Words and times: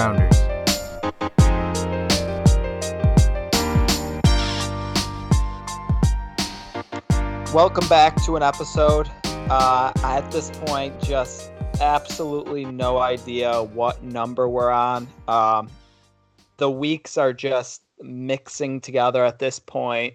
Rounders. 0.00 0.34
Welcome 7.52 7.86
back 7.88 8.16
to 8.24 8.36
an 8.36 8.42
episode. 8.42 9.10
Uh, 9.26 9.92
at 10.02 10.30
this 10.30 10.50
point, 10.50 10.98
just 11.02 11.52
absolutely 11.82 12.64
no 12.64 12.96
idea 12.96 13.62
what 13.62 14.02
number 14.02 14.48
we're 14.48 14.70
on. 14.70 15.06
Um, 15.28 15.68
the 16.56 16.70
weeks 16.70 17.18
are 17.18 17.34
just 17.34 17.82
mixing 18.00 18.80
together 18.80 19.22
at 19.22 19.38
this 19.38 19.58
point. 19.58 20.14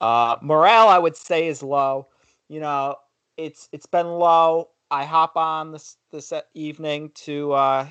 Uh, 0.00 0.36
morale, 0.40 0.88
I 0.88 0.98
would 1.00 1.16
say, 1.16 1.48
is 1.48 1.64
low. 1.64 2.06
You 2.48 2.60
know, 2.60 2.94
it's 3.36 3.68
it's 3.72 3.86
been 3.86 4.06
low. 4.06 4.68
I 4.88 5.04
hop 5.04 5.36
on 5.36 5.72
this 5.72 5.96
this 6.12 6.32
evening 6.54 7.10
to 7.24 7.52
uh, 7.54 7.88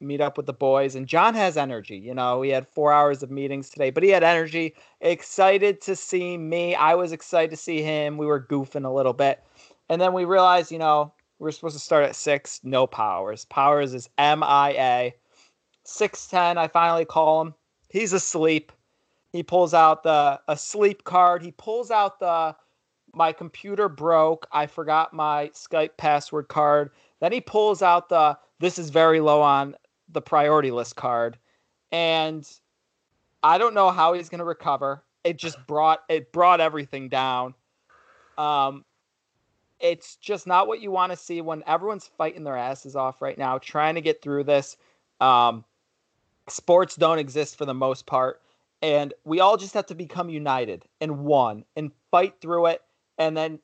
meet 0.00 0.20
up 0.20 0.36
with 0.36 0.46
the 0.46 0.52
boys, 0.52 0.94
and 0.94 1.06
John 1.06 1.34
has 1.34 1.56
energy. 1.56 1.96
You 1.96 2.14
know, 2.14 2.42
he 2.42 2.50
had 2.50 2.66
four 2.68 2.92
hours 2.92 3.22
of 3.22 3.30
meetings 3.30 3.68
today, 3.68 3.90
but 3.90 4.02
he 4.02 4.10
had 4.10 4.22
energy. 4.22 4.74
Excited 5.00 5.80
to 5.82 5.96
see 5.96 6.36
me. 6.36 6.74
I 6.74 6.94
was 6.94 7.12
excited 7.12 7.50
to 7.50 7.56
see 7.56 7.82
him. 7.82 8.16
We 8.16 8.26
were 8.26 8.40
goofing 8.40 8.84
a 8.84 8.92
little 8.92 9.12
bit, 9.12 9.42
and 9.88 10.00
then 10.00 10.12
we 10.12 10.24
realized, 10.24 10.70
you 10.70 10.78
know, 10.78 11.12
we 11.38 11.44
we're 11.44 11.52
supposed 11.52 11.76
to 11.76 11.82
start 11.82 12.04
at 12.04 12.16
six. 12.16 12.60
No 12.64 12.86
powers. 12.86 13.44
Powers 13.44 13.94
is 13.94 14.08
M 14.18 14.42
I 14.42 14.70
A. 14.70 15.14
Six 15.84 16.26
ten. 16.26 16.58
I 16.58 16.68
finally 16.68 17.04
call 17.04 17.40
him. 17.42 17.54
He's 17.88 18.12
asleep. 18.12 18.72
He 19.32 19.42
pulls 19.42 19.74
out 19.74 20.02
the 20.02 20.40
a 20.48 20.56
sleep 20.56 21.04
card. 21.04 21.42
He 21.42 21.52
pulls 21.52 21.90
out 21.90 22.18
the 22.18 22.56
my 23.14 23.32
computer 23.32 23.88
broke. 23.88 24.46
I 24.52 24.66
forgot 24.66 25.12
my 25.12 25.50
Skype 25.54 25.96
password 25.96 26.48
card. 26.48 26.90
Then 27.20 27.32
he 27.32 27.40
pulls 27.40 27.82
out 27.82 28.08
the 28.08 28.38
this 28.60 28.78
is 28.78 28.90
very 28.90 29.20
low 29.20 29.40
on 29.40 29.76
the 30.10 30.20
priority 30.20 30.70
list 30.70 30.96
card. 30.96 31.38
And 31.92 32.48
I 33.42 33.58
don't 33.58 33.74
know 33.74 33.90
how 33.90 34.12
he's 34.12 34.28
going 34.28 34.40
to 34.40 34.44
recover. 34.44 35.04
It 35.24 35.36
just 35.38 35.58
brought 35.66 36.00
it 36.08 36.32
brought 36.32 36.60
everything 36.60 37.08
down. 37.08 37.54
Um 38.36 38.84
it's 39.80 40.16
just 40.16 40.46
not 40.46 40.66
what 40.66 40.80
you 40.80 40.90
want 40.90 41.12
to 41.12 41.16
see 41.16 41.40
when 41.40 41.62
everyone's 41.66 42.10
fighting 42.18 42.42
their 42.42 42.56
asses 42.56 42.96
off 42.96 43.22
right 43.22 43.38
now 43.38 43.58
trying 43.58 43.94
to 43.94 44.00
get 44.00 44.22
through 44.22 44.44
this. 44.44 44.76
Um 45.20 45.64
sports 46.48 46.96
don't 46.96 47.18
exist 47.18 47.56
for 47.56 47.64
the 47.66 47.74
most 47.74 48.06
part 48.06 48.40
and 48.82 49.12
we 49.24 49.40
all 49.40 49.56
just 49.56 49.74
have 49.74 49.86
to 49.86 49.94
become 49.94 50.28
united 50.28 50.84
and 51.00 51.18
one 51.20 51.64
and 51.76 51.90
fight 52.10 52.34
through 52.40 52.66
it 52.66 52.82
and 53.18 53.36
then 53.36 53.58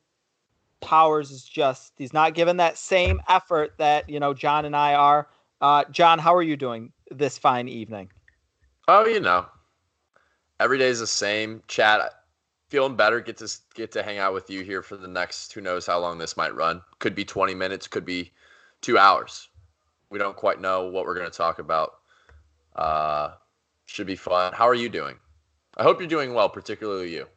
powers 0.81 1.31
is 1.31 1.43
just 1.43 1.93
he's 1.97 2.13
not 2.13 2.33
given 2.33 2.57
that 2.57 2.77
same 2.77 3.19
effort 3.27 3.73
that 3.77 4.07
you 4.09 4.19
know 4.19 4.33
john 4.33 4.65
and 4.65 4.75
i 4.75 4.93
are 4.93 5.27
uh, 5.61 5.83
john 5.91 6.19
how 6.19 6.33
are 6.33 6.43
you 6.43 6.57
doing 6.57 6.91
this 7.11 7.37
fine 7.37 7.67
evening 7.67 8.09
oh 8.87 9.05
you 9.05 9.19
know 9.19 9.45
every 10.59 10.77
day 10.77 10.87
is 10.87 10.99
the 10.99 11.07
same 11.07 11.61
chat 11.67 12.01
feeling 12.69 12.95
better 12.95 13.19
get 13.19 13.37
to 13.37 13.51
get 13.73 13.91
to 13.91 14.03
hang 14.03 14.17
out 14.17 14.33
with 14.33 14.49
you 14.49 14.63
here 14.63 14.81
for 14.81 14.97
the 14.97 15.07
next 15.07 15.53
who 15.53 15.61
knows 15.61 15.85
how 15.85 15.99
long 15.99 16.17
this 16.17 16.35
might 16.37 16.53
run 16.55 16.81
could 16.99 17.15
be 17.15 17.23
20 17.23 17.53
minutes 17.55 17.87
could 17.87 18.05
be 18.05 18.31
two 18.81 18.97
hours 18.97 19.49
we 20.09 20.19
don't 20.19 20.35
quite 20.35 20.59
know 20.59 20.87
what 20.87 21.05
we're 21.05 21.15
going 21.15 21.29
to 21.29 21.37
talk 21.37 21.59
about 21.59 21.95
uh, 22.75 23.31
should 23.85 24.07
be 24.07 24.15
fun. 24.15 24.53
How 24.53 24.67
are 24.67 24.75
you 24.75 24.89
doing? 24.89 25.17
I 25.77 25.83
hope 25.83 25.99
you're 25.99 26.07
doing 26.07 26.33
well, 26.33 26.49
particularly 26.49 27.13
you. 27.13 27.27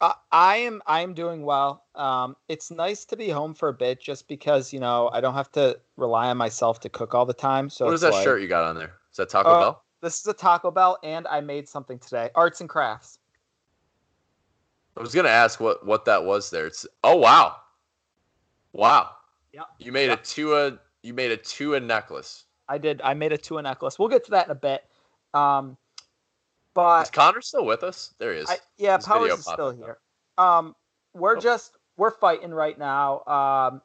Uh, 0.00 0.12
I 0.32 0.56
am. 0.56 0.82
I 0.86 1.00
am 1.00 1.14
doing 1.14 1.42
well. 1.42 1.84
Um, 1.94 2.36
it's 2.48 2.70
nice 2.70 3.04
to 3.06 3.16
be 3.16 3.28
home 3.28 3.54
for 3.54 3.68
a 3.68 3.72
bit, 3.72 4.00
just 4.00 4.28
because 4.28 4.72
you 4.72 4.80
know 4.80 5.08
I 5.12 5.20
don't 5.20 5.34
have 5.34 5.50
to 5.52 5.78
rely 5.96 6.28
on 6.28 6.36
myself 6.36 6.80
to 6.80 6.88
cook 6.88 7.14
all 7.14 7.24
the 7.24 7.32
time. 7.32 7.70
So 7.70 7.86
what 7.86 7.94
is 7.94 8.00
that 8.00 8.12
like, 8.12 8.24
shirt 8.24 8.42
you 8.42 8.48
got 8.48 8.64
on 8.64 8.76
there? 8.76 8.94
Is 9.10 9.16
that 9.16 9.28
Taco 9.28 9.50
uh, 9.50 9.60
Bell? 9.60 9.84
This 10.02 10.20
is 10.20 10.26
a 10.26 10.34
Taco 10.34 10.70
Bell, 10.70 10.98
and 11.02 11.26
I 11.28 11.40
made 11.40 11.68
something 11.68 11.98
today. 11.98 12.30
Arts 12.34 12.60
and 12.60 12.68
crafts. 12.68 13.18
I 14.96 15.00
was 15.00 15.14
gonna 15.14 15.28
ask 15.28 15.60
what 15.60 15.86
what 15.86 16.04
that 16.04 16.24
was 16.24 16.50
there. 16.50 16.66
It's 16.66 16.86
oh 17.04 17.16
wow, 17.16 17.56
wow. 18.72 19.10
Yeah. 19.52 19.62
You 19.78 19.92
made 19.92 20.08
yep. 20.08 20.20
a 20.20 20.24
Tua. 20.24 20.78
You 21.02 21.14
made 21.14 21.30
a 21.30 21.36
Tua 21.36 21.78
necklace. 21.78 22.44
I 22.68 22.78
did. 22.78 23.00
I 23.02 23.14
made 23.14 23.32
a 23.32 23.38
Tua 23.38 23.62
necklace. 23.62 23.98
We'll 23.98 24.08
get 24.08 24.24
to 24.24 24.32
that 24.32 24.46
in 24.46 24.50
a 24.50 24.56
bit. 24.56 24.84
Um, 25.32 25.76
but 26.74 27.04
is 27.04 27.10
Connor 27.10 27.40
still 27.40 27.64
with 27.64 27.82
us? 27.82 28.14
There 28.18 28.32
he 28.32 28.40
is. 28.40 28.50
I, 28.50 28.58
yeah, 28.76 28.96
His 28.96 29.06
Powers 29.06 29.32
is 29.32 29.44
still 29.44 29.70
here. 29.70 29.98
Um, 30.36 30.74
we're 31.14 31.36
oh. 31.36 31.40
just 31.40 31.76
we're 31.96 32.10
fighting 32.10 32.50
right 32.50 32.78
now. 32.78 33.22
Um, 33.24 33.82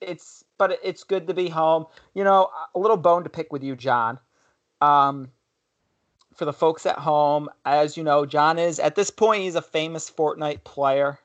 it's 0.00 0.44
but 0.58 0.78
it's 0.82 1.04
good 1.04 1.26
to 1.28 1.34
be 1.34 1.48
home. 1.48 1.86
You 2.14 2.24
know, 2.24 2.50
a 2.74 2.78
little 2.78 2.96
bone 2.96 3.24
to 3.24 3.30
pick 3.30 3.52
with 3.52 3.62
you, 3.62 3.76
John. 3.76 4.18
Um, 4.80 5.30
for 6.34 6.44
the 6.44 6.52
folks 6.52 6.86
at 6.86 6.98
home, 6.98 7.48
as 7.64 7.96
you 7.96 8.02
know, 8.02 8.24
John 8.26 8.58
is 8.58 8.78
at 8.78 8.94
this 8.94 9.10
point 9.10 9.42
he's 9.42 9.54
a 9.54 9.62
famous 9.62 10.10
Fortnite 10.10 10.64
player. 10.64 11.18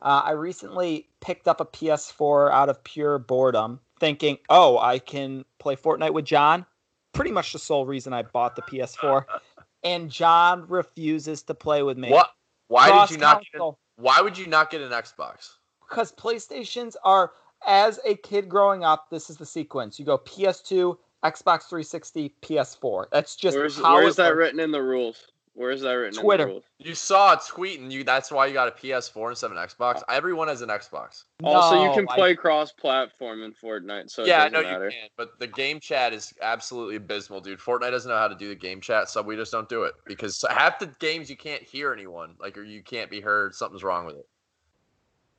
Uh, 0.00 0.22
I 0.24 0.32
recently 0.32 1.08
picked 1.20 1.46
up 1.46 1.60
a 1.60 1.64
PS4 1.64 2.50
out 2.50 2.68
of 2.68 2.82
pure 2.84 3.18
boredom, 3.18 3.80
thinking, 3.98 4.38
"Oh, 4.48 4.78
I 4.78 4.98
can 4.98 5.44
play 5.58 5.76
Fortnite 5.76 6.12
with 6.12 6.24
John." 6.24 6.66
Pretty 7.12 7.30
much 7.30 7.52
the 7.52 7.58
sole 7.58 7.86
reason 7.86 8.12
I 8.12 8.22
bought 8.22 8.56
the 8.56 8.62
PS4. 8.62 9.24
and 9.84 10.10
John 10.10 10.66
refuses 10.68 11.42
to 11.44 11.54
play 11.54 11.82
with 11.82 11.98
me. 11.98 12.10
What? 12.10 12.30
Why 12.68 12.88
Cross 12.88 13.08
did 13.08 13.14
you 13.16 13.20
not? 13.20 13.44
Get 13.52 13.60
a, 13.60 13.70
why 13.96 14.20
would 14.20 14.38
you 14.38 14.46
not 14.46 14.70
get 14.70 14.80
an 14.80 14.90
Xbox? 14.90 15.50
Because 15.88 16.12
PlayStations 16.12 16.96
are, 17.04 17.32
as 17.66 18.00
a 18.06 18.14
kid 18.16 18.48
growing 18.48 18.84
up, 18.84 19.10
this 19.10 19.28
is 19.28 19.36
the 19.36 19.46
sequence. 19.46 19.98
You 19.98 20.06
go 20.06 20.18
PS2, 20.18 20.96
Xbox 21.24 21.68
360, 21.68 22.34
PS4. 22.42 23.06
That's 23.12 23.36
just 23.36 23.56
where's, 23.56 23.76
how 23.76 23.96
where's 23.96 24.16
that 24.16 24.34
written 24.34 24.58
in 24.58 24.70
the 24.70 24.82
rules? 24.82 25.26
Where 25.54 25.70
is 25.70 25.82
that 25.82 25.92
written? 25.92 26.20
Twitter. 26.20 26.60
You 26.78 26.94
saw 26.94 27.34
a 27.34 27.40
tweet 27.46 27.80
and 27.80 27.92
you 27.92 28.04
that's 28.04 28.30
why 28.30 28.46
you 28.46 28.54
got 28.54 28.68
a 28.68 28.70
PS4 28.70 29.30
instead 29.30 29.50
of 29.50 29.56
an 29.56 29.58
Xbox. 29.58 29.98
Oh. 29.98 30.14
Everyone 30.14 30.48
has 30.48 30.62
an 30.62 30.70
Xbox. 30.70 31.24
Also, 31.44 31.84
you 31.84 31.92
can 31.92 32.06
play 32.06 32.30
I... 32.30 32.34
cross-platform 32.34 33.42
in 33.42 33.52
Fortnite, 33.52 34.10
so 34.10 34.24
yeah, 34.24 34.48
no, 34.48 34.62
matter. 34.62 34.86
you 34.86 34.90
can. 34.90 35.08
But 35.16 35.38
the 35.38 35.46
game 35.46 35.78
chat 35.78 36.12
is 36.12 36.32
absolutely 36.40 36.96
abysmal, 36.96 37.40
dude. 37.40 37.58
Fortnite 37.58 37.90
doesn't 37.90 38.10
know 38.10 38.16
how 38.16 38.28
to 38.28 38.34
do 38.34 38.48
the 38.48 38.54
game 38.54 38.80
chat, 38.80 39.10
so 39.10 39.20
we 39.20 39.36
just 39.36 39.52
don't 39.52 39.68
do 39.68 39.82
it 39.82 39.94
because 40.06 40.42
half 40.48 40.78
the 40.78 40.86
games 41.00 41.28
you 41.28 41.36
can't 41.36 41.62
hear 41.62 41.92
anyone, 41.92 42.34
like 42.40 42.56
or 42.56 42.64
you 42.64 42.82
can't 42.82 43.10
be 43.10 43.20
heard. 43.20 43.54
Something's 43.54 43.84
wrong 43.84 44.06
with 44.06 44.16
it. 44.16 44.26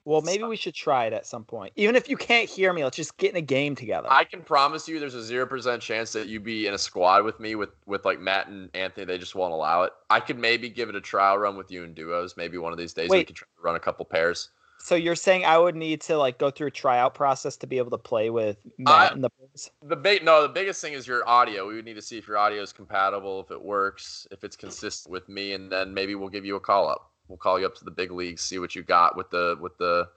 Well, 0.06 0.22
maybe 0.22 0.44
we 0.44 0.58
should 0.58 0.74
try 0.74 1.06
it 1.06 1.14
at 1.14 1.26
some 1.26 1.46
point. 1.46 1.72
Even 1.78 1.96
if 1.96 2.10
you 2.10 2.18
can't 2.18 2.50
hear 2.50 2.74
me, 2.74 2.84
let's 2.84 2.98
just 2.98 3.16
get 3.18 3.32
in 3.32 3.38
a 3.38 3.42
game 3.42 3.74
together. 3.74 4.10
I 4.12 4.26
can 4.26 4.42
promise 4.42 4.88
you, 4.88 5.00
there's 5.00 5.16
a 5.16 5.24
zero 5.24 5.46
percent 5.46 5.82
chance 5.82 6.12
that 6.12 6.28
you'd 6.28 6.44
be 6.44 6.68
in 6.68 6.74
a 6.74 6.78
squad 6.78 7.24
with 7.24 7.40
me 7.40 7.56
with 7.56 7.70
with 7.86 8.04
like 8.04 8.20
Matt 8.20 8.48
and 8.48 8.70
Anthony. 8.74 9.06
They 9.06 9.18
just 9.18 9.34
won't 9.34 9.54
allow 9.54 9.84
it. 9.84 9.94
I 10.10 10.20
could 10.20 10.38
maybe 10.38 10.70
give 10.70 10.90
it 10.90 10.96
a 10.96 11.02
trial 11.02 11.38
run 11.38 11.56
with 11.56 11.72
you 11.72 11.84
in 11.84 11.94
duos. 11.94 12.36
Maybe 12.36 12.58
one 12.58 12.74
of 12.74 12.78
these 12.78 12.94
days 12.94 13.10
Wait, 13.10 13.20
we 13.20 13.26
could 13.26 13.36
try 13.38 13.48
to 13.56 13.62
run 13.62 13.76
a 13.76 13.80
couple 13.80 14.04
pairs. 14.04 14.50
So 14.80 14.96
you're 14.96 15.16
saying 15.16 15.46
I 15.46 15.58
would 15.58 15.78
need 15.78 16.02
to 16.02 16.18
like 16.18 16.38
go 16.38 16.52
through 16.52 16.68
a 16.68 16.72
tryout 16.72 17.16
process 17.16 17.56
to 17.58 17.68
be 17.68 17.78
able 17.78 17.92
to 17.92 17.98
play 17.98 18.30
with 18.30 18.58
Matt 18.78 19.12
uh, 19.12 19.16
and 19.16 19.24
the 19.24 19.30
boys? 19.40 19.72
The 19.84 19.96
big 19.96 20.26
no, 20.26 20.42
the 20.42 20.50
biggest 20.50 20.82
thing 20.82 20.92
is 20.92 21.08
your 21.08 21.26
audio. 21.26 21.66
We 21.66 21.76
would 21.76 21.86
need 21.86 21.94
to 21.94 22.02
see 22.02 22.18
if 22.18 22.28
your 22.28 22.38
audio 22.38 22.62
is 22.62 22.74
compatible, 22.74 23.40
if 23.40 23.52
it 23.52 23.62
works, 23.62 24.28
if 24.32 24.44
it's 24.44 24.58
consistent 24.58 25.10
with 25.10 25.30
me, 25.30 25.54
and 25.54 25.72
then 25.72 25.94
maybe 25.94 26.16
we'll 26.16 26.28
give 26.28 26.44
you 26.44 26.58
a 26.58 26.60
call 26.60 26.90
up 26.90 27.13
we'll 27.28 27.38
call 27.38 27.60
you 27.60 27.66
up 27.66 27.76
to 27.76 27.86
the 27.86 27.92
big 27.92 28.12
leagues, 28.12 28.42
see 28.42 28.60
what 28.60 28.76
you 28.76 28.84
got 28.84 29.16
with 29.16 29.30
the 29.30 29.58
with 29.60 29.78
the, 29.78 30.08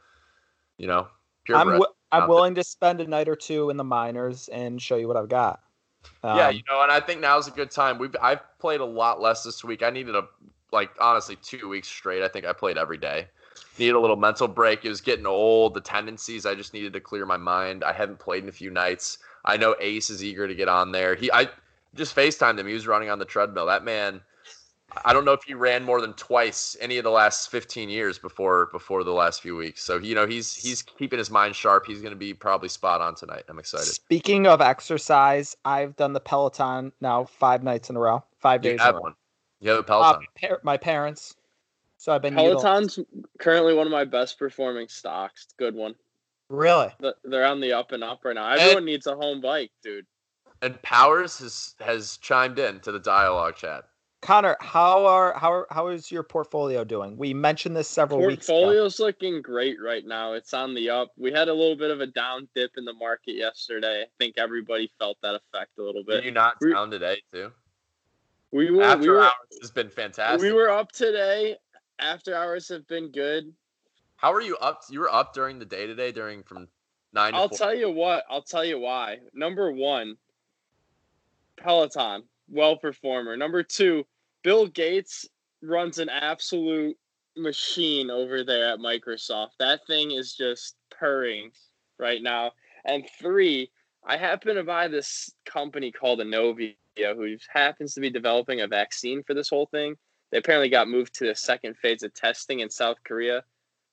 you 0.78 0.86
know, 0.86 1.08
I'm 1.54 1.66
w- 1.68 1.84
I'm 2.12 2.28
willing 2.28 2.54
to 2.54 2.64
spend 2.64 3.00
a 3.00 3.06
night 3.06 3.28
or 3.28 3.36
two 3.36 3.70
in 3.70 3.76
the 3.76 3.84
minors 3.84 4.48
and 4.48 4.80
show 4.80 4.96
you 4.96 5.08
what 5.08 5.16
I've 5.16 5.28
got. 5.28 5.60
Um, 6.22 6.36
yeah, 6.36 6.48
you 6.50 6.62
know, 6.68 6.82
and 6.82 6.90
I 6.90 7.00
think 7.00 7.20
now's 7.20 7.48
a 7.48 7.50
good 7.50 7.70
time. 7.70 7.98
We've 7.98 8.14
I've 8.20 8.40
played 8.58 8.80
a 8.80 8.84
lot 8.84 9.20
less 9.20 9.42
this 9.42 9.64
week. 9.64 9.82
I 9.82 9.90
needed 9.90 10.14
a 10.14 10.24
like 10.72 10.90
honestly 11.00 11.36
two 11.36 11.68
weeks 11.68 11.88
straight. 11.88 12.22
I 12.22 12.28
think 12.28 12.44
I 12.46 12.52
played 12.52 12.78
every 12.78 12.98
day. 12.98 13.28
Needed 13.78 13.94
a 13.94 14.00
little 14.00 14.16
mental 14.16 14.48
break. 14.48 14.84
It 14.84 14.88
was 14.88 15.00
getting 15.00 15.26
old. 15.26 15.74
The 15.74 15.80
tendencies. 15.80 16.46
I 16.46 16.54
just 16.54 16.74
needed 16.74 16.92
to 16.94 17.00
clear 17.00 17.26
my 17.26 17.36
mind. 17.36 17.84
I 17.84 17.92
haven't 17.92 18.18
played 18.18 18.42
in 18.42 18.48
a 18.48 18.52
few 18.52 18.70
nights. 18.70 19.18
I 19.44 19.56
know 19.56 19.76
Ace 19.80 20.10
is 20.10 20.24
eager 20.24 20.48
to 20.48 20.54
get 20.54 20.68
on 20.68 20.92
there. 20.92 21.14
He 21.14 21.30
I 21.32 21.48
just 21.94 22.14
FaceTimed 22.14 22.58
him. 22.58 22.66
He 22.66 22.74
was 22.74 22.86
running 22.86 23.10
on 23.10 23.18
the 23.18 23.24
treadmill. 23.24 23.66
That 23.66 23.84
man 23.84 24.20
I 25.04 25.12
don't 25.12 25.24
know 25.24 25.32
if 25.32 25.42
he 25.44 25.54
ran 25.54 25.84
more 25.84 26.00
than 26.00 26.14
twice 26.14 26.76
any 26.80 26.96
of 26.98 27.04
the 27.04 27.10
last 27.10 27.50
15 27.50 27.88
years 27.88 28.18
before 28.18 28.66
before 28.72 29.04
the 29.04 29.12
last 29.12 29.42
few 29.42 29.56
weeks. 29.56 29.82
So 29.82 29.98
you 29.98 30.14
know 30.14 30.26
he's 30.26 30.54
he's 30.54 30.82
keeping 30.82 31.18
his 31.18 31.30
mind 31.30 31.54
sharp. 31.54 31.86
He's 31.86 32.00
going 32.00 32.12
to 32.12 32.18
be 32.18 32.32
probably 32.32 32.68
spot 32.68 33.00
on 33.00 33.14
tonight. 33.14 33.44
I'm 33.48 33.58
excited. 33.58 33.86
Speaking 33.86 34.46
of 34.46 34.60
exercise, 34.60 35.56
I've 35.64 35.96
done 35.96 36.12
the 36.12 36.20
Peloton 36.20 36.92
now 37.00 37.24
five 37.24 37.62
nights 37.62 37.90
in 37.90 37.96
a 37.96 38.00
row, 38.00 38.24
five 38.38 38.64
you 38.64 38.72
days. 38.72 38.80
Have 38.80 38.96
one. 38.96 39.14
You 39.60 39.70
have 39.70 39.80
a 39.80 39.82
Peloton. 39.82 40.22
Uh, 40.22 40.48
par- 40.48 40.60
my 40.62 40.76
parents. 40.76 41.36
So 41.98 42.12
I've 42.12 42.22
been 42.22 42.34
Peloton's 42.34 42.98
utilized. 42.98 43.26
currently 43.38 43.74
one 43.74 43.86
of 43.86 43.92
my 43.92 44.04
best 44.04 44.38
performing 44.38 44.88
stocks. 44.88 45.48
Good 45.56 45.74
one. 45.74 45.94
Really? 46.48 46.90
They're 47.24 47.46
on 47.46 47.60
the 47.60 47.72
up 47.72 47.92
and 47.92 48.04
up 48.04 48.24
right 48.24 48.34
now. 48.34 48.48
Everyone 48.48 48.76
and, 48.78 48.86
needs 48.86 49.06
a 49.06 49.16
home 49.16 49.40
bike, 49.40 49.72
dude. 49.82 50.06
And 50.62 50.80
Powers 50.82 51.38
has 51.38 51.74
has 51.80 52.18
chimed 52.18 52.58
in 52.58 52.80
to 52.80 52.92
the 52.92 53.00
dialogue 53.00 53.56
chat. 53.56 53.84
Connor, 54.26 54.56
how 54.58 55.06
are 55.06 55.38
how 55.38 55.52
are, 55.52 55.66
how 55.70 55.86
is 55.86 56.10
your 56.10 56.24
portfolio 56.24 56.82
doing? 56.82 57.16
We 57.16 57.32
mentioned 57.32 57.76
this 57.76 57.86
several 57.86 58.18
weeks. 58.26 58.48
Portfolio's 58.48 58.98
looking 58.98 59.40
great 59.40 59.76
right 59.80 60.04
now. 60.04 60.32
It's 60.32 60.52
on 60.52 60.74
the 60.74 60.90
up. 60.90 61.12
We 61.16 61.30
had 61.30 61.46
a 61.46 61.54
little 61.54 61.76
bit 61.76 61.92
of 61.92 62.00
a 62.00 62.08
down 62.08 62.48
dip 62.52 62.72
in 62.76 62.84
the 62.84 62.92
market 62.92 63.36
yesterday. 63.36 64.02
I 64.02 64.06
think 64.18 64.34
everybody 64.36 64.90
felt 64.98 65.16
that 65.22 65.36
effect 65.36 65.78
a 65.78 65.82
little 65.82 66.00
Are 66.00 66.04
bit. 66.04 66.24
you 66.24 66.32
not 66.32 66.56
we- 66.60 66.72
down 66.72 66.90
today 66.90 67.22
too? 67.32 67.52
We 68.50 68.72
were 68.72 68.82
After 68.82 69.00
we 69.00 69.08
were, 69.10 69.22
hours 69.22 69.58
has 69.60 69.70
been 69.70 69.90
fantastic. 69.90 70.40
we 70.40 70.52
were 70.52 70.70
up 70.70 70.90
today. 70.90 71.56
After 72.00 72.34
hours 72.34 72.68
have 72.68 72.84
been 72.88 73.12
good. 73.12 73.52
How 74.16 74.32
are 74.32 74.40
you 74.40 74.56
up? 74.56 74.82
You 74.90 75.00
were 75.00 75.14
up 75.14 75.34
during 75.34 75.60
the 75.60 75.64
day 75.64 75.86
today, 75.86 76.10
during 76.10 76.42
from 76.42 76.66
nine 77.12 77.32
to 77.32 77.38
I'll 77.38 77.48
four. 77.48 77.58
tell 77.58 77.74
you 77.74 77.90
what. 77.90 78.24
I'll 78.28 78.42
tell 78.42 78.64
you 78.64 78.80
why. 78.80 79.18
Number 79.34 79.70
one, 79.70 80.16
Peloton, 81.56 82.24
well 82.48 82.76
performer. 82.76 83.36
Number 83.36 83.62
two, 83.62 84.04
Bill 84.46 84.68
Gates 84.68 85.26
runs 85.60 85.98
an 85.98 86.08
absolute 86.08 86.96
machine 87.36 88.12
over 88.12 88.44
there 88.44 88.68
at 88.68 88.78
Microsoft. 88.78 89.56
That 89.58 89.80
thing 89.88 90.12
is 90.12 90.34
just 90.34 90.76
purring 90.88 91.50
right 91.98 92.22
now. 92.22 92.52
And 92.84 93.02
three, 93.20 93.72
I 94.06 94.16
happen 94.16 94.54
to 94.54 94.62
buy 94.62 94.86
this 94.86 95.32
company 95.46 95.90
called 95.90 96.20
Inovio, 96.20 96.76
who 96.96 97.36
happens 97.52 97.94
to 97.94 98.00
be 98.00 98.08
developing 98.08 98.60
a 98.60 98.68
vaccine 98.68 99.24
for 99.24 99.34
this 99.34 99.48
whole 99.48 99.66
thing. 99.66 99.96
They 100.30 100.38
apparently 100.38 100.68
got 100.68 100.88
moved 100.88 101.14
to 101.14 101.26
the 101.26 101.34
second 101.34 101.76
phase 101.76 102.04
of 102.04 102.14
testing 102.14 102.60
in 102.60 102.70
South 102.70 102.98
Korea. 103.02 103.42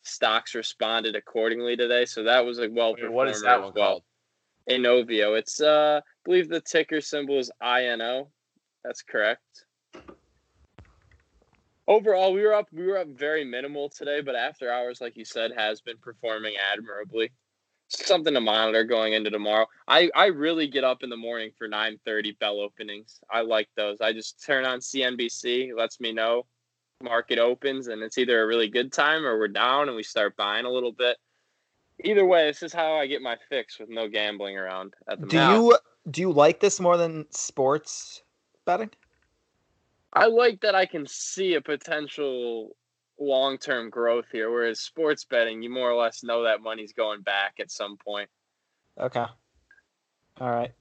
Stocks 0.03 0.53
responded 0.53 1.15
accordingly 1.15 1.75
today, 1.75 2.05
so 2.05 2.21
that 2.21 2.45
was 2.45 2.59
a 2.59 2.69
well 2.69 2.93
Wait, 2.93 3.11
what 3.11 3.27
is 3.27 3.41
that 3.41 3.59
one 3.59 3.73
called? 3.73 4.03
Inovio. 4.69 5.35
It's 5.35 5.59
uh 5.61 6.01
I 6.05 6.09
believe 6.23 6.47
the 6.47 6.61
ticker 6.61 7.01
symbol 7.01 7.39
is 7.39 7.49
INO. 7.59 8.27
That's 8.83 9.01
correct. 9.01 9.65
Overall, 11.87 12.33
we 12.33 12.41
were 12.41 12.53
up 12.53 12.67
we 12.71 12.85
were 12.85 12.97
up 12.97 13.07
very 13.09 13.43
minimal 13.43 13.89
today, 13.89 14.21
but 14.21 14.35
after 14.35 14.71
hours, 14.71 15.01
like 15.01 15.17
you 15.17 15.25
said, 15.25 15.51
has 15.55 15.81
been 15.81 15.97
performing 15.97 16.53
admirably. 16.71 17.31
Something 17.89 18.33
to 18.33 18.41
monitor 18.41 18.83
going 18.85 19.13
into 19.13 19.29
tomorrow. 19.29 19.67
I, 19.87 20.09
I 20.15 20.27
really 20.27 20.67
get 20.67 20.83
up 20.83 21.03
in 21.03 21.09
the 21.09 21.17
morning 21.17 21.51
for 21.57 21.67
9:30 21.67 22.39
bell 22.39 22.59
openings. 22.61 23.19
I 23.29 23.41
like 23.41 23.69
those. 23.75 23.99
I 24.01 24.13
just 24.13 24.43
turn 24.43 24.65
on 24.65 24.79
CNBC, 24.79 25.75
lets 25.75 25.99
me 25.99 26.13
know 26.13 26.45
market 27.03 27.37
opens 27.37 27.87
and 27.87 28.01
it's 28.01 28.17
either 28.17 28.41
a 28.41 28.47
really 28.47 28.69
good 28.69 28.91
time 28.91 29.25
or 29.25 29.37
we're 29.37 29.47
down 29.49 29.87
and 29.89 29.95
we 29.95 30.03
start 30.03 30.35
buying 30.37 30.65
a 30.65 30.69
little 30.69 30.93
bit. 30.93 31.17
Either 32.03 32.25
way, 32.25 32.47
this 32.47 32.63
is 32.63 32.73
how 32.73 32.93
I 32.93 33.05
get 33.05 33.21
my 33.21 33.37
fix 33.49 33.77
with 33.77 33.89
no 33.89 34.07
gambling 34.07 34.57
around 34.57 34.93
at 35.07 35.19
the 35.19 35.27
Do 35.27 35.37
moment. 35.37 35.63
you 35.63 35.77
do 36.11 36.21
you 36.21 36.31
like 36.31 36.59
this 36.59 36.79
more 36.79 36.97
than 36.97 37.25
sports 37.31 38.23
betting? 38.65 38.89
I 40.13 40.27
like 40.27 40.61
that 40.61 40.75
I 40.75 40.85
can 40.85 41.05
see 41.07 41.55
a 41.55 41.61
potential 41.61 42.75
long 43.19 43.57
term 43.57 43.89
growth 43.89 44.25
here, 44.31 44.51
whereas 44.51 44.79
sports 44.79 45.25
betting, 45.25 45.61
you 45.61 45.69
more 45.69 45.89
or 45.91 45.95
less 46.01 46.23
know 46.23 46.43
that 46.43 46.61
money's 46.61 46.93
going 46.93 47.21
back 47.21 47.55
at 47.59 47.71
some 47.71 47.97
point. 47.97 48.29
Okay. 48.99 49.25
All 50.39 50.49
right. 50.49 50.71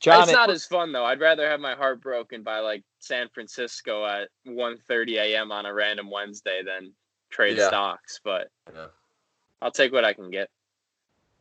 John, 0.00 0.22
it's 0.22 0.30
it- 0.30 0.34
not 0.34 0.50
as 0.50 0.66
fun 0.66 0.90
though. 0.92 1.04
I'd 1.04 1.20
rather 1.20 1.48
have 1.48 1.60
my 1.60 1.74
heart 1.74 2.00
broken 2.00 2.42
by 2.42 2.58
like 2.58 2.82
San 2.98 3.28
Francisco 3.28 4.04
at 4.04 4.28
1.30 4.46 5.16
a.m. 5.18 5.52
on 5.52 5.66
a 5.66 5.72
random 5.72 6.10
Wednesday 6.10 6.62
than 6.64 6.92
trade 7.30 7.56
Yeah. 7.56 7.68
stocks, 7.68 8.20
but 8.24 8.50
Yeah. 8.74 8.88
I'll 9.60 9.70
take 9.70 9.92
what 9.92 10.04
I 10.04 10.12
can 10.12 10.30
get. 10.30 10.50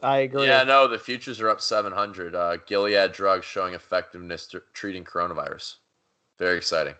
I 0.03 0.19
agree. 0.19 0.45
Yeah, 0.47 0.63
no, 0.63 0.87
the 0.87 0.97
futures 0.99 1.39
are 1.41 1.49
up 1.49 1.61
700. 1.61 2.33
Uh, 2.35 2.57
Gilead 2.65 3.11
drugs 3.11 3.45
showing 3.45 3.73
effectiveness 3.75 4.47
to 4.47 4.61
treating 4.73 5.03
coronavirus. 5.03 5.77
Very 6.37 6.57
exciting. 6.57 6.95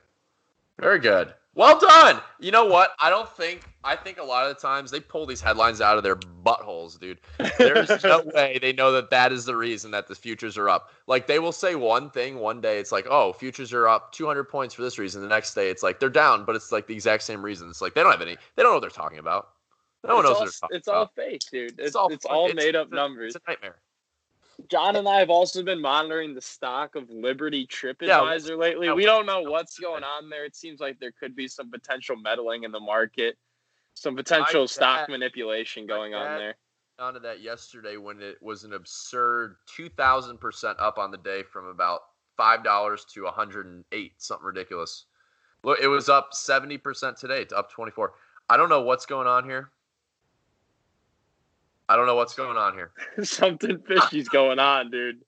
Very 0.82 1.00
good. 1.00 1.34
Well 1.54 1.80
done. 1.80 2.20
You 2.40 2.52
know 2.52 2.66
what? 2.66 2.94
I 3.00 3.10
don't 3.12 3.30
think, 3.30 3.70
I 3.84 3.96
think 3.96 4.18
a 4.18 4.24
lot 4.24 4.50
of 4.50 4.56
the 4.56 4.60
times 4.60 4.90
they 4.90 5.00
pull 5.00 5.28
these 5.28 5.42
headlines 5.42 5.80
out 5.80 5.96
of 5.96 6.04
their 6.04 6.16
buttholes, 6.16 6.98
dude. 7.00 7.20
There's 7.60 8.04
no 8.04 8.24
way 8.34 8.58
they 8.60 8.74
know 8.74 8.92
that 8.94 9.12
that 9.12 9.32
is 9.32 9.46
the 9.46 9.56
reason 9.56 9.92
that 9.92 10.08
the 10.08 10.16
futures 10.16 10.58
are 10.58 10.70
up. 10.70 10.90
Like 11.06 11.28
they 11.28 11.40
will 11.40 11.52
say 11.52 11.76
one 11.76 12.10
thing 12.10 12.40
one 12.40 12.62
day, 12.62 12.80
it's 12.80 12.92
like, 12.92 13.06
oh, 13.10 13.32
futures 13.34 13.74
are 13.74 13.88
up 13.88 14.12
200 14.14 14.46
points 14.46 14.74
for 14.74 14.82
this 14.82 14.98
reason. 14.98 15.22
The 15.22 15.28
next 15.28 15.54
day, 15.54 15.70
it's 15.70 15.84
like 15.84 16.00
they're 16.00 16.10
down, 16.10 16.46
but 16.46 16.56
it's 16.56 16.72
like 16.72 16.88
the 16.88 16.96
exact 16.96 17.24
same 17.24 17.44
reason. 17.44 17.70
It's 17.70 17.82
like 17.82 17.94
they 17.94 18.02
don't 18.02 18.12
have 18.12 18.22
any, 18.22 18.38
they 18.56 18.64
don't 18.64 18.72
know 18.72 18.76
what 18.76 18.82
they're 18.82 18.90
talking 18.90 19.20
about. 19.20 19.50
No 20.08 20.16
one 20.16 20.26
it's 20.26 20.30
knows 20.30 20.36
all, 20.36 20.42
what 20.42 20.46
they're 20.46 20.62
talking 20.62 20.78
it's 20.78 20.88
all 20.88 21.12
fake, 21.16 21.42
dude. 21.52 21.80
It's, 21.80 21.96
all 21.96 22.12
it's 22.12 22.26
all 22.26 22.52
made 22.54 22.76
up 22.76 22.88
it's 22.88 22.96
numbers. 22.96 23.36
It's 23.36 23.46
a 23.46 23.52
nightmare. 23.52 23.76
John 24.70 24.96
and 24.96 25.08
I 25.08 25.20
have 25.20 25.30
also 25.30 25.64
been 25.64 25.82
monitoring 25.82 26.34
the 26.34 26.42
stock 26.42 26.96
of 26.96 27.10
Liberty 27.10 27.68
TripAdvisor 27.68 28.58
lately. 28.58 28.88
yeah, 28.88 28.94
we 28.94 29.06
don't 29.06 29.26
know 29.26 29.42
what's 29.42 29.80
going 29.80 30.04
on 30.04 30.30
there. 30.30 30.46
It 30.46 30.56
seems 30.56 30.80
like 30.80 31.00
there 31.00 31.12
could 31.12 31.36
be 31.36 31.48
some 31.48 31.72
potential 31.72 32.16
meddling 32.16 32.64
in 32.64 32.72
the 32.72 32.80
market, 32.80 33.38
some 33.94 34.16
potential 34.16 34.62
My 34.62 34.66
stock 34.68 35.10
manipulation 35.10 35.88
going 35.88 36.14
on 36.14 36.38
there. 36.38 36.56
onto 37.00 37.20
that 37.22 37.42
yesterday 37.42 37.98
when 37.98 38.22
it 38.22 38.38
was 38.42 38.64
an 38.64 38.74
absurd 38.74 39.56
2000% 39.78 40.76
up 40.80 40.98
on 40.98 41.12
the 41.12 41.18
day 41.18 41.44
from 41.44 41.66
about 41.66 42.02
$5 42.40 43.08
to 43.14 43.24
108 43.24 44.14
something 44.18 44.46
ridiculous 44.46 45.06
look 45.64 45.80
it 45.82 45.88
was 45.88 46.10
up 46.10 46.32
70% 46.34 47.20
today 47.20 47.46
to 47.46 47.58
up 47.58 47.72
24 47.72 48.14
i 48.50 48.58
don't 48.58 48.70
know 48.70 48.82
what's 48.82 49.06
going 49.06 49.28
on 49.28 49.44
here 49.44 49.72
i 51.92 51.96
don't 51.96 52.06
know 52.06 52.16
what's 52.16 52.34
going 52.36 52.58
on 52.58 52.74
here 52.74 52.92
Something 53.24 53.80
fishy's 53.80 54.30
going 54.30 54.60
on, 54.60 54.90
dude. 54.92 55.22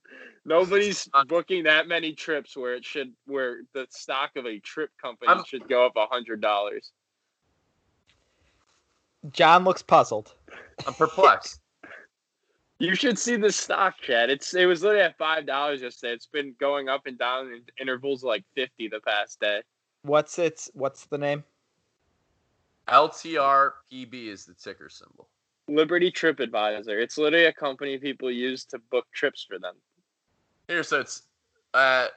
Nobody's 0.46 1.10
booking 1.28 1.64
that 1.64 1.88
many 1.88 2.14
trips 2.14 2.56
where 2.56 2.74
it 2.74 2.84
should 2.86 3.12
where 3.26 3.62
the 3.74 3.86
stock 3.90 4.32
of 4.36 4.46
a 4.46 4.60
trip 4.60 4.90
company 5.02 5.30
I'm- 5.30 5.44
should 5.48 5.68
go 5.68 5.86
up 5.86 5.94
a 5.96 6.06
hundred 6.06 6.42
dollars. 6.42 6.92
John 9.32 9.64
looks 9.64 9.82
puzzled. 9.82 10.34
i'm 10.88 10.94
perplexed 10.94 11.60
You 12.80 12.96
should 12.96 13.18
see 13.18 13.38
the 13.38 13.52
stock 13.52 13.96
chat. 14.02 14.30
It's 14.30 14.54
it 14.54 14.66
was 14.66 14.84
literally 14.84 15.04
at 15.04 15.18
five 15.18 15.46
dollars 15.46 15.82
yesterday. 15.82 16.14
It's 16.14 16.26
been 16.26 16.54
going 16.60 16.90
up 16.90 17.06
and 17.06 17.18
down 17.18 17.48
in 17.48 17.62
intervals 17.80 18.24
of 18.24 18.28
like 18.28 18.44
fifty 18.56 18.88
the 18.90 19.00
past 19.00 19.40
day. 19.40 19.62
What's 20.02 20.38
its 20.40 20.70
what's 20.74 21.06
the 21.06 21.18
name? 21.18 21.44
ltrpb 22.90 24.14
is 24.28 24.46
the 24.46 24.54
ticker 24.56 24.90
symbol 24.90 25.30
Liberty 25.68 26.12
Trip 26.12 26.40
Advisor. 26.40 27.00
It's 27.00 27.18
literally 27.18 27.46
a 27.46 27.54
company 27.54 27.98
people 27.98 28.30
use 28.30 28.66
to 28.66 28.80
book 28.92 29.06
trips 29.14 29.46
for 29.48 29.60
them. 29.60 29.76
here 30.68 30.84
so 30.84 31.00
it's 31.00 31.24
uh 31.74 32.08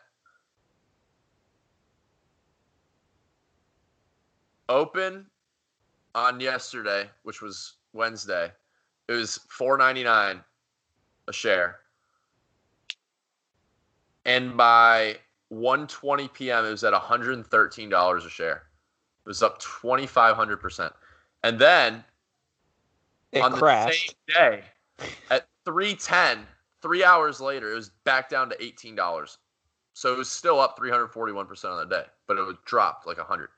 open 4.68 5.26
on 6.14 6.40
yesterday 6.40 7.08
which 7.22 7.40
was 7.40 7.74
wednesday 7.92 8.50
it 9.08 9.12
was 9.12 9.40
4.99 9.56 10.42
a 11.28 11.32
share 11.32 11.76
and 14.24 14.56
by 14.56 15.16
1.20 15.52 16.32
p.m 16.32 16.64
it 16.64 16.70
was 16.70 16.84
at 16.84 16.92
$113 16.92 18.26
a 18.26 18.30
share 18.30 18.56
it 19.24 19.28
was 19.28 19.42
up 19.42 19.60
2500% 19.62 20.92
and 21.44 21.58
then 21.58 22.04
It 23.32 23.42
on 23.42 23.52
the 23.52 23.90
same 23.90 24.14
day 24.28 24.62
at 25.30 25.46
310 25.64 26.46
three 26.80 27.04
hours 27.04 27.40
later 27.40 27.72
it 27.72 27.74
was 27.74 27.90
back 28.04 28.28
down 28.28 28.48
to 28.48 28.56
$18 28.56 29.36
so 29.92 30.12
it 30.12 30.16
was 30.16 30.30
still 30.30 30.60
up 30.60 30.78
341% 30.78 31.64
on 31.64 31.88
the 31.88 31.94
day 31.94 32.04
but 32.26 32.38
it 32.38 32.42
was 32.42 32.56
dropped 32.64 33.06
like 33.06 33.18
100 33.18 33.48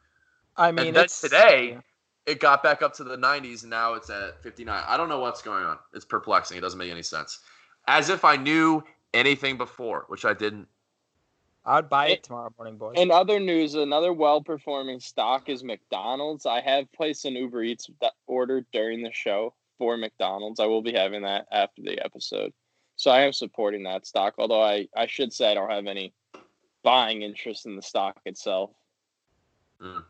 I 0.57 0.73
mean, 0.73 0.89
and 0.89 0.97
then 0.97 1.07
today 1.09 1.79
it 2.27 2.41
got 2.41 2.63
back 2.63 2.83
up 2.83 2.95
to 2.95 3.05
the 3.05 3.17
90s 3.17 3.63
and 3.63 3.71
now 3.71 3.95
it's 3.95 4.11
at 4.11 4.43
59 4.43 4.85
i 4.87 4.97
don't 4.97 5.09
know 5.09 5.21
what's 5.21 5.43
going 5.43 5.65
on. 5.65 5.79
It's 5.95 6.05
perplexing. 6.05 6.59
It 6.59 6.61
doesn't 6.61 6.79
make 6.79 6.91
any 6.91 7.03
sense. 7.03 7.41
As 7.87 8.09
if 8.09 8.25
i 8.25 8.37
knew 8.37 8.83
anything 9.15 9.57
before 9.57 10.05
which 10.09 10.25
i 10.25 10.35
didn't 10.35 10.69
I'd 11.69 11.89
buy 11.89 12.09
it 12.09 12.13
It- 12.13 12.23
tomorrow 12.25 12.53
morning, 12.59 12.77
boys. 12.79 12.97
In 12.97 13.11
other 13.11 13.39
news, 13.39 13.75
another 13.75 14.13
well-performing 14.13 15.01
stock 15.01 15.49
is 15.49 15.63
McDonald's. 15.63 16.47
I 16.47 16.61
have 16.61 16.91
placed 16.93 17.25
an 17.27 17.35
Uber 17.35 17.63
Eats 17.63 17.91
order 18.27 18.65
during 18.73 19.03
the 19.03 19.13
show 19.13 19.53
for 19.77 19.97
McDonald's. 19.97 20.61
I 20.61 20.67
will 20.67 20.83
be 20.83 20.93
having 20.93 21.23
that 21.23 21.47
after 21.53 21.83
the 21.83 22.03
episode, 22.05 22.53
so 22.97 23.11
I 23.11 23.21
am 23.21 23.33
supporting 23.33 23.83
that 23.85 24.07
stock. 24.07 24.35
Although 24.39 24.63
I 24.63 24.89
I 24.97 25.07
should 25.07 25.33
say 25.33 25.51
I 25.51 25.55
don't 25.55 25.71
have 25.71 25.87
any 25.87 26.13
buying 26.83 27.23
interest 27.23 27.67
in 27.67 27.77
the 27.77 27.83
stock 27.83 28.21
itself. 28.25 28.71
Mm. 29.81 30.05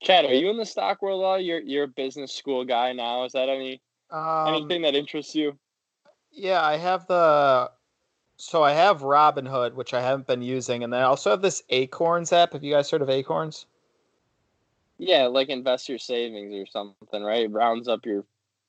Chad, 0.00 0.24
are 0.24 0.34
you 0.34 0.50
in 0.50 0.56
the 0.56 0.66
stock 0.66 1.02
world? 1.02 1.22
At 1.22 1.26
all? 1.26 1.40
You're 1.40 1.60
you're 1.60 1.84
a 1.84 1.88
business 1.88 2.32
school 2.32 2.64
guy 2.64 2.92
now. 2.92 3.24
Is 3.24 3.32
that 3.32 3.48
any 3.48 3.80
um, 4.10 4.54
anything 4.54 4.82
that 4.82 4.94
interests 4.94 5.34
you? 5.34 5.58
Yeah, 6.32 6.62
I 6.62 6.76
have 6.76 7.06
the. 7.06 7.70
So 8.36 8.62
I 8.62 8.72
have 8.72 9.00
Robinhood, 9.00 9.74
which 9.74 9.94
I 9.94 10.02
haven't 10.02 10.26
been 10.26 10.42
using, 10.42 10.84
and 10.84 10.92
then 10.92 11.00
I 11.00 11.04
also 11.04 11.30
have 11.30 11.42
this 11.42 11.62
Acorns 11.70 12.32
app. 12.32 12.52
Have 12.52 12.62
you 12.62 12.72
guys 12.72 12.90
heard 12.90 13.02
of 13.02 13.08
Acorns? 13.08 13.66
Yeah, 14.98 15.26
like 15.26 15.48
invest 15.48 15.88
your 15.88 15.98
savings 15.98 16.54
or 16.54 16.66
something, 16.66 17.22
right? 17.22 17.44
It 17.44 17.52
rounds 17.52 17.88
up 17.88 18.04
your 18.06 18.24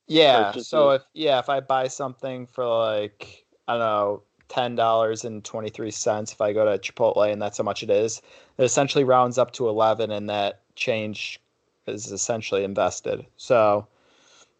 Yeah. 0.08 0.52
So 0.52 0.92
if 0.92 1.04
yeah, 1.14 1.40
if 1.40 1.50
I 1.50 1.60
buy 1.60 1.88
something 1.88 2.48
for 2.48 2.66
like 2.66 3.46
I 3.68 3.74
don't 3.74 3.80
know 3.82 4.24
ten 4.48 4.76
dollars 4.76 5.26
and 5.26 5.44
twenty 5.44 5.70
three 5.70 5.92
cents 5.92 6.32
if 6.32 6.42
I 6.42 6.54
go 6.54 6.66
to 6.66 6.78
Chipotle, 6.80 7.32
and 7.32 7.42
that's 7.42 7.58
how 7.58 7.64
much 7.64 7.84
it 7.84 7.90
is. 7.90 8.22
It 8.58 8.64
essentially 8.64 9.04
rounds 9.04 9.38
up 9.38 9.52
to 9.54 9.68
eleven, 9.68 10.12
and 10.12 10.30
that 10.30 10.62
change 10.76 11.40
is 11.88 12.12
essentially 12.12 12.64
invested. 12.64 13.26
So 13.38 13.88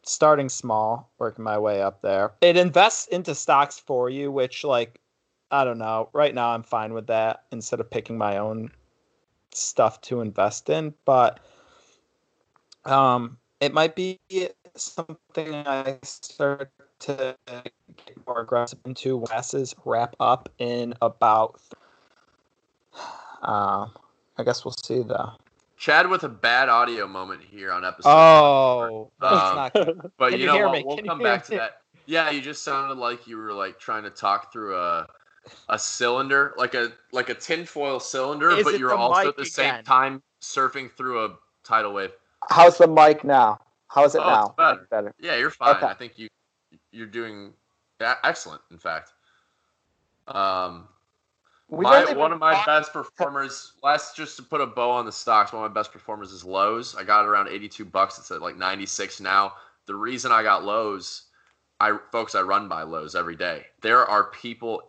starting 0.08 0.50
small, 0.50 1.12
working 1.20 1.44
my 1.44 1.58
way 1.58 1.82
up 1.82 2.02
there. 2.02 2.34
It 2.42 2.58
invests 2.58 3.08
into 3.08 3.36
stocks 3.36 3.78
for 3.78 4.10
you, 4.10 4.32
which 4.32 4.64
like 4.64 5.00
I 5.52 5.64
don't 5.64 5.78
know. 5.78 6.10
Right 6.14 6.34
now 6.34 6.50
I'm 6.50 6.64
fine 6.64 6.94
with 6.94 7.08
that 7.08 7.44
instead 7.52 7.80
of 7.80 7.90
picking 7.90 8.18
my 8.18 8.38
own 8.38 8.72
stuff 9.54 10.02
to 10.02 10.22
invest 10.22 10.70
in, 10.70 10.94
but 11.06 11.40
um 12.86 13.38
it 13.60 13.74
might 13.74 13.96
be 13.96 14.20
something 14.76 15.56
I 15.56 15.98
start 16.04 16.72
to 17.00 17.36
get 17.48 18.28
more 18.28 18.42
aggressive 18.42 18.80
into 18.86 19.18
Wes's 19.18 19.74
wrap 19.84 20.16
up 20.20 20.50
in 20.60 20.94
about 21.02 21.60
um 23.42 23.92
I 24.38 24.44
guess 24.44 24.64
we'll 24.64 24.76
see 24.84 25.02
though. 25.02 25.34
Chad 25.78 26.10
with 26.10 26.24
a 26.24 26.30
bad 26.30 26.70
audio 26.70 27.08
moment 27.08 27.42
here 27.44 27.72
on 27.72 27.86
episode. 27.86 28.10
Oh, 28.10 29.12
that's 29.22 29.34
Um, 29.34 29.56
not 29.56 29.74
good. 29.74 30.12
but 30.18 30.32
can 30.32 30.40
you 30.40 30.46
you 30.46 30.52
know 30.52 30.68
what? 30.68 30.78
me? 30.78 30.84
We'll 30.86 30.98
Can 30.98 31.06
come 31.06 31.20
hear 31.20 31.28
back 31.28 31.46
to 31.46 31.52
me? 31.52 31.58
that. 31.58 31.82
Yeah, 32.06 32.30
you 32.32 32.42
just 32.42 32.64
sounded 32.64 32.98
like 32.98 33.28
you 33.28 33.38
were 33.38 33.54
like 33.54 33.80
trying 33.80 34.04
to 34.04 34.10
talk 34.10 34.52
through 34.52 34.76
a 34.78 35.08
a 35.70 35.80
cylinder, 35.80 36.54
like 36.58 36.74
a 36.74 36.92
like 37.12 37.30
a 37.30 37.34
tinfoil 37.34 38.00
cylinder, 38.00 38.50
Is 38.52 38.64
but 38.64 38.80
you're 38.80 38.94
also 38.94 39.30
at 39.30 39.38
the 39.38 39.46
same 39.46 39.84
time 39.84 40.22
surfing 40.42 40.92
through 40.92 41.26
a 41.26 41.36
tidal 41.64 41.94
wave. 41.94 42.12
How's 42.50 42.78
the 42.78 42.88
mic 42.88 43.24
now? 43.24 43.60
How 43.88 44.04
is 44.04 44.16
it 44.16 44.22
Oh, 44.24 44.30
it's 44.30 44.48
now? 44.48 44.56
better. 44.58 44.88
Better. 44.90 45.16
Yeah, 45.20 45.36
you're 45.38 45.52
fine. 45.52 45.76
Okay. 45.76 45.86
I 45.86 45.94
think 45.94 46.18
you 46.18 46.28
you're 46.92 47.08
doing 47.08 47.54
excellent. 48.00 48.62
In 48.72 48.78
fact, 48.78 49.14
um, 50.28 50.88
We've 50.90 50.97
my, 51.70 52.14
one 52.14 52.32
of 52.32 52.40
my 52.40 52.54
talking- 52.54 52.74
best 52.74 52.94
performers. 52.94 53.74
Last, 53.84 54.16
just 54.16 54.38
to 54.38 54.44
put 54.44 54.62
a 54.62 54.66
bow 54.66 54.90
on 54.92 55.06
the 55.06 55.12
stocks, 55.12 55.52
one 55.52 55.64
of 55.64 55.72
my 55.72 55.74
best 55.74 55.92
performers 55.92 56.32
is 56.32 56.44
Lowe's. 56.44 56.96
I 56.96 57.04
got 57.04 57.26
it 57.26 57.28
around 57.28 57.50
82 57.50 57.86
bucks. 57.86 58.18
It's 58.18 58.32
at 58.32 58.42
like 58.42 58.58
96 58.58 59.20
now. 59.20 59.54
The 59.86 59.96
reason 59.96 60.32
I 60.32 60.44
got 60.44 60.64
Lowe's, 60.64 61.24
I 61.80 61.98
folks, 62.12 62.36
I 62.36 62.42
run 62.42 62.68
by 62.68 62.84
Lowe's 62.84 63.16
every 63.16 63.36
day. 63.36 63.66
There 63.82 64.06
are 64.06 64.26
people, 64.32 64.84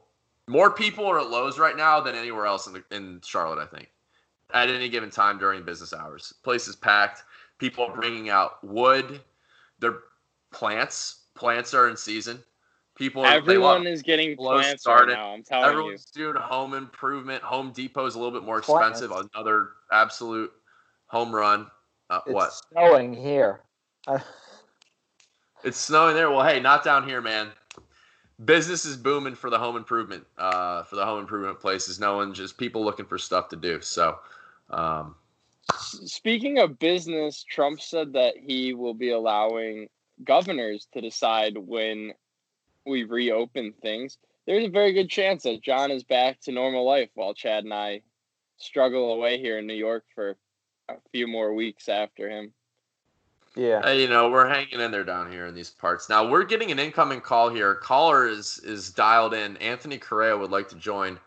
more 0.47 0.71
people 0.71 1.07
are 1.07 1.21
at 1.21 1.31
Lowe's 1.31 1.59
right 1.59 1.77
now 1.77 2.01
than 2.01 2.15
anywhere 2.15 2.47
else 2.47 2.67
in 2.67 2.73
the, 2.75 2.85
in 2.91 3.21
Charlotte. 3.25 3.61
I 3.61 3.67
think 3.67 3.91
at 4.55 4.69
any 4.69 4.89
given 4.89 5.11
time 5.11 5.39
during 5.39 5.65
business 5.65 5.93
hours, 5.93 6.33
place 6.43 6.69
is 6.69 6.77
packed. 6.77 7.23
People 7.59 7.85
are 7.87 7.95
bringing 7.95 8.31
out 8.31 8.63
wood. 8.65 9.21
Their 9.81 9.99
plants, 10.53 11.25
plants 11.35 11.75
are 11.75 11.89
in 11.89 11.97
season. 11.97 12.43
People, 12.99 13.23
are, 13.23 13.29
Everyone 13.33 13.87
is 13.87 14.03
getting 14.03 14.37
Lowe's 14.37 14.63
plants 14.65 14.83
started. 14.83 15.13
right 15.13 15.19
now. 15.19 15.33
I'm 15.33 15.45
telling 15.45 15.69
Everyone's 15.71 16.05
doing 16.07 16.35
home 16.35 16.75
improvement. 16.75 17.43
Home 17.45 17.71
Depot's 17.73 18.17
a 18.17 18.19
little 18.19 18.33
bit 18.33 18.45
more 18.45 18.61
Plants. 18.61 19.01
expensive. 19.01 19.29
Another 19.35 19.69
absolute 19.93 20.51
home 21.07 21.33
run. 21.33 21.69
Uh, 22.11 22.21
It's 22.27 22.35
what? 22.35 22.51
snowing 22.73 23.15
here. 23.15 23.61
It's 25.65 25.77
snowing 25.79 26.15
there. 26.15 26.31
Well, 26.31 26.47
hey, 26.47 26.61
not 26.61 26.85
down 26.85 27.07
here, 27.07 27.21
man. 27.21 27.49
Business 28.45 28.85
is 28.85 28.97
booming 28.97 29.35
for 29.35 29.51
the 29.51 29.59
home 29.59 29.77
improvement. 29.77 30.25
Uh, 30.39 30.85
for 30.85 30.95
the 30.95 31.05
home 31.05 31.19
improvement 31.19 31.59
places. 31.59 31.99
No 31.99 32.17
one 32.17 32.33
just 32.33 32.57
people 32.57 32.85
looking 32.85 33.07
for 33.07 33.19
stuff 33.19 33.49
to 33.49 33.57
do. 33.57 33.81
So, 33.81 34.19
um. 34.71 35.17
Speaking 35.77 36.59
of 36.61 36.79
business, 36.79 37.43
Trump 37.43 37.81
said 37.81 38.13
that 38.13 38.35
he 38.37 38.73
will 38.73 38.95
be 38.95 39.11
allowing 39.11 39.89
governors 40.25 40.87
to 40.95 41.01
decide 41.01 41.59
when 41.59 42.13
we 42.89 43.05
reopen 43.05 43.75
things. 43.83 44.19
There's 44.47 44.65
a 44.65 44.71
very 44.71 44.93
good 44.93 45.11
chance 45.11 45.43
that 45.45 45.63
John 45.63 45.91
is 45.91 46.05
back 46.05 46.41
to 46.43 46.53
normal 46.53 46.85
life 46.85 47.11
while 47.15 47.35
Chad 47.35 47.65
and 47.65 47.75
I 47.75 48.03
struggle 48.57 49.13
away 49.13 49.39
here 49.39 49.59
in 49.59 49.67
New 49.67 49.75
York 49.75 50.05
for 50.15 50.37
a 50.89 50.95
few 51.13 51.27
more 51.29 51.53
weeks 51.55 51.89
after 51.89 52.29
him. 52.29 52.53
yeah. 53.55 53.83
Hey, 53.83 54.01
you 54.03 54.09
know, 54.09 54.31
we're 54.31 54.49
hanging 54.49 54.81
in 54.81 54.91
there 54.91 55.05
down 55.05 55.31
here 55.31 55.47
in 55.47 55.55
these 55.55 55.71
parts. 55.71 56.09
Now 56.09 56.29
we're 56.29 56.45
getting 56.45 56.71
an 56.73 56.79
incoming 56.79 57.21
call 57.21 57.51
here. 57.51 57.75
Caller 57.77 58.27
is 58.27 58.59
is 58.65 58.91
dialed 58.91 59.35
in. 59.35 59.57
Anthony 59.59 59.99
Correa 59.99 60.37
would 60.37 60.51
like 60.51 60.69
to 60.71 60.77
join. 60.77 61.19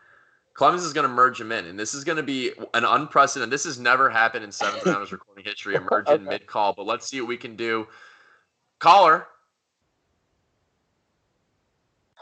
Clemens 0.54 0.84
is 0.84 0.92
going 0.92 1.06
to 1.08 1.12
merge 1.14 1.40
him 1.40 1.50
in, 1.50 1.64
and 1.66 1.78
this 1.78 1.94
is 1.94 2.04
going 2.04 2.16
to 2.16 2.22
be 2.22 2.50
an 2.74 2.84
unprecedented. 2.84 3.50
This 3.50 3.64
has 3.64 3.78
never 3.78 4.10
happened 4.10 4.44
in 4.44 4.52
seventh 4.52 4.84
rounders 4.84 5.12
recording 5.12 5.44
history. 5.44 5.76
A 5.76 5.80
merge 5.80 6.10
in 6.10 6.22
Okay. 6.22 6.28
mid 6.28 6.46
call, 6.46 6.74
but 6.74 6.84
let's 6.86 7.06
see 7.08 7.20
what 7.20 7.28
we 7.28 7.38
can 7.38 7.56
do. 7.56 7.86
Caller, 8.78 9.26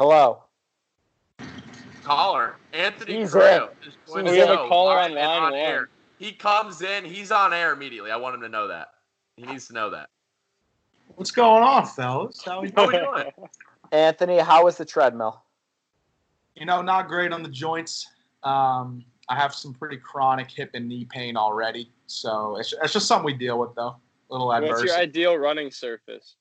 Hello. 0.00 0.44
caller, 2.02 2.56
Anthony 2.72 3.18
He's 3.18 3.32
Correa. 3.32 3.64
in. 3.82 3.88
is 3.90 3.96
joining 4.08 4.32
We 4.32 4.38
the 4.40 4.46
have 4.46 4.60
a 4.60 4.66
caller 4.66 4.96
on 4.98 5.14
line 5.14 5.42
one. 5.42 5.52
air. 5.54 5.90
He 6.18 6.32
comes 6.32 6.80
in. 6.80 7.04
He's 7.04 7.30
on 7.30 7.52
air 7.52 7.74
immediately. 7.74 8.10
I 8.10 8.16
want 8.16 8.34
him 8.34 8.40
to 8.40 8.48
know 8.48 8.66
that. 8.68 8.88
He 9.36 9.42
needs 9.42 9.66
to 9.66 9.74
know 9.74 9.90
that. 9.90 10.08
What's 11.16 11.30
going 11.30 11.62
on, 11.62 11.84
fellas? 11.84 12.40
How 12.42 12.62
we 12.62 12.72
How 12.74 12.86
we 12.86 12.94
doing? 12.94 13.04
doing? 13.36 13.48
Anthony, 13.92 14.38
how 14.38 14.64
was 14.64 14.78
the 14.78 14.86
treadmill? 14.86 15.42
you 16.56 16.64
know, 16.64 16.80
not 16.80 17.06
great 17.06 17.30
on 17.34 17.42
the 17.42 17.48
joints. 17.50 18.06
Um, 18.42 19.04
I 19.28 19.36
have 19.36 19.54
some 19.54 19.74
pretty 19.74 19.98
chronic 19.98 20.50
hip 20.50 20.70
and 20.72 20.88
knee 20.88 21.04
pain 21.10 21.36
already, 21.36 21.92
so 22.06 22.56
it's, 22.56 22.72
it's 22.82 22.94
just 22.94 23.06
something 23.06 23.26
we 23.26 23.34
deal 23.34 23.58
with, 23.58 23.74
though. 23.74 23.96
little 24.30 24.50
adverse. 24.54 24.70
What's 24.70 24.80
adverse. 24.80 24.90
your 24.92 24.98
ideal 25.02 25.36
running 25.36 25.70
surface? 25.70 26.36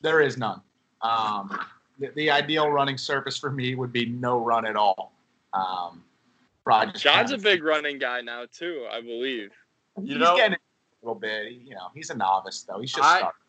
there 0.00 0.20
is 0.20 0.36
none. 0.36 0.60
Um, 1.02 1.56
the, 1.98 2.10
the 2.14 2.30
ideal 2.30 2.68
running 2.70 2.98
surface 2.98 3.36
for 3.36 3.50
me 3.50 3.74
would 3.74 3.92
be 3.92 4.06
no 4.06 4.38
run 4.38 4.66
at 4.66 4.76
all. 4.76 5.12
Um, 5.52 6.02
probably 6.64 6.92
John's 6.98 7.04
a 7.04 7.08
kind 7.08 7.32
of- 7.34 7.42
big 7.42 7.62
running 7.64 7.98
guy 7.98 8.20
now 8.20 8.44
too, 8.52 8.86
I 8.92 9.00
believe. 9.00 9.50
You 10.00 10.14
he's 10.14 10.16
know- 10.18 10.36
getting 10.36 10.54
a 10.54 11.06
little 11.06 11.18
bit. 11.18 11.52
You 11.52 11.74
know, 11.74 11.88
he's 11.94 12.10
a 12.10 12.16
novice 12.16 12.62
though. 12.62 12.80
He's 12.80 12.92
just 12.92 13.04
I- 13.04 13.18
starting. 13.18 13.40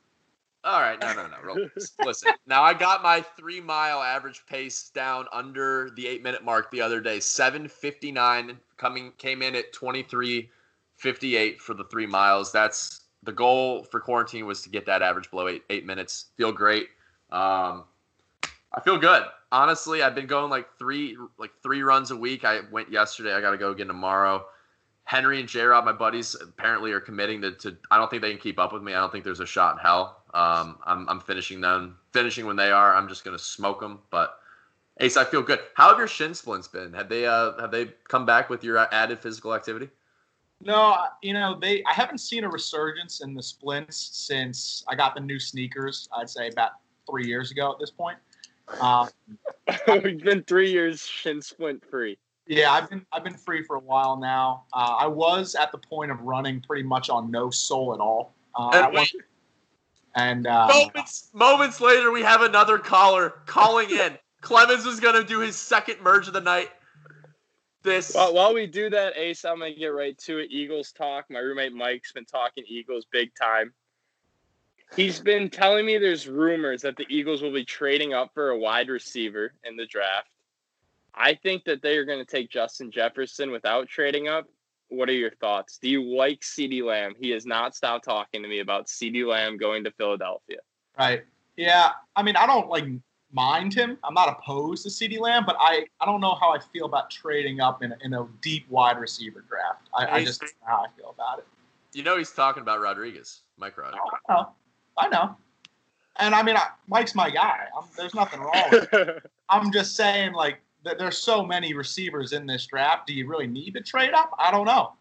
All 0.64 0.82
right, 0.82 1.00
no, 1.00 1.14
no, 1.14 1.28
no. 1.28 1.38
Relax. 1.44 1.94
Listen, 2.06 2.34
now 2.46 2.62
I 2.62 2.74
got 2.74 3.02
my 3.02 3.22
three 3.38 3.62
mile 3.62 4.02
average 4.02 4.44
pace 4.50 4.90
down 4.90 5.26
under 5.32 5.92
the 5.96 6.08
eight 6.08 6.24
minute 6.24 6.44
mark 6.44 6.72
the 6.72 6.82
other 6.82 7.00
day. 7.00 7.22
Seven 7.22 7.70
fifty 7.70 8.12
nine 8.12 8.58
coming 8.76 9.14
came 9.18 9.42
in 9.42 9.56
at 9.56 9.72
twenty 9.72 10.04
three 10.04 10.50
fifty 10.98 11.38
eight 11.38 11.62
for 11.62 11.74
the 11.74 11.86
three 11.86 12.08
miles. 12.08 12.52
That's 12.52 13.02
the 13.24 13.32
goal 13.32 13.84
for 13.84 14.02
quarantine 14.02 14.46
was 14.46 14.62
to 14.64 14.70
get 14.70 14.86
that 14.88 15.02
average 15.02 15.30
below 15.30 15.48
eight 15.48 15.64
eight 15.70 15.86
minutes. 15.86 16.26
Feel 16.36 16.52
great. 16.52 16.90
Um, 17.32 17.86
I 18.78 18.80
feel 18.80 19.00
good. 19.00 19.24
Honestly, 19.52 20.04
I've 20.04 20.14
been 20.14 20.28
going 20.28 20.52
like 20.52 20.68
three 20.78 21.18
like 21.40 21.52
three 21.64 21.82
runs 21.82 22.12
a 22.12 22.16
week. 22.16 22.46
I 22.46 22.62
went 22.72 22.92
yesterday. 22.92 23.34
I 23.34 23.42
got 23.42 23.52
to 23.52 23.58
go 23.58 23.72
again 23.72 23.88
tomorrow. 23.88 24.46
Henry 25.06 25.40
and 25.40 25.50
J 25.50 25.64
Rob, 25.64 25.84
my 25.84 25.94
buddies, 25.94 26.36
apparently 26.36 26.92
are 26.92 27.00
committing 27.00 27.42
to, 27.42 27.54
to. 27.54 27.76
I 27.90 27.98
don't 27.98 28.10
think 28.12 28.22
they 28.22 28.30
can 28.30 28.40
keep 28.40 28.60
up 28.60 28.74
with 28.74 28.84
me. 28.84 28.94
I 28.94 29.00
don't 29.00 29.12
think 29.12 29.24
there's 29.24 29.40
a 29.40 29.48
shot 29.48 29.78
in 29.78 29.80
hell. 29.80 30.22
Um, 30.34 30.78
I'm, 30.86 31.10
I'm 31.10 31.20
finishing 31.20 31.60
them, 31.60 31.98
finishing 32.14 32.46
when 32.46 32.56
they 32.56 32.70
are. 32.70 32.94
I'm 32.94 33.08
just 33.08 33.26
gonna 33.26 33.40
smoke 33.40 33.80
them. 33.80 34.00
But 34.12 34.38
Ace, 35.00 35.18
I 35.18 35.24
feel 35.24 35.42
good. 35.42 35.60
How 35.74 35.90
have 35.90 35.98
your 35.98 36.08
shin 36.08 36.36
splints 36.36 36.68
been? 36.68 36.94
Have 36.94 37.10
they 37.10 37.26
uh 37.26 37.60
have 37.60 37.72
they 37.72 37.94
come 38.08 38.28
back 38.28 38.48
with 38.48 38.64
your 38.64 38.78
added 38.94 39.20
physical 39.20 39.56
activity? 39.56 39.90
No, 40.62 40.98
you 41.24 41.34
know 41.34 41.58
they. 41.60 41.84
I 41.86 41.94
haven't 41.94 42.20
seen 42.20 42.44
a 42.44 42.50
resurgence 42.50 43.22
in 43.22 43.34
the 43.34 43.42
splints 43.42 44.10
since 44.12 44.84
I 44.88 44.94
got 44.94 45.16
the 45.16 45.22
new 45.22 45.40
sneakers. 45.40 46.08
I'd 46.16 46.30
say 46.30 46.50
about 46.50 46.72
three 47.10 47.26
years 47.26 47.50
ago 47.50 47.72
at 47.72 47.80
this 47.80 47.90
point. 47.90 48.18
Um, 48.80 49.10
We've 50.04 50.24
been 50.24 50.44
three 50.44 50.72
years 50.72 51.06
shin 51.06 51.42
splint 51.42 51.84
free. 51.90 52.18
Yeah, 52.48 52.72
I've 52.72 52.90
been 52.90 53.06
I've 53.12 53.24
been 53.24 53.34
free 53.34 53.64
for 53.64 53.76
a 53.76 53.80
while 53.80 54.18
now. 54.18 54.64
Uh, 54.72 54.96
I 55.00 55.08
was 55.08 55.56
at 55.56 55.72
the 55.72 55.78
point 55.78 56.12
of 56.12 56.22
running 56.22 56.62
pretty 56.62 56.84
much 56.84 57.10
on 57.10 57.30
no 57.30 57.50
soul 57.50 57.94
at 57.94 58.00
all. 58.00 58.34
Uh, 58.56 58.70
at 58.74 58.86
And 58.86 58.94
one- 58.94 59.08
and 60.16 60.48
uh, 60.48 60.68
moments 60.68 61.30
moments 61.34 61.82
later, 61.82 62.12
we 62.12 62.22
have 62.24 62.42
another 62.42 62.78
caller 62.78 63.42
calling 63.46 63.90
in. 63.90 64.18
Clemens 64.42 64.86
is 64.86 65.00
gonna 65.00 65.24
do 65.24 65.40
his 65.40 65.56
second 65.58 66.02
merge 66.02 66.28
of 66.28 66.34
the 66.34 66.42
night. 66.42 66.70
This 67.84 68.14
Well, 68.16 68.34
while 68.34 68.54
we 68.54 68.66
do 68.66 68.90
that, 68.90 69.18
Ace, 69.18 69.44
I'm 69.46 69.60
gonna 69.60 69.76
get 69.76 69.88
right 69.88 70.18
to 70.20 70.40
it. 70.40 70.50
Eagles 70.50 70.92
talk. 70.92 71.26
My 71.30 71.40
roommate 71.40 71.74
Mike's 71.74 72.14
been 72.14 72.26
talking 72.26 72.64
Eagles 72.68 73.06
big 73.12 73.30
time. 73.36 73.74
He's 74.96 75.20
been 75.20 75.50
telling 75.50 75.86
me 75.86 75.98
there's 75.98 76.28
rumors 76.28 76.82
that 76.82 76.96
the 76.96 77.06
Eagles 77.10 77.42
will 77.42 77.54
be 77.54 77.66
trading 77.66 78.14
up 78.14 78.34
for 78.34 78.50
a 78.50 78.58
wide 78.58 78.90
receiver 78.90 79.54
in 79.64 79.76
the 79.76 79.86
draft. 79.86 80.30
I 81.14 81.34
think 81.34 81.66
that 81.66 81.82
they 81.82 81.98
are 81.98 82.06
going 82.06 82.20
to 82.20 82.26
take 82.26 82.50
Justin 82.50 82.92
Jefferson 82.92 83.52
without 83.52 83.88
trading 83.88 84.28
up. 84.28 84.48
What 84.90 85.10
are 85.10 85.14
your 85.14 85.32
thoughts? 85.32 85.78
Do 85.78 85.90
you 85.90 86.04
like 86.04 86.42
CeeDee 86.42 86.84
Lamb? 86.84 87.16
He 87.20 87.32
has 87.32 87.46
not 87.46 87.76
stopped 87.76 88.06
talking 88.06 88.42
to 88.44 88.48
me 88.48 88.60
about 88.60 88.88
CeeDee 88.88 89.28
Lamb 89.28 89.58
going 89.58 89.84
to 89.84 89.92
Philadelphia. 89.92 90.60
right, 90.98 91.24
yeah. 91.58 91.90
I 92.16 92.24
mean, 92.24 92.38
I 92.38 92.46
don't 92.46 92.70
like 92.70 92.86
mind 93.34 93.74
him. 93.74 93.98
I'm 94.04 94.14
not 94.14 94.30
opposed 94.30 94.84
to 94.84 94.90
CeeDee 94.90 95.20
Lamb, 95.20 95.44
but 95.46 95.58
I 95.60 95.86
I 96.00 96.06
don't 96.06 96.22
know 96.22 96.36
how 96.40 96.54
I 96.54 96.60
feel 96.60 96.86
about 96.86 97.10
trading 97.10 97.60
up 97.60 97.84
in 97.84 97.92
a, 97.92 97.98
in 98.02 98.14
a 98.14 98.26
deep 98.42 98.70
wide 98.70 99.00
receiver 99.00 99.44
draft. 99.50 99.90
I, 99.94 100.20
I 100.20 100.24
just 100.24 100.40
don't 100.40 100.54
know 100.62 100.68
how 100.68 100.86
I 100.86 100.88
feel 100.96 101.10
about 101.10 101.40
it. 101.40 101.48
you 101.94 102.04
know 102.04 102.18
he's 102.18 102.32
talking 102.32 102.62
about 102.62 102.80
Rodriguez, 102.80 103.42
Mike 103.58 103.78
Rodriguez. 103.78 104.00
Oh, 104.30 104.34
I 104.34 104.34
know, 104.34 104.50
I 104.98 105.08
know. 105.10 105.36
And 106.20 106.34
I 106.34 106.42
mean, 106.42 106.58
I, 106.58 106.68
Mike's 106.88 107.16
my 107.16 107.30
guy. 107.30 107.66
I'm, 107.78 107.86
there's 107.96 108.16
nothing 108.16 108.40
wrong. 108.40 108.64
with 108.72 108.94
it. 108.94 109.32
I'm 109.50 109.72
just 109.72 109.96
saying, 109.96 110.34
like, 110.34 110.60
th- 110.84 110.98
there's 110.98 111.18
so 111.18 111.46
many 111.46 111.74
receivers 111.74 112.34
in 112.34 112.48
this 112.48 112.66
draft. 112.66 113.08
Do 113.08 113.14
you 113.14 113.28
really 113.28 113.48
need 113.48 113.74
to 113.76 113.82
trade 113.82 114.14
up? 114.14 114.32
I 114.40 114.52
don't 114.52 114.66
know. 114.66 114.94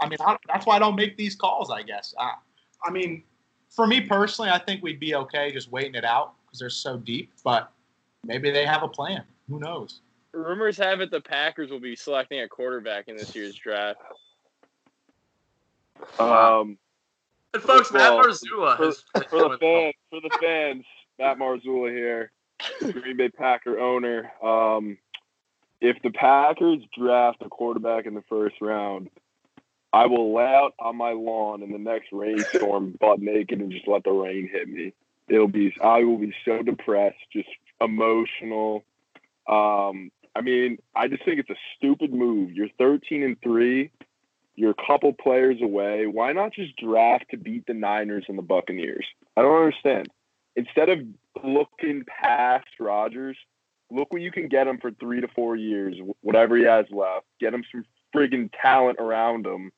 I 0.00 0.08
mean, 0.08 0.18
I, 0.20 0.36
that's 0.48 0.66
why 0.66 0.76
I 0.76 0.78
don't 0.78 0.96
make 0.96 1.16
these 1.16 1.36
calls. 1.36 1.70
I 1.70 1.82
guess. 1.82 2.14
I, 2.18 2.32
I 2.84 2.90
mean, 2.90 3.22
for 3.70 3.86
me 3.86 4.00
personally, 4.00 4.50
I 4.50 4.58
think 4.58 4.82
we'd 4.82 5.00
be 5.00 5.14
okay 5.14 5.52
just 5.52 5.70
waiting 5.70 5.94
it 5.94 6.04
out 6.04 6.34
because 6.44 6.58
they're 6.58 6.70
so 6.70 6.96
deep. 6.96 7.32
But 7.44 7.70
maybe 8.24 8.50
they 8.50 8.66
have 8.66 8.82
a 8.82 8.88
plan. 8.88 9.22
Who 9.48 9.60
knows? 9.60 10.00
Rumors 10.32 10.76
have 10.78 11.00
it 11.00 11.12
the 11.12 11.20
Packers 11.20 11.70
will 11.70 11.80
be 11.80 11.94
selecting 11.94 12.40
a 12.40 12.48
quarterback 12.48 13.06
in 13.06 13.16
this 13.16 13.36
year's 13.36 13.54
draft. 13.54 14.00
Um, 16.18 16.76
And 17.54 17.62
folks, 17.62 17.92
Well, 17.92 18.18
Matt 18.18 18.26
Marzullo 18.26 18.76
for, 18.76 18.84
has 18.84 19.04
for 19.30 19.48
the 19.48 19.58
fans, 19.58 19.94
for 20.10 20.20
the 20.20 20.38
fans, 20.40 20.84
Matt 21.20 21.38
Marzullo 21.38 21.88
here, 21.88 22.32
Green 22.80 23.16
Bay 23.16 23.28
Packer 23.28 23.78
owner. 23.78 24.32
Um, 24.42 24.98
if 25.80 25.96
the 26.02 26.10
Packers 26.10 26.80
draft 26.98 27.42
a 27.42 27.48
quarterback 27.48 28.06
in 28.06 28.14
the 28.14 28.24
first 28.28 28.56
round, 28.60 29.08
I 29.92 30.06
will 30.06 30.34
lay 30.34 30.42
out 30.52 30.74
on 30.80 30.96
my 30.96 31.12
lawn 31.12 31.62
in 31.62 31.70
the 31.70 31.78
next 31.78 32.08
rainstorm, 32.10 32.96
butt 33.00 33.20
naked, 33.20 33.60
and 33.60 33.70
just 33.70 33.86
let 33.86 34.02
the 34.02 34.10
rain 34.10 34.48
hit 34.50 34.68
me. 34.68 34.92
It'll 35.28 35.46
be, 35.46 35.72
I 35.80 36.02
will 36.02 36.18
be 36.18 36.34
so 36.44 36.60
depressed, 36.60 37.18
just 37.32 37.48
emotional. 37.80 38.82
Um, 39.48 40.10
I 40.34 40.40
mean, 40.42 40.78
I 40.96 41.06
just 41.06 41.24
think 41.24 41.38
it's 41.38 41.50
a 41.50 41.56
stupid 41.76 42.12
move. 42.12 42.50
You're 42.50 42.68
13 42.78 43.22
and 43.22 43.40
three. 43.40 43.92
You're 44.56 44.70
a 44.70 44.86
couple 44.86 45.12
players 45.12 45.58
away. 45.62 46.06
Why 46.06 46.32
not 46.32 46.52
just 46.52 46.76
draft 46.76 47.26
to 47.30 47.36
beat 47.36 47.66
the 47.66 47.74
Niners 47.74 48.24
and 48.28 48.38
the 48.38 48.42
Buccaneers? 48.42 49.06
I 49.36 49.42
don't 49.42 49.56
understand. 49.56 50.08
Instead 50.56 50.88
of 50.88 51.00
looking 51.42 52.04
past 52.06 52.68
Rodgers, 52.78 53.36
look 53.90 54.12
what 54.12 54.22
you 54.22 54.30
can 54.30 54.48
get 54.48 54.68
him 54.68 54.78
for 54.78 54.92
three 54.92 55.20
to 55.20 55.28
four 55.28 55.56
years, 55.56 55.96
whatever 56.20 56.56
he 56.56 56.64
has 56.64 56.86
left. 56.90 57.26
Get 57.40 57.52
him 57.52 57.64
some 57.72 57.84
friggin' 58.14 58.50
talent 58.60 58.98
around 59.00 59.46
him. 59.46 59.72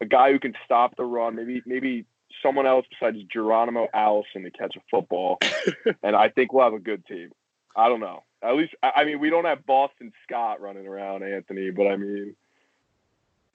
A 0.00 0.06
guy 0.06 0.32
who 0.32 0.38
can 0.38 0.54
stop 0.64 0.96
the 0.96 1.04
run. 1.04 1.36
Maybe 1.36 1.62
maybe 1.66 2.06
someone 2.42 2.66
else 2.66 2.86
besides 2.88 3.18
Geronimo 3.30 3.88
Allison 3.94 4.42
to 4.42 4.50
catch 4.50 4.74
a 4.76 4.80
football. 4.90 5.38
and 6.02 6.16
I 6.16 6.28
think 6.28 6.52
we'll 6.52 6.64
have 6.64 6.72
a 6.72 6.80
good 6.80 7.06
team. 7.06 7.30
I 7.76 7.88
don't 7.88 8.00
know. 8.00 8.24
At 8.42 8.56
least 8.56 8.74
I 8.82 8.92
I 8.96 9.04
mean 9.04 9.20
we 9.20 9.30
don't 9.30 9.44
have 9.44 9.66
Boston 9.66 10.12
Scott 10.24 10.60
running 10.60 10.86
around, 10.86 11.22
Anthony, 11.22 11.70
but 11.70 11.86
I 11.86 11.96
mean 11.96 12.34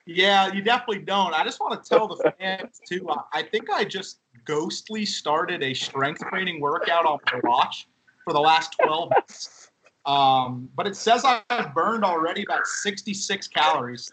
Yeah, 0.07 0.51
you 0.53 0.61
definitely 0.61 1.03
don't. 1.03 1.33
I 1.33 1.43
just 1.43 1.59
want 1.59 1.83
to 1.83 1.89
tell 1.89 2.07
the 2.07 2.33
fans 2.39 2.79
too. 2.89 3.07
I, 3.33 3.43
think 3.43 3.69
I 3.69 3.83
just 3.83 4.19
ghostly 4.45 5.05
started 5.05 5.61
a 5.61 5.73
strength 5.73 6.21
training 6.29 6.61
workout 6.61 7.05
on 7.05 7.19
my 7.31 7.41
watch 7.43 7.87
for 8.23 8.33
the 8.33 8.39
last 8.39 8.75
12 8.81 9.09
months. 9.09 9.69
Um, 10.05 10.69
but 10.75 10.87
it 10.87 10.95
says 10.95 11.25
I've 11.25 11.73
burned 11.75 12.05
already 12.05 12.43
about 12.43 12.65
66 12.65 13.47
calories. 13.49 14.09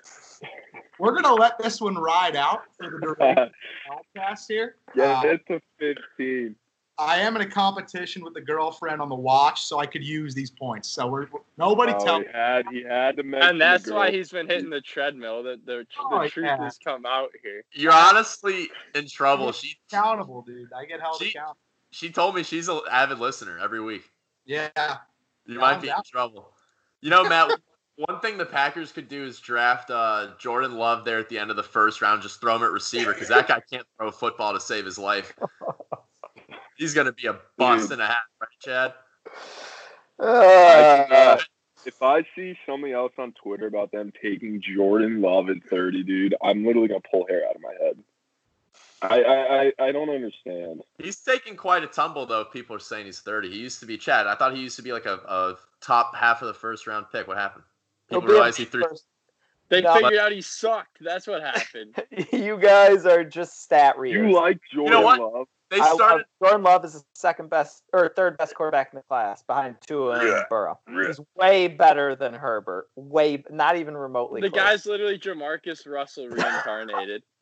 We're 0.98 1.14
gonna 1.14 1.34
let 1.34 1.58
this 1.58 1.80
one 1.80 1.94
ride 1.94 2.34
out 2.34 2.62
for 2.76 2.90
the 2.90 2.98
duration 2.98 3.38
of 3.38 3.48
the 3.48 4.12
podcast 4.24 4.40
here. 4.48 4.76
yeah, 4.96 5.20
Uh, 5.20 5.22
it's 5.26 5.50
a 5.50 5.60
15. 6.18 6.56
I 6.96 7.16
am 7.18 7.34
in 7.34 7.42
a 7.42 7.46
competition 7.50 8.22
with 8.22 8.34
the 8.34 8.40
girlfriend 8.40 9.00
on 9.02 9.08
the 9.08 9.14
watch, 9.16 9.62
so 9.64 9.80
I 9.80 9.86
could 9.86 10.04
use 10.04 10.32
these 10.34 10.50
points. 10.50 10.88
So 10.90 11.08
we're 11.08 11.26
nobody 11.58 11.92
Oh, 11.92 12.04
tell 12.04 12.20
he 12.20 12.26
had 12.32 12.66
he 12.70 12.82
had 12.84 13.16
to 13.16 13.22
mention 13.24 13.50
And 13.50 13.60
that's 13.60 13.90
why 13.90 14.10
he's 14.12 14.30
been 14.30 14.46
hitting 14.48 14.70
the 14.70 14.80
treadmill. 14.80 15.42
The 15.42 15.60
the, 15.64 15.86
Oh, 15.98 16.22
the 16.22 16.28
truth 16.28 16.46
yeah. 16.46 16.62
has 16.62 16.78
come 16.78 17.04
out 17.04 17.30
here. 17.42 17.64
You're 17.72 17.92
honestly 17.92 18.68
in 18.94 19.08
trouble. 19.08 19.50
She 19.52 19.76
accountable, 19.90 20.42
dude. 20.42 20.72
I 20.72 20.84
get 20.84 21.00
held 21.00 21.20
She- 21.20 21.30
accountable. 21.30 21.58
she 21.90 22.10
told 22.10 22.36
me 22.36 22.42
she's 22.44 22.68
an 22.68 22.80
avid 22.90 23.18
listener 23.18 23.58
every 23.58 23.80
week. 23.80 24.08
Yeah. 24.44 24.68
You 25.46 25.54
Yeah, 25.54 25.60
might 25.60 25.74
I'm 25.74 25.80
be 25.80 25.88
in 25.88 25.94
trouble. 26.08 26.52
You 27.00 27.10
know, 27.10 27.24
Matt. 27.24 27.50
one 27.96 28.18
thing 28.20 28.38
the 28.38 28.46
Packers 28.46 28.92
could 28.92 29.08
do 29.08 29.24
is 29.24 29.38
draft 29.40 29.90
uh, 29.90 30.30
Jordan 30.38 30.76
Love 30.76 31.04
there 31.04 31.18
at 31.18 31.28
the 31.28 31.38
end 31.38 31.50
of 31.50 31.56
the 31.56 31.62
first 31.62 32.02
round. 32.02 32.22
Just 32.22 32.40
throw 32.40 32.56
him 32.56 32.62
at 32.62 32.70
receiver 32.70 33.12
because 33.12 33.28
that 33.28 33.46
guy 33.48 33.60
can't 33.70 33.86
throw 33.96 34.08
a 34.08 34.12
football 34.12 34.52
to 34.52 34.60
save 34.60 34.84
his 34.84 34.96
life. 34.98 35.32
He's 36.76 36.94
gonna 36.94 37.12
be 37.12 37.26
a 37.26 37.36
bust 37.56 37.90
and 37.90 38.00
a 38.02 38.06
half, 38.06 38.16
right, 38.40 38.48
Chad? 38.60 38.94
Uh, 40.18 40.24
I 40.26 41.06
cannot- 41.08 41.46
if 41.86 42.02
I 42.02 42.24
see 42.34 42.58
something 42.66 42.92
else 42.92 43.12
on 43.18 43.32
Twitter 43.34 43.66
about 43.66 43.92
them 43.92 44.10
taking 44.22 44.62
Jordan 44.62 45.20
Love 45.20 45.50
at 45.50 45.62
30, 45.68 46.02
dude, 46.02 46.34
I'm 46.42 46.64
literally 46.64 46.88
gonna 46.88 47.00
pull 47.10 47.26
hair 47.28 47.46
out 47.46 47.56
of 47.56 47.60
my 47.60 47.74
head. 47.80 48.02
I 49.02 49.22
I, 49.22 49.62
I, 49.64 49.72
I 49.88 49.92
don't 49.92 50.08
understand. 50.08 50.82
He's 50.98 51.20
taking 51.20 51.56
quite 51.56 51.82
a 51.84 51.86
tumble 51.86 52.24
though. 52.24 52.40
If 52.42 52.52
people 52.52 52.74
are 52.74 52.80
saying 52.80 53.04
he's 53.04 53.20
30, 53.20 53.50
he 53.50 53.58
used 53.58 53.80
to 53.80 53.86
be 53.86 53.98
Chad. 53.98 54.26
I 54.26 54.34
thought 54.34 54.54
he 54.54 54.62
used 54.62 54.76
to 54.76 54.82
be 54.82 54.92
like 54.92 55.04
a, 55.04 55.16
a 55.28 55.56
top 55.82 56.14
half 56.16 56.40
of 56.40 56.48
the 56.48 56.54
first 56.54 56.86
round 56.86 57.06
pick. 57.12 57.28
What 57.28 57.36
happened? 57.36 57.64
People 58.08 58.22
realize 58.22 58.56
he 58.56 58.64
threw. 58.64 58.82
first- 58.82 59.04
They 59.68 59.82
No. 59.82 59.94
figured 59.94 60.14
out 60.16 60.32
he 60.32 60.40
sucked. 60.40 60.98
That's 61.02 61.26
what 61.26 61.42
happened. 61.42 62.02
you 62.32 62.56
guys 62.56 63.04
are 63.04 63.24
just 63.24 63.62
stat 63.62 63.98
readers. 63.98 64.26
You 64.30 64.32
like 64.34 64.58
Jordan 64.72 65.00
know? 65.02 65.06
Love? 65.28 65.48
They 65.74 65.80
I 65.80 65.92
love- 65.92 66.20
Jordan 66.42 66.62
Love 66.62 66.84
is 66.84 66.92
the 66.94 67.02
second 67.14 67.50
best 67.50 67.82
or 67.92 68.08
third 68.14 68.38
best 68.38 68.54
quarterback 68.54 68.92
in 68.92 68.98
the 68.98 69.02
class 69.02 69.42
behind 69.42 69.76
Tua 69.80 70.20
and 70.20 70.28
Yeah. 70.28 70.44
Burrow. 70.48 70.78
Yeah. 70.88 71.06
He's 71.08 71.20
way 71.34 71.66
better 71.68 72.14
than 72.14 72.32
Herbert. 72.32 72.88
Way, 72.94 73.42
not 73.50 73.76
even 73.76 73.96
remotely. 73.96 74.40
the 74.40 74.50
close. 74.50 74.62
guy's 74.62 74.86
literally 74.86 75.18
Jamarcus 75.18 75.86
Russell 75.86 76.28
reincarnated. 76.28 77.24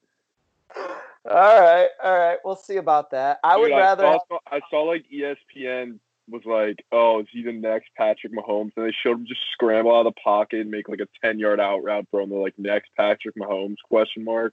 All 1.25 1.61
right, 1.61 1.89
all 2.03 2.19
right. 2.19 2.39
We'll 2.45 2.57
see 2.57 2.79
about 2.79 3.11
that. 3.13 3.39
I 3.45 3.57
would 3.57 3.71
rather. 3.71 4.07
I 4.07 4.19
saw, 4.29 4.39
I 4.51 4.61
saw 4.71 4.83
like 4.83 5.05
ESPN 5.13 6.01
was 6.29 6.43
like, 6.45 6.85
"Oh, 6.91 7.21
is 7.21 7.27
he 7.31 7.45
the 7.45 7.53
next 7.53 7.91
Patrick 7.97 8.33
Mahomes?" 8.33 8.73
And 8.77 8.87
they 8.87 8.93
showed 9.05 9.19
him 9.19 9.27
just 9.27 9.43
scramble 9.53 9.95
out 9.95 10.05
of 10.07 10.15
the 10.15 10.21
pocket 10.21 10.61
and 10.63 10.71
make 10.71 10.89
like 10.89 10.99
a 11.01 11.07
ten 11.25 11.39
yard 11.39 11.61
out 11.61 11.85
route, 11.85 12.11
bro. 12.11 12.25
And 12.25 12.33
they're 12.33 12.41
like, 12.41 12.59
"Next 12.59 12.91
Patrick 12.97 13.37
Mahomes?" 13.37 13.77
Question 13.89 14.25
mark. 14.25 14.53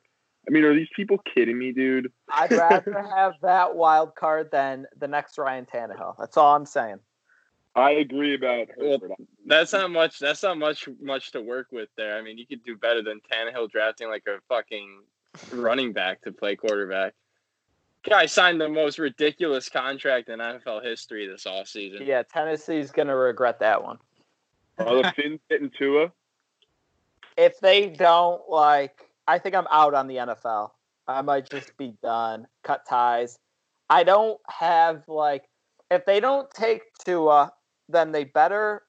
I 0.50 0.52
mean, 0.52 0.64
are 0.64 0.74
these 0.74 0.90
people 0.96 1.20
kidding 1.32 1.60
me, 1.60 1.72
dude? 1.72 2.12
I'd 2.28 2.52
rather 2.52 3.06
have 3.16 3.34
that 3.44 3.76
wild 3.76 4.16
card 4.16 4.50
than 4.52 4.88
the 4.98 5.08
next 5.08 5.38
Ryan 5.38 5.68
Tannehill. 5.72 6.16
That's 6.18 6.38
all 6.38 6.56
I'm 6.56 6.66
saying. 6.66 6.98
I 7.76 7.92
agree 7.92 8.34
about 8.34 8.68
Well, 8.76 9.00
Herbert. 9.00 9.18
That's 9.46 9.74
not 9.74 9.92
much. 9.92 10.18
That's 10.18 10.42
not 10.42 10.58
much 10.58 10.90
much 11.00 11.32
to 11.34 11.42
work 11.42 11.68
with 11.72 11.90
there. 11.98 12.18
I 12.18 12.24
mean, 12.24 12.40
you 12.40 12.48
could 12.48 12.64
do 12.64 12.76
better 12.76 13.04
than 13.04 13.22
Tannehill 13.32 13.70
drafting 13.70 14.10
like 14.10 14.24
a 14.28 14.40
fucking 14.50 15.04
running 15.52 15.94
back 15.94 16.24
to 16.24 16.32
play 16.32 16.56
quarterback. 16.56 17.14
Guy 18.02 18.26
signed 18.26 18.60
the 18.60 18.70
most 18.70 18.98
ridiculous 18.98 19.70
contract 19.70 20.30
in 20.30 20.40
NFL 20.40 20.84
history 20.84 21.28
this 21.28 21.44
offseason. 21.44 22.08
Yeah, 22.08 22.24
Tennessee's 22.24 22.90
gonna 22.90 23.16
regret 23.16 23.60
that 23.60 23.84
one. 23.84 24.00
Are 24.80 25.04
the 25.04 25.12
Fins 25.16 25.40
getting 25.48 25.70
Tua? 25.70 26.12
If 27.38 27.60
they 27.60 27.88
don't 27.88 28.50
like, 28.50 29.09
I 29.30 29.38
think 29.38 29.54
I'm 29.54 29.68
out 29.70 29.94
on 29.94 30.08
the 30.08 30.16
NFL. 30.16 30.72
I 31.08 31.22
might 31.22 31.48
just 31.48 31.78
be 31.78 31.94
done. 32.02 32.48
Cut 32.64 32.82
ties. 32.90 33.38
I 33.88 34.04
don't 34.04 34.40
have 34.48 35.04
like, 35.08 35.44
if 35.92 36.04
they 36.06 36.20
don't 36.20 36.50
take 36.50 36.82
Tua, 37.06 37.54
then 37.88 38.12
they 38.12 38.24
better, 38.24 38.82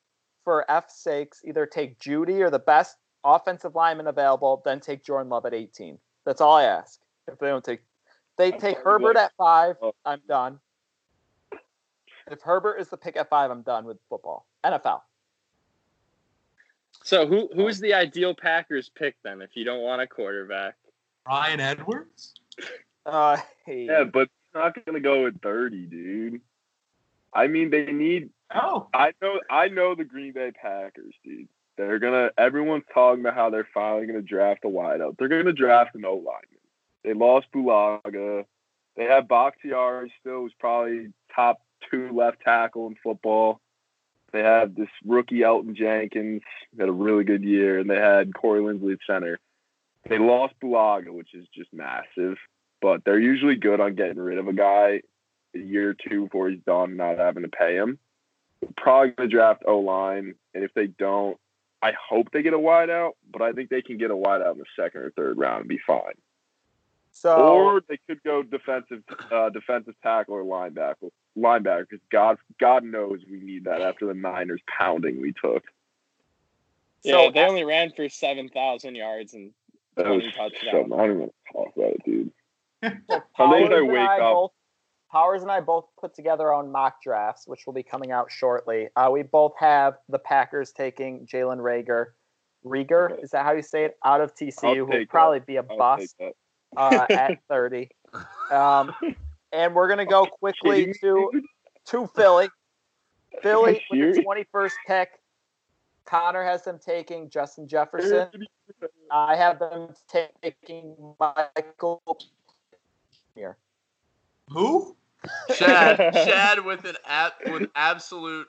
for 0.44 0.64
F's 0.70 1.02
sakes, 1.02 1.42
either 1.44 1.66
take 1.66 1.98
Jeudy 1.98 2.40
or 2.40 2.48
the 2.48 2.58
best 2.58 2.96
offensive 3.22 3.74
lineman 3.74 4.06
available, 4.06 4.62
then 4.64 4.80
take 4.80 5.04
Jordan 5.04 5.28
Love 5.28 5.44
at 5.44 5.52
18. 5.52 5.98
That's 6.24 6.40
all 6.40 6.56
I 6.56 6.64
ask. 6.64 6.98
If 7.30 7.38
they 7.38 7.48
don't 7.48 7.62
take, 7.62 7.80
they 8.38 8.50
take 8.50 8.78
Herbert 8.78 9.18
at 9.18 9.32
five. 9.36 9.76
I'm 10.06 10.22
done. 10.26 10.58
If 12.30 12.40
Herbert 12.40 12.76
is 12.76 12.88
the 12.88 12.96
pick 12.96 13.18
at 13.18 13.28
five, 13.28 13.50
I'm 13.50 13.60
done 13.60 13.84
with 13.84 13.98
football. 14.08 14.46
NFL. 14.64 15.02
So 17.02 17.26
who 17.26 17.48
who's 17.54 17.80
the 17.80 17.94
ideal 17.94 18.34
Packers 18.34 18.90
pick 18.94 19.16
then 19.22 19.42
if 19.42 19.50
you 19.54 19.64
don't 19.64 19.82
want 19.82 20.02
a 20.02 20.06
quarterback? 20.06 20.76
Ryan 21.26 21.60
Edwards. 21.60 22.34
Uh, 23.06 23.38
hey. 23.64 23.86
Yeah, 23.86 24.04
but 24.04 24.28
not 24.54 24.76
gonna 24.84 25.00
go 25.00 25.26
at 25.26 25.40
thirty, 25.40 25.86
dude. 25.86 26.42
I 27.32 27.46
mean, 27.46 27.70
they 27.70 27.86
need. 27.86 28.28
Oh, 28.54 28.88
I 28.92 29.12
know. 29.22 29.40
I 29.50 29.68
know 29.68 29.94
the 29.94 30.04
Green 30.04 30.32
Bay 30.32 30.52
Packers, 30.52 31.14
dude. 31.24 31.48
They're 31.78 31.98
gonna. 31.98 32.30
Everyone's 32.36 32.84
talking 32.92 33.20
about 33.20 33.34
how 33.34 33.48
they're 33.48 33.66
finally 33.72 34.06
gonna 34.06 34.20
draft 34.20 34.66
a 34.66 34.68
wideout. 34.68 35.16
They're 35.16 35.28
gonna 35.28 35.54
draft 35.54 35.94
an 35.94 36.04
O 36.04 36.14
lineman. 36.14 36.60
They 37.04 37.14
lost 37.14 37.46
Bulaga. 37.54 38.44
They 38.96 39.04
have 39.04 39.26
Bakhtiari 39.26 40.12
still, 40.20 40.42
who's 40.42 40.52
probably 40.58 41.08
top 41.34 41.62
two 41.90 42.10
left 42.12 42.42
tackle 42.42 42.86
in 42.86 42.96
football. 43.02 43.62
They 44.32 44.40
have 44.40 44.74
this 44.74 44.88
rookie 45.04 45.40
Elgton 45.40 45.74
Jenkins 45.74 46.42
had 46.78 46.88
a 46.88 46.92
really 46.92 47.24
good 47.24 47.42
year, 47.42 47.78
and 47.78 47.90
they 47.90 47.96
had 47.96 48.34
Corey 48.34 48.60
Linsley 48.60 48.92
at 48.92 48.98
center. 49.06 49.38
They 50.08 50.18
lost 50.18 50.54
Bulaga, 50.62 51.10
which 51.10 51.34
is 51.34 51.46
just 51.54 51.72
massive, 51.72 52.38
but 52.80 53.04
they're 53.04 53.18
usually 53.18 53.56
good 53.56 53.80
on 53.80 53.94
getting 53.94 54.18
rid 54.18 54.38
of 54.38 54.48
a 54.48 54.52
guy 54.52 55.02
a 55.54 55.58
year 55.58 55.90
or 55.90 55.94
two 55.94 56.24
before 56.24 56.48
he's 56.48 56.60
done, 56.66 56.96
not 56.96 57.18
having 57.18 57.42
to 57.42 57.48
pay 57.48 57.74
him. 57.76 57.98
They're 58.60 58.70
probably 58.76 59.10
going 59.10 59.28
to 59.28 59.36
draft 59.36 59.62
O 59.66 59.78
line, 59.78 60.34
and 60.54 60.64
if 60.64 60.72
they 60.74 60.86
don't, 60.86 61.38
I 61.82 61.92
hope 62.08 62.28
they 62.32 62.42
get 62.42 62.52
a 62.52 62.58
wideout, 62.58 63.12
but 63.30 63.42
I 63.42 63.52
think 63.52 63.70
they 63.70 63.82
can 63.82 63.98
get 63.98 64.10
a 64.10 64.14
wideout 64.14 64.52
in 64.52 64.58
the 64.58 64.64
second 64.78 65.00
or 65.00 65.10
third 65.10 65.38
round 65.38 65.60
and 65.60 65.68
be 65.68 65.80
fine. 65.86 66.14
So 67.12 67.36
Or 67.36 67.82
they 67.88 67.98
could 68.06 68.22
go 68.22 68.42
defensive, 68.42 69.02
uh, 69.30 69.50
defensive 69.50 69.94
tackle 70.02 70.34
or 70.34 70.44
linebacker. 70.44 71.10
Linebacker, 71.38 71.86
because 71.88 72.04
God, 72.10 72.38
God 72.58 72.84
knows 72.84 73.20
we 73.30 73.40
need 73.40 73.64
that 73.64 73.80
after 73.80 74.06
the 74.06 74.14
Niners 74.14 74.60
pounding 74.78 75.20
we 75.20 75.32
took. 75.32 75.62
Yeah, 77.02 77.12
So- 77.26 77.30
they 77.32 77.40
only 77.46 77.64
ran 77.64 77.92
for 77.96 78.08
seven 78.08 78.48
thousand 78.48 78.94
yards 78.96 79.34
and 79.34 79.52
That 79.96 80.06
was 80.06 80.22
twenty 80.22 80.32
touchdowns. 80.50 80.72
something. 80.88 80.92
I 80.92 81.06
don't 81.06 81.16
even 81.16 81.30
talk 81.52 81.68
about 81.76 81.92
it, 81.92 82.04
dude. 82.04 82.32
So 83.08 83.22
Powers 83.36 83.68
think 83.68 83.72
I 83.72 83.78
and 83.78 83.98
I 83.98 84.18
up- 84.20 84.34
both 84.34 84.52
Powers 85.12 85.42
and 85.42 85.50
I 85.50 85.60
both 85.60 85.86
put 86.00 86.14
together 86.14 86.48
our 86.48 86.54
own 86.54 86.70
mock 86.70 87.02
drafts, 87.02 87.46
which 87.48 87.66
will 87.66 87.72
be 87.72 87.82
coming 87.82 88.12
out 88.12 88.30
shortly. 88.30 88.88
Uh, 88.94 89.10
we 89.12 89.22
both 89.24 89.52
have 89.58 89.94
the 90.08 90.20
Packers 90.20 90.70
taking 90.72 91.26
Jalen 91.26 91.58
Reagor. 91.58 92.06
Rieger, 92.64 93.10
Okay. 93.12 93.22
is 93.22 93.30
that 93.30 93.44
how 93.44 93.52
you 93.52 93.62
say 93.62 93.86
it? 93.86 93.96
Out 94.04 94.20
of 94.20 94.34
TCU, 94.36 94.76
who 94.76 94.84
will 94.84 94.92
take 94.92 95.08
probably 95.08 95.40
be 95.40 95.56
a 95.56 95.64
I'll 95.68 95.76
bust 95.76 96.14
uh, 96.76 97.06
at 97.10 97.38
30. 97.48 97.88
Um, 98.52 98.92
and 99.52 99.74
we're 99.74 99.88
gonna 99.88 100.06
go 100.06 100.26
quickly 100.26 100.94
to 101.00 101.42
to 101.86 102.06
Philly. 102.08 102.48
Philly 103.42 103.82
with 103.90 104.16
the 104.16 104.22
21st 104.22 104.72
pick. 104.86 105.10
Connor 106.04 106.42
has 106.44 106.64
them 106.64 106.78
taking 106.84 107.30
Justin 107.30 107.68
Jefferson. 107.68 108.28
I 109.12 109.36
have 109.36 109.58
them 109.60 109.94
taking 110.42 110.96
Michael 111.20 112.02
here. 113.34 113.56
Who? 114.48 114.96
Chad, 115.54 115.98
Chad 116.14 116.64
with 116.64 116.84
an 116.84 116.96
ab- 117.06 117.32
with 117.46 117.68
absolute 117.76 118.48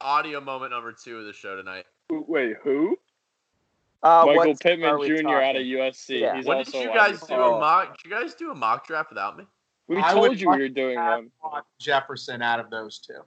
audio 0.00 0.40
moment 0.40 0.70
number 0.72 0.92
two 0.92 1.18
of 1.18 1.24
the 1.24 1.32
show 1.32 1.56
tonight. 1.56 1.86
Wait, 2.10 2.56
who? 2.62 2.96
Uh, 4.02 4.24
Michael 4.26 4.50
what 4.50 4.60
Pittman 4.60 4.88
are 4.90 4.98
we 4.98 5.08
Jr. 5.08 5.28
out 5.28 5.56
of? 5.56 5.62
USC. 5.62 6.20
Yeah. 6.20 6.36
He's 6.36 6.46
When 6.46 6.58
also 6.58 6.72
did 6.72 6.82
you 6.82 6.88
guys 6.88 7.18
do 7.20 7.20
receiver. 7.22 7.40
a 7.40 7.50
mock? 7.58 7.96
Did 7.98 8.10
you 8.10 8.16
guys 8.20 8.34
do 8.34 8.50
a 8.50 8.54
mock 8.54 8.86
draft 8.86 9.10
without 9.10 9.38
me? 9.38 9.44
We 9.88 9.98
I 9.98 10.12
told 10.12 10.28
would 10.30 10.40
you 10.40 10.50
we 10.50 10.58
were 10.58 10.68
doing 10.68 10.96
have 10.96 11.24
one. 11.40 11.62
Jefferson 11.78 12.42
out 12.42 12.60
of 12.60 12.70
those 12.70 12.98
two. 12.98 13.20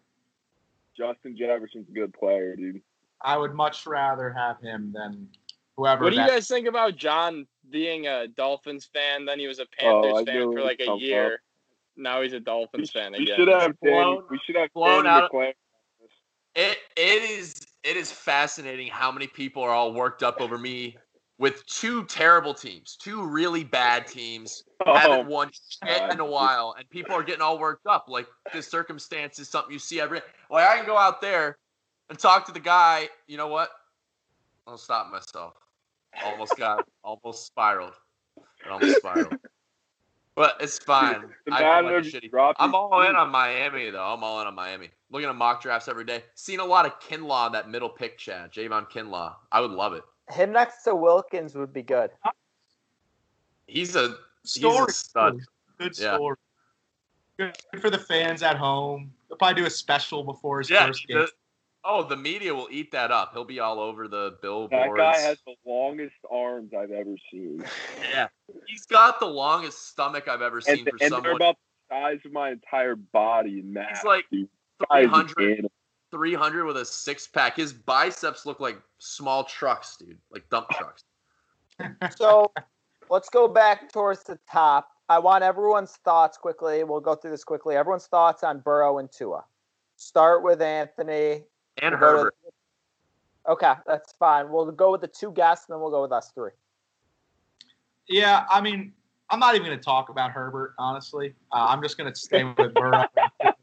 Justin 0.97 1.35
Jefferson's 1.37 1.89
a 1.89 1.91
good 1.91 2.13
player, 2.13 2.55
dude. 2.55 2.81
I 3.21 3.37
would 3.37 3.53
much 3.53 3.85
rather 3.85 4.31
have 4.31 4.59
him 4.61 4.91
than 4.93 5.27
whoever. 5.75 6.05
What 6.05 6.11
do 6.13 6.19
you 6.19 6.27
guys 6.27 6.47
think 6.47 6.67
about 6.67 6.95
John 6.95 7.45
being 7.69 8.07
a 8.07 8.27
Dolphins 8.27 8.89
fan? 8.93 9.25
Then 9.25 9.39
he 9.39 9.47
was 9.47 9.59
a 9.59 9.63
oh, 9.63 10.01
Panthers 10.01 10.13
Oh, 10.15 10.25
fan 10.25 10.53
for 10.53 10.61
like 10.61 10.79
a 10.79 10.85
come 10.85 10.99
year. 10.99 11.41
Now 11.97 12.21
he's 12.21 12.33
a 12.33 12.37
We, 12.37 12.43
Dolphins 12.43 12.91
fan 12.91 13.13
we 13.13 13.23
again. 13.23 13.35
should 13.37 13.47
have 13.47 13.75
Danny, 13.83 13.93
Blown- 13.93 14.23
we 14.29 14.39
should 14.45 14.55
have 14.55 14.71
blown 14.73 15.07
out- 15.07 15.31
It 16.55 16.77
it 16.95 17.23
is 17.29 17.55
it 17.83 17.97
is 17.97 18.11
fascinating 18.11 18.87
how 18.87 19.11
many 19.11 19.27
people 19.27 19.61
are 19.63 19.71
all 19.71 19.93
worked 19.93 20.23
up 20.23 20.39
over 20.41 20.57
me 20.57 20.97
with 21.37 21.65
two 21.65 22.05
terrible 22.05 22.53
teams, 22.53 22.95
two 22.95 23.25
really 23.25 23.63
bad 23.63 24.07
teams, 24.07 24.63
haven't 24.85 25.27
Oh, 25.27 25.29
won 25.29 25.51
shit 25.51 26.11
in 26.11 26.19
a 26.19 26.25
while, 26.25 26.75
and 26.77 26.89
people 26.89 27.13
are 27.13 27.23
getting 27.23 27.41
all 27.41 27.59
worked 27.59 27.87
up. 27.87 28.05
Like 28.07 28.27
this 28.53 28.67
circumstance 28.67 29.39
is 29.39 29.49
something 29.49 29.73
you 29.73 29.79
see 29.79 29.99
every. 29.99 30.21
Like 30.49 30.67
I 30.67 30.77
can 30.77 30.85
go 30.85 30.97
out 30.97 31.21
there 31.21 31.57
and 32.09 32.17
talk 32.17 32.45
to 32.45 32.51
the 32.51 32.59
guy. 32.59 33.09
You 33.27 33.37
know 33.37 33.47
what? 33.47 33.69
I'll 34.67 34.77
stop 34.77 35.11
myself. 35.11 35.53
Almost 36.23 36.57
got 36.57 36.85
almost 37.03 37.45
spiraled. 37.45 37.93
It 38.37 38.71
almost 38.71 38.97
spiraled. 38.97 39.35
But 40.35 40.57
it's 40.59 40.79
fine. 40.79 41.23
I 41.49 41.59
feel 41.59 41.83
like 41.83 42.05
a 42.05 42.09
shitty. 42.09 42.53
I'm 42.57 42.69
his 42.69 42.75
all 42.75 43.01
in 43.03 43.15
on 43.15 43.29
Miami 43.29 43.89
though. 43.89 44.03
I'm 44.03 44.23
all 44.23 44.41
in 44.41 44.47
on 44.47 44.55
Miami. 44.55 44.89
Looking 45.09 45.29
at 45.29 45.35
mock 45.35 45.61
drafts 45.61 45.87
every 45.87 46.03
day. 46.03 46.23
Seeing 46.35 46.59
a 46.59 46.65
lot 46.65 46.85
of 46.85 46.99
Kinlaw 46.99 47.47
in 47.47 47.53
that 47.53 47.69
middle 47.69 47.89
pick, 47.89 48.17
Chad. 48.17 48.51
Javon 48.51 48.89
Kinlaw. 48.89 49.35
I 49.51 49.61
would 49.61 49.71
love 49.71 49.93
it. 49.93 50.03
Him 50.31 50.51
next 50.51 50.83
to 50.83 50.95
Wilkins 50.95 51.55
would 51.55 51.73
be 51.73 51.83
good. 51.83 52.11
He's 53.67 53.95
a 53.95 54.15
he's 54.43 54.51
story. 54.51 54.85
a 54.89 54.91
stud. 54.91 55.39
Good 55.77 55.97
Yeah. 55.99 56.15
story. 56.15 56.35
Good 57.37 57.55
for 57.81 57.89
the 57.89 57.97
fans 57.99 58.41
at 58.43 58.57
home. 58.57 59.13
They'll 59.27 59.37
probably 59.37 59.61
do 59.61 59.67
a 59.67 59.69
special 59.69 60.23
before 60.23 60.59
his 60.59 60.69
Yeah. 60.69 60.87
first 60.87 61.07
game. 61.07 61.17
the- 61.19 61.31
oh, 61.83 62.03
the 62.03 62.15
media 62.15 62.53
will 62.55 62.67
eat 62.71 62.91
that 62.91 63.11
up. 63.11 63.33
He'll 63.33 63.43
be 63.45 63.59
all 63.59 63.79
over 63.79 64.07
the 64.07 64.37
billboards. 64.41 64.95
That 64.97 64.97
guy 64.97 65.19
has 65.19 65.37
the 65.45 65.55
longest 65.65 66.15
arms 66.31 66.73
I've 66.73 66.91
ever 66.91 67.15
seen. 67.31 67.63
yeah. 68.01 68.27
He's 68.67 68.85
got 68.85 69.19
the 69.19 69.27
longest 69.27 69.89
stomach 69.89 70.27
I've 70.27 70.41
ever 70.41 70.57
And, 70.57 70.65
seen 70.65 70.85
for 70.85 70.89
and 70.91 70.99
they're 70.99 71.09
someone. 71.09 71.35
about 71.35 71.57
the 71.89 71.95
size 71.95 72.19
of 72.25 72.31
my 72.31 72.51
entire 72.51 72.95
body 72.95 73.59
in 73.59 73.71
mass. 73.73 73.97
He's 73.99 74.05
like 74.05 74.25
dude. 74.31 74.49
Guy 74.89 75.01
is 75.01 75.11
an 75.37 75.69
300, 76.15 76.63
with 76.65 76.77
a 76.77 76.85
six 76.85 77.27
pack. 77.27 77.57
His 77.57 77.73
biceps 77.73 78.45
look 78.45 78.61
like 78.61 78.79
small 78.99 79.43
trucks, 79.43 79.97
dude. 79.97 80.17
Like 80.31 80.47
dump 80.49 80.69
trucks. 80.69 81.03
So 82.15 82.53
let's 83.09 83.27
go 83.29 83.49
back 83.49 83.91
towards 83.91 84.23
the 84.23 84.39
top. 84.49 84.87
I 85.09 85.19
want 85.19 85.43
everyone's 85.43 85.91
thoughts 86.05 86.37
quickly. 86.37 86.85
We'll 86.85 87.01
go 87.01 87.15
through 87.15 87.31
this 87.31 87.43
quickly. 87.43 87.75
Everyone's 87.75 88.07
thoughts 88.07 88.45
on 88.45 88.59
Burrow 88.59 88.99
and 88.99 89.11
Tua. 89.11 89.43
Start 89.97 90.41
with 90.41 90.61
Anthony. 90.61 91.43
And 91.81 91.99
We'll 91.99 91.99
go 91.99 92.11
to- 92.13 92.17
Herbert. 92.19 92.35
okay, 93.49 93.73
that's 93.85 94.13
fine. 94.13 94.49
We'll 94.49 94.71
go 94.71 94.89
with 94.93 95.01
the 95.01 95.07
two 95.09 95.33
guests, 95.33 95.65
and 95.67 95.75
then 95.75 95.81
we'll 95.81 95.91
go 95.91 96.01
with 96.01 96.13
us 96.13 96.31
three. 96.33 96.51
Yeah, 98.07 98.45
I 98.49 98.61
mean, 98.61 98.93
I'm 99.29 99.39
not 99.39 99.55
even 99.55 99.67
going 99.67 99.77
to 99.77 99.83
talk 99.83 100.07
about 100.07 100.31
Herbert, 100.31 100.75
honestly. 100.79 101.33
Uh, 101.51 101.65
I'm 101.67 101.81
just 101.83 101.97
going 101.97 102.09
to 102.11 102.17
stay 102.17 102.45
with 102.45 102.73
Burrow. 102.73 103.03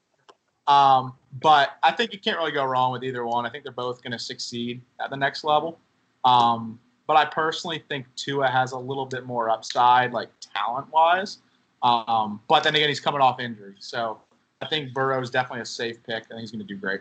um, 0.67 1.15
but 1.41 1.77
I 1.83 1.93
think 1.93 2.13
you 2.13 2.19
can't 2.19 2.39
really 2.39 2.53
go 2.53 2.65
wrong 2.65 2.93
with 2.93 3.05
either 3.05 3.25
one. 3.27 3.47
I 3.47 3.51
think 3.51 3.65
they're 3.65 3.73
both 3.73 4.03
going 4.03 4.13
to 4.13 4.19
succeed 4.19 4.81
at 5.01 5.11
the 5.11 5.17
next 5.17 5.45
level. 5.45 5.79
Um, 6.25 6.79
but 7.07 7.17
I 7.17 7.25
personally 7.25 7.83
think 7.89 8.07
Tua 8.17 8.49
has 8.49 8.73
a 8.73 8.79
little 8.79 9.07
bit 9.07 9.27
more 9.27 9.51
upside, 9.51 10.13
like 10.13 10.29
talent 10.55 10.91
wise. 10.93 11.39
Um, 11.83 12.41
but 12.49 12.63
then 12.63 12.75
again, 12.77 12.89
he's 12.89 13.01
coming 13.01 13.21
off 13.21 13.41
injury. 13.41 13.75
So 13.81 14.21
I 14.61 14.67
think 14.69 14.95
Burrow 14.95 15.21
is 15.21 15.31
definitely 15.31 15.63
a 15.63 15.67
safe 15.67 16.03
pick. 16.05 16.25
I 16.25 16.29
think 16.29 16.41
he's 16.41 16.53
going 16.53 16.67
to 16.67 16.75
do 16.75 16.77
great. 16.77 17.01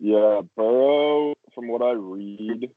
Yeah, 0.00 0.40
Burrow, 0.56 1.34
from 1.54 1.68
what 1.68 1.80
I 1.80 1.92
read, 1.92 2.72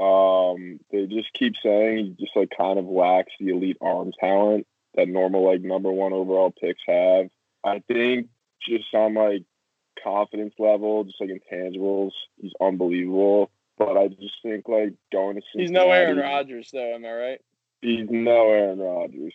um, 0.00 0.80
they 0.90 1.04
just 1.04 1.30
keep 1.34 1.52
saying 1.62 2.16
he 2.16 2.24
just 2.24 2.34
like 2.34 2.48
kind 2.56 2.78
of 2.78 2.86
lacks 2.86 3.32
the 3.38 3.48
elite 3.48 3.76
arm 3.82 4.10
talent 4.18 4.66
that 4.94 5.08
normal 5.08 5.44
like 5.44 5.60
number 5.60 5.92
one 5.92 6.14
overall 6.14 6.50
picks 6.50 6.80
have. 6.86 7.28
I 7.64 7.82
think 7.86 8.28
just 8.66 8.92
on 8.94 9.14
like 9.14 9.42
confidence 10.02 10.54
level, 10.58 11.04
just 11.04 11.20
like 11.20 11.30
intangibles, 11.30 12.12
he's 12.40 12.52
unbelievable. 12.60 13.50
But 13.78 13.96
I 13.96 14.08
just 14.08 14.34
think 14.42 14.68
like 14.68 14.94
going 15.10 15.36
to 15.36 15.42
He's 15.54 15.70
no 15.70 15.90
Aaron 15.90 16.16
Cincinnati- 16.16 16.34
Rodgers, 16.34 16.70
though. 16.72 16.94
Am 16.94 17.04
I 17.04 17.12
right? 17.12 17.40
He's 17.80 18.06
no 18.10 18.50
Aaron 18.50 18.78
Rodgers. 18.78 19.34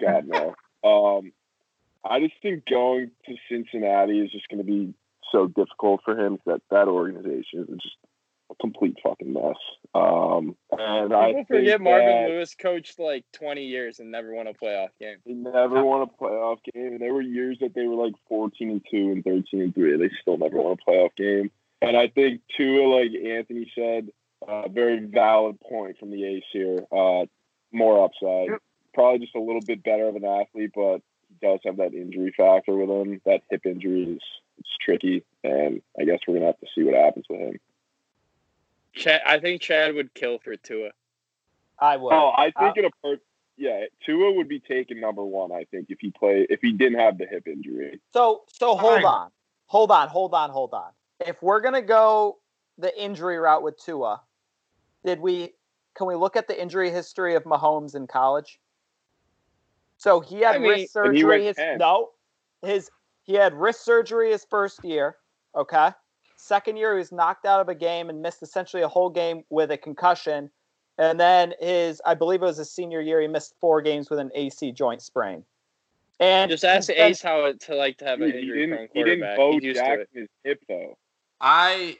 God 0.00 0.26
no. 0.26 0.54
um, 0.84 1.32
I 2.04 2.20
just 2.20 2.34
think 2.42 2.64
going 2.66 3.10
to 3.26 3.34
Cincinnati 3.50 4.20
is 4.20 4.30
just 4.30 4.48
going 4.48 4.58
to 4.58 4.64
be 4.64 4.94
so 5.32 5.46
difficult 5.46 6.02
for 6.04 6.18
him. 6.18 6.38
That 6.46 6.62
that 6.70 6.88
organization 6.88 7.66
is 7.68 7.80
just 7.82 7.96
a 8.50 8.54
complete 8.60 8.96
fucking 9.02 9.32
mess. 9.32 9.56
Um, 9.94 10.56
and 10.72 11.12
I 11.12 11.28
People 11.28 11.34
think 11.34 11.48
forget 11.48 11.80
Marvin 11.80 12.28
Lewis 12.28 12.54
coached 12.54 12.98
like 12.98 13.24
20 13.32 13.64
years 13.64 14.00
and 14.00 14.10
never 14.10 14.34
won 14.34 14.46
a 14.46 14.54
playoff 14.54 14.90
game. 15.00 15.16
They 15.26 15.32
never 15.32 15.84
won 15.84 16.02
a 16.02 16.06
playoff 16.06 16.58
game. 16.72 16.92
And 16.92 17.00
there 17.00 17.12
were 17.12 17.22
years 17.22 17.58
that 17.60 17.74
they 17.74 17.86
were 17.86 18.02
like 18.02 18.14
14 18.28 18.70
and 18.70 18.84
2 18.90 18.96
and 18.96 19.24
13 19.24 19.60
and 19.60 19.74
3. 19.74 19.96
They 19.96 20.10
still 20.20 20.38
never 20.38 20.56
won 20.56 20.76
a 20.78 20.90
playoff 20.90 21.14
game. 21.16 21.50
And 21.80 21.96
I 21.96 22.08
think, 22.08 22.40
too, 22.56 22.92
like 22.92 23.12
Anthony 23.12 23.70
said, 23.74 24.08
a 24.46 24.68
very 24.68 25.04
valid 25.04 25.60
point 25.60 25.98
from 25.98 26.10
the 26.10 26.24
ace 26.24 26.44
here. 26.52 26.78
Uh, 26.90 27.26
more 27.72 28.04
upside. 28.04 28.48
Probably 28.94 29.20
just 29.20 29.36
a 29.36 29.40
little 29.40 29.60
bit 29.60 29.84
better 29.84 30.08
of 30.08 30.16
an 30.16 30.24
athlete, 30.24 30.72
but 30.74 31.02
he 31.28 31.36
does 31.40 31.60
have 31.64 31.76
that 31.76 31.94
injury 31.94 32.32
factor 32.36 32.74
with 32.74 32.88
him. 32.88 33.20
That 33.26 33.42
hip 33.50 33.64
injury 33.64 34.14
is 34.14 34.22
it's 34.58 34.76
tricky. 34.84 35.24
And 35.44 35.82
I 35.98 36.04
guess 36.04 36.18
we're 36.26 36.34
going 36.34 36.42
to 36.42 36.46
have 36.46 36.60
to 36.60 36.66
see 36.74 36.82
what 36.82 36.94
happens 36.94 37.26
with 37.28 37.40
him. 37.40 37.60
Chad, 38.94 39.20
I 39.26 39.38
think 39.38 39.62
Chad 39.62 39.94
would 39.94 40.12
kill 40.14 40.38
for 40.38 40.56
Tua. 40.56 40.90
I 41.78 41.96
would. 41.96 42.12
Oh, 42.12 42.28
I 42.28 42.52
Uh, 42.56 42.60
think 42.60 42.76
in 42.78 42.84
a 42.86 42.90
per- 43.02 43.20
yeah, 43.56 43.84
Tua 44.04 44.32
would 44.32 44.48
be 44.48 44.60
taken 44.60 45.00
number 45.00 45.24
one. 45.24 45.52
I 45.52 45.64
think 45.64 45.86
if 45.90 45.98
he 46.00 46.10
play 46.10 46.46
if 46.50 46.60
he 46.60 46.72
didn't 46.72 46.98
have 46.98 47.18
the 47.18 47.26
hip 47.26 47.46
injury. 47.46 48.00
So 48.12 48.44
so 48.48 48.76
hold 48.76 48.94
Fine. 49.02 49.04
on. 49.04 49.30
Hold 49.66 49.90
on, 49.90 50.08
hold 50.08 50.34
on, 50.34 50.50
hold 50.50 50.74
on. 50.74 50.92
If 51.20 51.42
we're 51.42 51.60
gonna 51.60 51.82
go 51.82 52.38
the 52.78 52.96
injury 53.00 53.38
route 53.38 53.62
with 53.62 53.76
Tua, 53.82 54.22
did 55.04 55.20
we 55.20 55.54
can 55.94 56.06
we 56.06 56.14
look 56.14 56.36
at 56.36 56.46
the 56.48 56.60
injury 56.60 56.90
history 56.90 57.34
of 57.34 57.44
Mahomes 57.44 57.94
in 57.94 58.06
college? 58.06 58.60
So 59.96 60.20
he 60.20 60.40
had 60.40 60.56
I 60.56 60.58
mean- 60.58 60.70
wrist 60.70 60.80
he 60.82 60.86
surgery 60.86 61.44
his 61.46 61.56
10. 61.56 61.78
no. 61.78 62.10
His 62.62 62.90
he 63.24 63.34
had 63.34 63.52
wrist 63.54 63.84
surgery 63.84 64.30
his 64.30 64.44
first 64.44 64.82
year. 64.84 65.16
Okay. 65.54 65.90
Second 66.40 66.76
year 66.76 66.92
he 66.94 66.98
was 66.98 67.10
knocked 67.12 67.44
out 67.46 67.60
of 67.60 67.68
a 67.68 67.74
game 67.74 68.08
and 68.10 68.22
missed 68.22 68.42
essentially 68.42 68.82
a 68.82 68.88
whole 68.88 69.10
game 69.10 69.42
with 69.50 69.70
a 69.72 69.76
concussion. 69.76 70.48
And 70.96 71.18
then 71.18 71.52
his 71.60 72.00
I 72.06 72.14
believe 72.14 72.42
it 72.42 72.46
was 72.46 72.56
his 72.56 72.70
senior 72.70 73.00
year, 73.00 73.20
he 73.20 73.26
missed 73.28 73.54
four 73.60 73.82
games 73.82 74.08
with 74.08 74.18
an 74.20 74.30
AC 74.34 74.72
joint 74.72 75.02
sprain. 75.02 75.44
And 76.20 76.50
Just 76.50 76.64
ask 76.64 76.88
then- 76.88 76.96
Ace 76.98 77.20
how 77.22 77.44
it 77.44 77.60
to 77.62 77.74
like 77.74 77.98
to 77.98 78.04
have 78.04 78.20
an 78.20 78.30
Dude, 78.30 78.34
he 78.36 78.40
injury 78.42 78.66
prone 78.68 78.78
didn't 78.78 78.90
he 78.94 79.02
didn't 79.04 79.20
quarterback. 79.20 79.36
bow 79.36 79.52
He's 79.52 79.62
used 79.64 79.78
to 79.80 79.84
Jackson 79.84 80.06
it. 80.14 80.20
his 80.20 80.28
hip 80.44 80.60
though. 80.68 80.96
I 81.40 81.98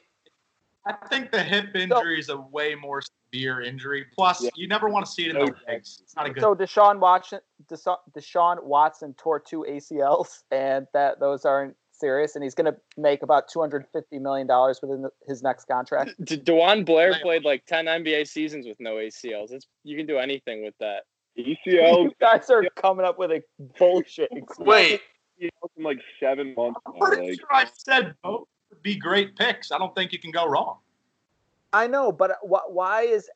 I 0.87 0.93
think 1.09 1.31
the 1.33 1.43
hip 1.43 1.75
injury 1.75 2.19
is 2.19 2.29
a 2.31 2.37
way 2.41 2.75
more 2.75 3.03
severe 3.33 3.61
injury. 3.61 4.07
Plus, 4.15 4.43
Yeah. 4.43 4.51
you 4.55 4.69
never 4.69 4.89
want 4.89 5.05
to 5.05 5.13
see 5.13 5.25
it 5.27 5.31
in 5.31 5.37
No 5.37 5.47
the 5.47 5.55
legs. 5.67 6.01
It's 6.03 6.17
not 6.17 6.27
a 6.27 6.31
good. 6.31 6.41
So 6.41 6.55
Deshaun 6.55 6.99
Watson, 6.99 7.41
Desha- 7.67 7.99
Deshaun 8.13 8.63
Watson 8.63 9.13
tore 9.15 9.39
two 9.39 9.65
ACLs, 9.69 10.45
and 10.51 10.87
that 10.95 11.21
those 11.21 11.45
aren't 11.45 11.77
serious, 11.99 12.35
and 12.35 12.43
he's 12.45 12.55
going 12.55 12.73
to 12.73 12.79
make 12.97 13.23
about 13.23 13.49
two 13.49 13.61
hundred 13.61 13.87
fifty 13.93 14.19
million 14.19 14.47
dollars 14.47 14.81
within 14.83 15.03
the, 15.03 15.11
his 15.27 15.43
next 15.43 15.67
contract. 15.67 16.13
D- 16.25 16.39
DeJuan 16.39 16.85
Blair 16.85 17.19
played 17.21 17.45
like 17.45 17.65
ten 17.67 17.87
NBA 17.87 18.29
seasons 18.29 18.67
with 18.67 18.79
no 18.81 18.95
ACLs. 18.97 19.53
It's 19.53 19.67
you 19.85 19.97
can 19.97 20.07
do 20.07 20.19
anything 20.19 20.65
with 20.65 20.75
that. 20.81 21.05
ACL 21.39 22.05
you 22.05 22.13
guys 22.21 22.51
are 22.51 22.65
coming 22.77 23.07
up 23.07 23.19
with 23.19 23.31
a 23.31 23.43
bullshit. 23.79 24.29
excuse. 24.33 24.67
Wait, 24.67 25.01
in 25.39 25.51
like 25.79 25.99
seven 26.21 26.55
months. 26.57 26.81
I'm 26.87 26.95
now, 26.95 27.07
pretty 27.07 27.29
Like, 27.31 27.39
sure 27.39 27.49
I 27.53 27.67
said 27.75 28.15
both 28.23 28.49
would 28.71 28.83
be 28.83 28.97
great 28.97 29.37
picks. 29.37 29.71
I 29.73 29.79
don't 29.79 29.95
think 29.95 30.13
you 30.13 30.19
can 30.19 30.31
go 30.31 30.47
wrong. 30.47 30.79
I 31.73 31.87
know, 31.87 32.13
but 32.13 32.33
uh, 32.33 32.35
wh- 32.43 32.71
why 32.73 33.03
is 33.03 33.29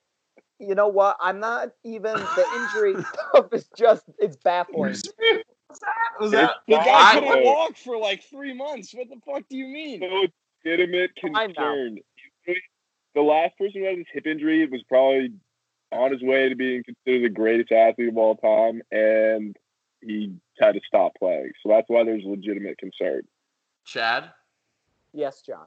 you 0.58 0.74
know 0.74 0.88
what? 0.88 1.16
I'm 1.20 1.40
not 1.40 1.70
even 1.84 2.14
the 2.14 2.46
injury 2.56 2.94
stuff 3.30 3.52
is 3.52 3.68
just 3.76 4.04
it's 4.18 4.36
baffling. 4.36 4.94
Was 5.72 5.80
that? 5.80 6.20
Was 6.20 6.30
that 6.32 6.54
The 6.68 6.76
guy 6.76 7.14
couldn't 7.14 7.44
walk 7.44 7.76
for 7.76 7.96
like 7.96 8.22
three 8.24 8.52
months. 8.52 8.94
What 8.94 9.08
the 9.08 9.20
fuck 9.26 9.42
do 9.48 9.56
you 9.56 9.66
mean? 9.66 10.00
no 10.00 10.26
legitimate 10.64 11.16
concern. 11.16 11.98
The 13.14 13.20
last 13.20 13.56
person 13.58 13.82
who 13.82 13.86
had 13.86 13.98
his 13.98 14.06
hip 14.12 14.26
injury 14.26 14.66
was 14.66 14.82
probably 14.88 15.32
on 15.90 16.12
his 16.12 16.22
way 16.22 16.48
to 16.48 16.54
being 16.54 16.82
considered 16.82 17.24
the 17.24 17.34
greatest 17.34 17.70
athlete 17.72 18.08
of 18.08 18.16
all 18.16 18.36
time, 18.36 18.82
and 18.90 19.56
he 20.00 20.34
had 20.58 20.72
to 20.72 20.80
stop 20.86 21.12
playing. 21.18 21.52
So 21.62 21.68
that's 21.68 21.88
why 21.88 22.04
there's 22.04 22.24
legitimate 22.24 22.78
concern. 22.78 23.22
Chad, 23.84 24.30
Yes, 25.12 25.42
John. 25.42 25.66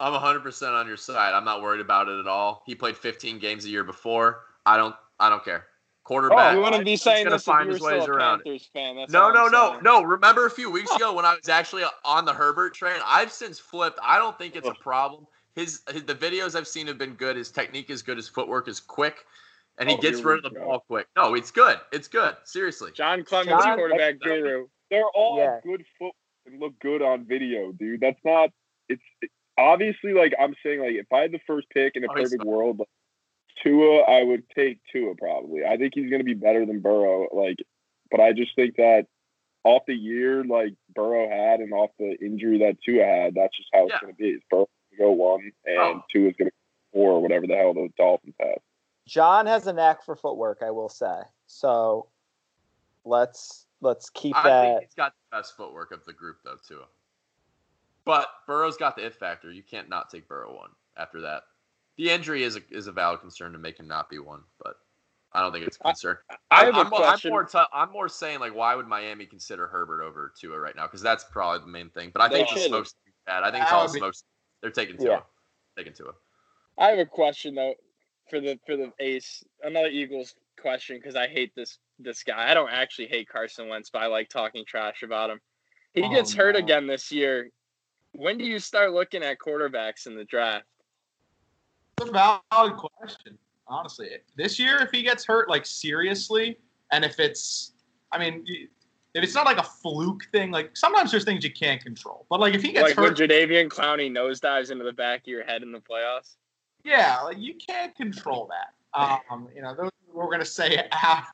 I'm 0.00 0.12
100% 0.12 0.68
on 0.74 0.86
your 0.86 0.96
side. 0.96 1.34
I'm 1.34 1.44
not 1.44 1.62
worried 1.62 1.80
about 1.80 2.08
it 2.08 2.20
at 2.20 2.28
all. 2.28 2.62
He 2.66 2.74
played 2.74 2.96
15 2.96 3.38
games 3.38 3.64
a 3.64 3.68
year 3.68 3.84
before. 3.84 4.42
I 4.64 4.76
don't. 4.76 4.94
I 5.18 5.28
don't 5.30 5.44
care. 5.44 5.66
Quarterback. 6.08 6.54
Oh, 6.54 6.56
you 6.56 6.62
wouldn't 6.64 6.84
be 6.86 6.92
he's 6.92 7.02
saying 7.02 7.24
gonna 7.24 7.34
this 7.36 7.42
if 7.42 7.46
find 7.46 7.64
you 7.66 7.72
were 7.72 7.74
his 7.74 7.82
still 7.84 7.98
ways 7.98 8.08
a 8.08 8.12
around 8.12 8.40
it. 8.40 8.44
Panthers 8.44 8.70
fan. 8.72 8.96
That's 8.96 9.12
No, 9.12 9.30
no, 9.30 9.46
no, 9.48 9.78
no. 9.80 10.00
Remember 10.02 10.46
a 10.46 10.50
few 10.50 10.70
weeks 10.70 10.90
ago 10.96 11.12
when 11.12 11.26
I 11.26 11.34
was 11.34 11.50
actually 11.50 11.82
on 12.02 12.24
the 12.24 12.32
Herbert 12.32 12.72
train? 12.72 12.98
I've 13.04 13.30
since 13.30 13.58
flipped. 13.58 13.98
I 14.02 14.16
don't 14.16 14.36
think 14.38 14.56
it's 14.56 14.66
a 14.66 14.72
problem. 14.72 15.26
His, 15.54 15.82
his 15.92 16.04
the 16.04 16.14
videos 16.14 16.54
I've 16.54 16.66
seen 16.66 16.86
have 16.86 16.96
been 16.96 17.12
good. 17.12 17.36
His 17.36 17.50
technique 17.50 17.90
is 17.90 18.00
good. 18.00 18.16
His 18.16 18.26
footwork 18.26 18.68
is 18.68 18.80
quick, 18.80 19.16
and 19.76 19.86
he 19.86 19.96
Oh, 19.96 20.00
gets 20.00 20.22
rid 20.22 20.38
of 20.38 20.44
the 20.44 20.58
go. 20.58 20.64
ball 20.64 20.80
quick. 20.88 21.08
No, 21.14 21.34
it's 21.34 21.50
good. 21.50 21.78
It's 21.92 22.08
good. 22.08 22.36
Seriously. 22.44 22.90
John 22.94 23.22
Clements, 23.22 23.62
John- 23.62 23.76
quarterback 23.76 24.18
guru. 24.20 24.66
They're 24.90 25.02
all 25.14 25.36
Yeah. 25.36 25.60
good 25.62 25.84
foot 25.98 26.14
and 26.46 26.58
look 26.58 26.72
good 26.78 27.02
on 27.02 27.26
video, 27.26 27.72
dude. 27.72 28.00
That's 28.00 28.20
not. 28.24 28.48
It's 28.88 29.02
it- 29.20 29.30
obviously 29.58 30.14
like 30.14 30.32
I'm 30.40 30.54
saying. 30.62 30.80
Like 30.80 30.92
if 30.92 31.12
I 31.12 31.20
had 31.20 31.32
the 31.32 31.40
first 31.46 31.68
pick 31.68 31.96
in 31.96 32.04
a 32.04 32.06
Oh, 32.10 32.14
perfect 32.14 32.44
world, 32.44 32.78
like, 32.78 32.88
Tua, 33.62 34.00
I 34.02 34.22
would 34.22 34.48
take 34.54 34.80
Tua 34.92 35.14
probably. 35.14 35.64
I 35.64 35.76
think 35.76 35.94
he's 35.94 36.10
going 36.10 36.20
to 36.20 36.24
be 36.24 36.34
better 36.34 36.64
than 36.66 36.80
Burrow. 36.80 37.28
Like, 37.32 37.58
but 38.10 38.20
I 38.20 38.32
just 38.32 38.54
think 38.56 38.76
that 38.76 39.06
off 39.64 39.82
the 39.86 39.94
year 39.94 40.44
like 40.44 40.74
Burrow 40.94 41.28
had 41.28 41.60
and 41.60 41.72
off 41.72 41.90
the 41.98 42.16
injury 42.24 42.58
that 42.60 42.76
Tua 42.84 43.04
had, 43.04 43.34
that's 43.34 43.56
just 43.56 43.68
how 43.72 43.84
it's 43.84 43.92
Yeah. 43.94 44.00
going 44.00 44.14
to 44.14 44.16
be. 44.18 44.28
It's 44.30 44.44
Burrow 44.50 44.68
to 44.92 44.96
go 44.96 45.12
one 45.12 45.52
and 45.66 45.78
Oh. 45.78 46.02
Tua's 46.10 46.34
going 46.38 46.50
to 46.50 46.52
go 46.52 46.56
four 46.92 47.12
or 47.12 47.22
whatever 47.22 47.46
the 47.46 47.56
hell 47.56 47.74
the 47.74 47.88
Dolphins 47.96 48.34
have. 48.40 48.58
John 49.06 49.46
has 49.46 49.66
a 49.66 49.72
knack 49.72 50.04
for 50.04 50.14
footwork, 50.16 50.58
I 50.62 50.70
will 50.70 50.88
say. 50.88 51.20
So 51.46 52.08
let's 53.04 53.66
let's 53.80 54.10
keep 54.10 54.36
I 54.36 54.42
that. 54.42 54.62
think 54.78 54.80
he's 54.82 54.94
got 54.94 55.12
the 55.30 55.36
best 55.38 55.56
footwork 55.56 55.92
of 55.92 56.04
the 56.04 56.12
group, 56.12 56.38
though, 56.44 56.56
too. 56.66 56.82
But 58.04 58.28
Burrow's 58.46 58.76
got 58.76 58.96
the 58.96 59.04
if 59.06 59.14
factor. 59.16 59.50
You 59.50 59.62
can't 59.62 59.88
not 59.88 60.10
take 60.10 60.28
Burrow 60.28 60.54
one 60.56 60.70
after 60.96 61.20
that. 61.22 61.42
The 61.98 62.10
injury 62.10 62.44
is 62.44 62.56
a, 62.56 62.60
is 62.70 62.86
a 62.86 62.92
valid 62.92 63.20
concern 63.20 63.52
to 63.52 63.58
make 63.58 63.78
him 63.78 63.88
not 63.88 64.08
be 64.08 64.18
one, 64.18 64.40
but 64.62 64.76
I 65.32 65.40
don't 65.42 65.52
think 65.52 65.66
it's 65.66 65.76
a 65.78 65.88
I- 65.88 65.90
concern. 65.90 66.16
I 66.50 66.60
I'm, 66.60 66.66
have 66.66 66.74
a 66.76 66.78
I'm, 66.86 66.90
more- 66.90 67.04
I'm 67.04 67.18
more 67.26 67.44
t- 67.44 67.58
I'm 67.72 67.92
more 67.92 68.08
saying 68.08 68.40
like 68.40 68.54
why 68.54 68.74
would 68.74 68.86
Miami 68.86 69.26
consider 69.26 69.66
Herbert 69.66 70.02
over 70.02 70.32
Tua 70.40 70.58
right 70.58 70.74
now? 70.76 70.86
Because 70.86 71.02
that's 71.02 71.24
probably 71.24 71.60
the 71.60 71.66
main 71.72 71.90
thing. 71.90 72.10
But 72.14 72.22
I 72.22 72.28
They 72.28 72.34
think 72.36 72.48
the 72.48 72.54
shouldn't. 72.54 72.70
smokes 72.70 72.94
bad. 73.26 73.42
I 73.42 73.50
think 73.50 73.62
it's 73.62 73.70
That 73.70 73.76
all 73.76 73.92
be- 73.92 73.98
smokes. 73.98 74.24
They're 74.62 74.70
taking 74.70 74.96
Tua. 74.96 75.10
Yeah. 75.10 75.20
Taking 75.76 75.92
Tua. 75.92 76.12
I 76.78 76.88
have 76.88 76.98
a 76.98 77.04
question 77.06 77.54
though 77.56 77.74
for 78.30 78.40
the 78.40 78.58
for 78.64 78.76
the 78.76 78.92
ace. 79.00 79.42
Another 79.62 79.88
Eagles 79.88 80.34
question 80.60 80.96
because 80.98 81.16
I 81.16 81.26
hate 81.26 81.52
this 81.56 81.78
this 81.98 82.22
guy. 82.22 82.48
I 82.50 82.54
don't 82.54 82.70
actually 82.70 83.08
hate 83.08 83.28
Carson 83.28 83.68
Wentz, 83.68 83.90
but 83.90 84.02
I 84.02 84.06
like 84.06 84.28
talking 84.28 84.64
trash 84.66 85.02
about 85.02 85.30
him. 85.30 85.40
He 85.94 86.02
Oh, 86.04 86.10
gets 86.10 86.32
hurt 86.32 86.52
no. 86.54 86.60
again 86.60 86.86
this 86.86 87.10
year. 87.10 87.50
When 88.12 88.38
do 88.38 88.44
you 88.44 88.58
start 88.60 88.92
looking 88.92 89.22
at 89.24 89.38
quarterbacks 89.38 90.06
in 90.06 90.14
the 90.16 90.24
draft? 90.24 90.64
It's 92.00 92.10
a 92.10 92.12
valid 92.12 92.76
question, 92.76 93.38
honestly. 93.66 94.10
This 94.36 94.58
year, 94.58 94.78
if 94.78 94.90
he 94.90 95.02
gets 95.02 95.24
hurt, 95.24 95.48
like 95.48 95.66
seriously, 95.66 96.58
and 96.92 97.04
if 97.04 97.18
it's, 97.18 97.72
I 98.12 98.18
mean, 98.18 98.44
if 98.46 99.24
it's 99.24 99.34
not 99.34 99.46
like 99.46 99.58
a 99.58 99.64
fluke 99.64 100.26
thing, 100.32 100.50
like 100.50 100.76
sometimes 100.76 101.10
there's 101.10 101.24
things 101.24 101.44
you 101.44 101.52
can't 101.52 101.82
control. 101.82 102.26
But 102.30 102.40
like 102.40 102.54
if 102.54 102.62
he 102.62 102.72
gets 102.72 102.90
hurt 102.90 102.96
Like 102.96 103.18
when 103.18 103.28
hurt, 103.28 103.30
Jadeveon 103.30 103.68
Clowney 103.68 104.10
nosedives 104.10 104.70
into 104.70 104.84
the 104.84 104.92
back 104.92 105.22
of 105.22 105.26
your 105.26 105.44
head 105.44 105.62
in 105.62 105.72
the 105.72 105.80
playoffs. 105.80 106.36
yeah, 106.84 107.20
like 107.22 107.38
you 107.38 107.54
can't 107.54 107.94
control 107.96 108.48
that. 108.50 108.74
Um, 109.30 109.48
you 109.54 109.62
know, 109.62 109.74
those 109.74 109.90
we're 110.12 110.30
gonna 110.30 110.44
say 110.44 110.88
out, 110.92 111.24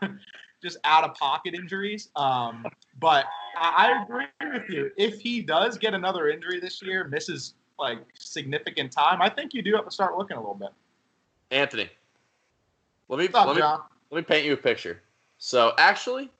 just 0.62 0.78
out 0.84 1.04
of 1.04 1.14
pocket 1.14 1.54
injuries. 1.54 2.10
Um, 2.16 2.64
but 2.98 3.26
I, 3.56 3.88
I 3.88 4.02
agree 4.02 4.26
with 4.52 4.68
you. 4.68 4.90
If 4.96 5.20
he 5.20 5.42
does 5.42 5.78
get 5.78 5.94
another 5.94 6.28
injury 6.28 6.60
this 6.60 6.82
year, 6.82 7.06
misses 7.08 7.54
like 7.78 7.98
significant 8.14 8.92
time, 8.92 9.20
I 9.22 9.28
think 9.28 9.54
you 9.54 9.62
do 9.62 9.74
have 9.74 9.84
to 9.84 9.90
start 9.90 10.16
looking 10.16 10.36
a 10.36 10.40
little 10.40 10.54
bit. 10.54 10.70
Anthony, 11.50 11.88
let 13.08 13.18
me 13.18 13.28
up, 13.28 13.46
let 13.46 13.56
me 13.56 13.62
John? 13.62 13.80
let 14.10 14.18
me 14.18 14.22
paint 14.22 14.46
you 14.46 14.52
a 14.52 14.56
picture. 14.56 15.00
So 15.38 15.72
actually, 15.78 16.30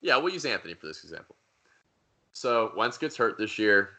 yeah, 0.00 0.16
we'll 0.16 0.32
use 0.32 0.44
Anthony 0.44 0.74
for 0.74 0.86
this 0.86 1.04
example. 1.04 1.36
So 2.32 2.72
Wentz 2.76 2.98
gets 2.98 3.16
hurt 3.16 3.38
this 3.38 3.58
year. 3.58 3.90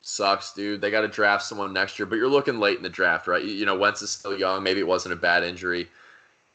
Sucks, 0.00 0.52
dude. 0.52 0.80
They 0.80 0.90
got 0.90 1.00
to 1.00 1.08
draft 1.08 1.44
someone 1.44 1.72
next 1.72 1.98
year, 1.98 2.06
but 2.06 2.16
you're 2.16 2.28
looking 2.28 2.60
late 2.60 2.76
in 2.76 2.82
the 2.82 2.88
draft, 2.88 3.26
right? 3.26 3.42
You, 3.42 3.50
you 3.50 3.66
know, 3.66 3.76
Wentz 3.76 4.02
is 4.02 4.10
still 4.10 4.38
young. 4.38 4.62
Maybe 4.62 4.80
it 4.80 4.86
wasn't 4.86 5.12
a 5.14 5.16
bad 5.16 5.42
injury. 5.42 5.88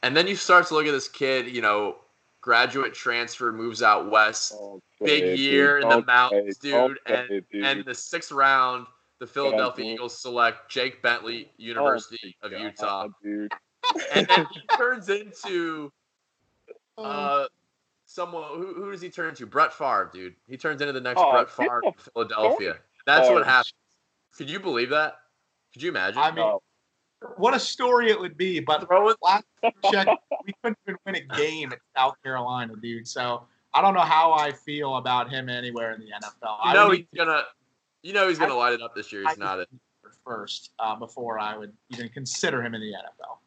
And 0.02 0.16
then 0.16 0.26
you 0.26 0.36
start 0.36 0.66
to 0.68 0.74
look 0.74 0.86
at 0.86 0.92
this 0.92 1.08
kid, 1.08 1.46
you 1.48 1.60
know, 1.60 1.96
graduate 2.40 2.94
transfer, 2.94 3.52
moves 3.52 3.82
out 3.82 4.10
west, 4.10 4.52
Don't 4.58 4.82
big 5.04 5.38
year 5.38 5.76
dude. 5.76 5.82
in 5.84 5.88
the 5.90 5.94
Don't 5.96 6.06
mountains, 6.06 6.58
say 6.60 6.68
it. 6.70 6.72
Don't 6.72 6.88
dude. 6.88 6.98
say 7.06 7.14
And, 7.14 7.44
dude. 7.52 7.64
and 7.64 7.84
the 7.84 7.94
sixth 7.94 8.32
round, 8.32 8.86
the 9.22 9.26
Philadelphia 9.28 9.84
dude. 9.84 9.94
Eagles 9.94 10.20
select 10.20 10.68
Jake 10.68 11.00
Bentley, 11.00 11.52
University 11.56 12.34
of 12.42 12.50
God, 12.50 12.60
Utah. 12.60 13.06
dude. 13.22 13.52
And 14.12 14.26
then 14.26 14.46
he 14.52 14.60
turns 14.76 15.08
into 15.08 15.92
Oh. 16.98 17.04
uh, 17.04 17.46
someone 18.04 18.42
who, 18.48 18.74
who 18.74 18.90
does 18.90 19.00
he 19.00 19.08
turn 19.10 19.28
into? 19.30 19.46
Brett 19.46 19.72
Favre, 19.72 20.10
dude. 20.12 20.34
He 20.48 20.56
turns 20.56 20.80
into 20.82 20.92
the 20.92 21.00
next 21.00 21.20
Oh, 21.22 21.30
Brett 21.30 21.46
get 21.46 21.54
Favre 21.56 21.80
the 21.82 21.88
in 21.88 21.94
Philadelphia. 22.12 22.76
That's 23.06 23.28
Oh, 23.28 23.34
what 23.34 23.46
happened. 23.46 23.72
Could 24.36 24.50
you 24.50 24.58
believe 24.58 24.90
that? 24.90 25.18
Could 25.72 25.82
you 25.82 25.90
imagine? 25.90 26.18
I 26.20 26.32
mean, 26.32 26.52
what 27.36 27.54
a 27.54 27.60
story 27.60 28.10
it 28.10 28.18
would 28.18 28.36
be. 28.36 28.58
But 28.58 28.86
last 29.22 29.44
check, 29.92 30.08
we 30.44 30.52
couldn't 30.62 30.78
even 30.86 30.98
win 31.06 31.14
a 31.14 31.20
game 31.36 31.72
at 31.72 31.78
South 31.96 32.14
Carolina, 32.24 32.74
dude. 32.82 33.06
So 33.06 33.44
I 33.72 33.80
don't 33.80 33.94
know 33.94 34.00
how 34.00 34.32
I 34.32 34.50
feel 34.52 34.96
about 34.96 35.30
him 35.30 35.48
anywhere 35.48 35.92
in 35.92 36.00
the 36.00 36.06
NFL. 36.06 36.32
you 36.42 36.48
I 36.62 36.74
know 36.74 36.88
would 36.88 36.98
he's 36.98 37.06
need 37.12 37.18
gonna. 37.18 37.42
You 38.02 38.12
know 38.12 38.28
he's 38.28 38.38
gonna 38.38 38.56
light 38.56 38.72
it 38.72 38.82
up 38.82 38.94
this 38.94 39.12
year. 39.12 39.24
I 39.26 39.30
He's 39.30 39.38
not 39.38 39.60
it. 39.60 39.68
first 40.26 40.72
uh, 40.78 40.96
before 40.96 41.38
I 41.38 41.56
would 41.56 41.72
even 41.90 42.08
consider 42.08 42.62
him 42.62 42.74
in 42.74 42.80
the 42.80 42.88
NFL. 42.92 43.38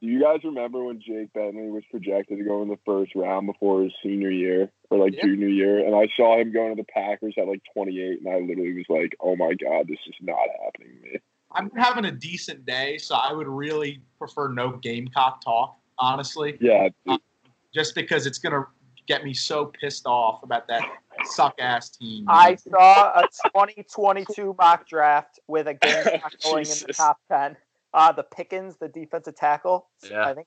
Do 0.00 0.08
you 0.08 0.20
guys 0.20 0.40
remember 0.44 0.84
when 0.84 1.00
Jake 1.00 1.32
Bentley 1.32 1.70
was 1.70 1.82
projected 1.90 2.38
to 2.38 2.44
go 2.44 2.62
in 2.62 2.68
the 2.68 2.78
first 2.84 3.12
round 3.14 3.46
before 3.46 3.82
his 3.82 3.92
senior 4.02 4.30
year 4.30 4.70
or 4.90 4.98
like 4.98 5.14
Yeah. 5.14 5.22
junior 5.24 5.48
year? 5.48 5.86
And 5.86 5.94
I 5.94 6.08
saw 6.16 6.38
him 6.38 6.52
going 6.52 6.76
to 6.76 6.82
the 6.82 6.86
Packers 6.92 7.34
at 7.38 7.46
like 7.48 7.62
28, 7.72 8.20
and 8.20 8.28
I 8.28 8.40
literally 8.40 8.74
was 8.74 8.84
like, 8.88 9.16
"Oh 9.20 9.36
my 9.36 9.54
god, 9.54 9.86
this 9.88 9.98
is 10.06 10.14
not 10.20 10.48
happening 10.64 10.98
to 11.02 11.12
me." 11.12 11.18
I'm 11.52 11.70
having 11.70 12.04
a 12.04 12.12
decent 12.12 12.66
day, 12.66 12.98
so 12.98 13.14
I 13.14 13.32
would 13.32 13.46
really 13.48 14.02
prefer 14.18 14.48
no 14.48 14.72
Gamecock 14.72 15.40
talk, 15.40 15.78
honestly, 15.98 16.58
Yeah, 16.60 16.88
dude, 17.06 17.20
just 17.72 17.94
because 17.94 18.26
it's 18.26 18.38
gonna 18.38 18.66
get 19.06 19.24
me 19.24 19.32
so 19.34 19.66
pissed 19.80 20.06
off 20.06 20.42
about 20.42 20.66
that 20.68 20.82
suck 21.24 21.54
ass 21.58 21.90
team. 21.90 22.26
I 22.28 22.56
saw 22.56 23.18
a 23.18 23.22
2022 23.54 24.54
mock 24.58 24.88
draft 24.88 25.40
with 25.46 25.68
a 25.68 25.74
game 25.74 26.04
going 26.44 26.66
in 26.66 26.76
the 26.86 26.92
top 26.92 27.18
10. 27.30 27.56
Uh, 27.94 28.12
the 28.12 28.24
Pickens, 28.24 28.76
the 28.76 28.88
defensive 28.88 29.36
tackle. 29.36 29.88
Yeah. 30.10 30.26
I 30.26 30.34
think 30.34 30.46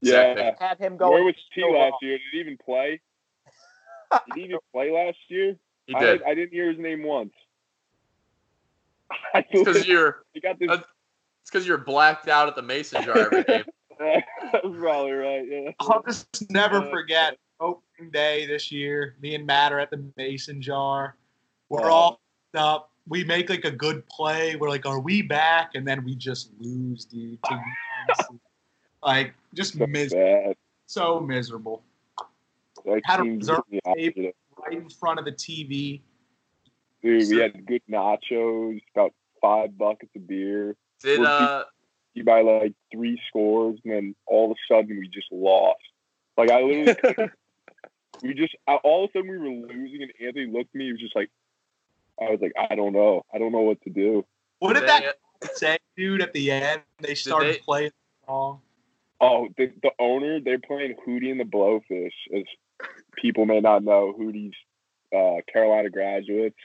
yeah. 0.00 0.34
Pickens. 0.34 0.56
had 0.58 0.78
him 0.78 0.96
going. 0.96 1.12
Where 1.12 1.20
going. 1.20 1.26
was 1.26 1.34
T 1.54 1.60
so 1.60 1.68
last 1.68 1.90
wrong. 1.90 1.98
year? 2.02 2.18
Did 2.18 2.24
he 2.32 2.40
even 2.40 2.58
play? 2.64 3.00
Did 4.12 4.34
he 4.34 4.44
even 4.44 4.58
play 4.72 4.90
last 4.90 5.18
year? 5.28 5.56
He 5.86 5.94
I, 5.94 6.00
did. 6.00 6.22
I 6.22 6.34
didn't 6.34 6.52
hear 6.52 6.68
his 6.70 6.78
name 6.78 7.02
once. 7.02 7.32
It's 9.34 9.48
because 9.50 9.86
you're. 9.88 10.24
he 10.32 10.40
got 10.40 10.58
this. 10.58 10.70
Uh, 10.70 10.78
It's 11.42 11.50
because 11.50 11.66
you're 11.66 11.78
blacked 11.78 12.28
out 12.28 12.48
at 12.48 12.54
the 12.54 12.62
mason 12.62 13.02
jar 13.02 13.18
every 13.18 13.44
game. 13.44 13.64
That's 13.98 14.24
probably 14.78 15.12
right. 15.12 15.44
Yeah. 15.48 15.70
I'll 15.80 16.02
just 16.02 16.50
never 16.50 16.88
forget 16.90 17.32
opening 17.32 17.49
day 18.08 18.46
this 18.46 18.72
year. 18.72 19.16
Me 19.20 19.34
and 19.34 19.44
Matt 19.46 19.72
are 19.72 19.78
at 19.80 19.90
the 19.90 20.02
Mason 20.16 20.62
jar. 20.62 21.16
We're 21.68 21.90
Oh. 21.90 21.94
all 21.94 22.20
up. 22.54 22.90
We 23.08 23.24
make 23.24 23.50
like 23.50 23.64
a 23.64 23.70
good 23.70 24.06
play. 24.08 24.56
We're 24.56 24.68
like, 24.70 24.86
"Are 24.86 25.00
we 25.00 25.20
back?" 25.20 25.74
And 25.74 25.86
then 25.86 26.04
we 26.04 26.14
just 26.14 26.50
lose, 26.58 27.04
dude. 27.04 27.38
like 29.02 29.34
just 29.54 29.76
So 29.76 29.86
mis- 29.86 30.12
bad. 30.12 30.56
so 30.86 31.20
miserable. 31.20 31.82
Like 32.84 33.02
Had 33.04 33.20
a 33.20 33.24
teams 33.24 33.48
reserve 33.48 33.64
the 33.70 33.80
tape. 33.94 34.16
Right 34.16 34.76
in 34.76 34.88
front 34.88 35.18
of 35.18 35.24
the 35.24 35.32
TV. 35.32 36.00
Dude, 37.02 37.28
we 37.30 37.38
had 37.38 37.66
good 37.66 37.82
nachos, 37.90 38.80
about 38.94 39.12
five 39.40 39.76
buckets 39.76 40.12
of 40.16 40.26
beer. 40.26 40.76
Did 41.02 41.20
uh 41.24 41.64
You 42.14 42.24
by 42.24 42.42
like 42.42 42.74
three 42.92 43.20
scores, 43.28 43.78
and 43.84 43.92
then 43.92 44.14
all 44.26 44.50
of 44.50 44.56
a 44.56 44.72
sudden 44.74 44.98
we 44.98 45.08
just 45.08 45.30
lost. 45.32 45.78
Like 46.36 46.50
I 46.50 46.62
literally, 46.62 47.30
we 48.22 48.34
just 48.34 48.54
all 48.66 49.04
of 49.04 49.10
a 49.10 49.12
sudden 49.12 49.30
we 49.30 49.38
were 49.38 49.48
losing, 49.48 50.02
and 50.02 50.12
Anthony 50.24 50.46
looked 50.46 50.70
at 50.74 50.78
me. 50.78 50.86
He 50.86 50.92
was 50.92 51.00
just 51.00 51.16
like, 51.16 51.30
I 52.20 52.30
was 52.30 52.40
like, 52.40 52.52
I 52.58 52.74
don't 52.74 52.92
know, 52.92 53.24
I 53.32 53.38
don't 53.38 53.52
know 53.52 53.60
what 53.60 53.80
to 53.82 53.90
do. 53.90 54.24
What 54.58 54.74
did 54.74 54.86
that 54.88 55.16
say, 55.54 55.78
dude? 55.96 56.22
At 56.22 56.32
the 56.32 56.50
end, 56.50 56.82
they 57.00 57.14
started 57.14 57.54
they- 57.56 57.58
playing 57.60 57.90
the 57.90 58.26
song. 58.26 58.60
Oh, 59.22 59.48
the, 59.58 59.70
the 59.82 59.90
owner, 59.98 60.40
they're 60.40 60.58
playing 60.58 60.94
Hootie 61.06 61.30
and 61.30 61.38
the 61.38 61.44
Blowfish. 61.44 62.12
As 62.34 62.44
people 63.20 63.44
may 63.44 63.60
not 63.60 63.84
know, 63.84 64.14
Hootie's 64.18 64.54
uh, 65.14 65.42
Carolina 65.52 65.90
graduates. 65.90 66.56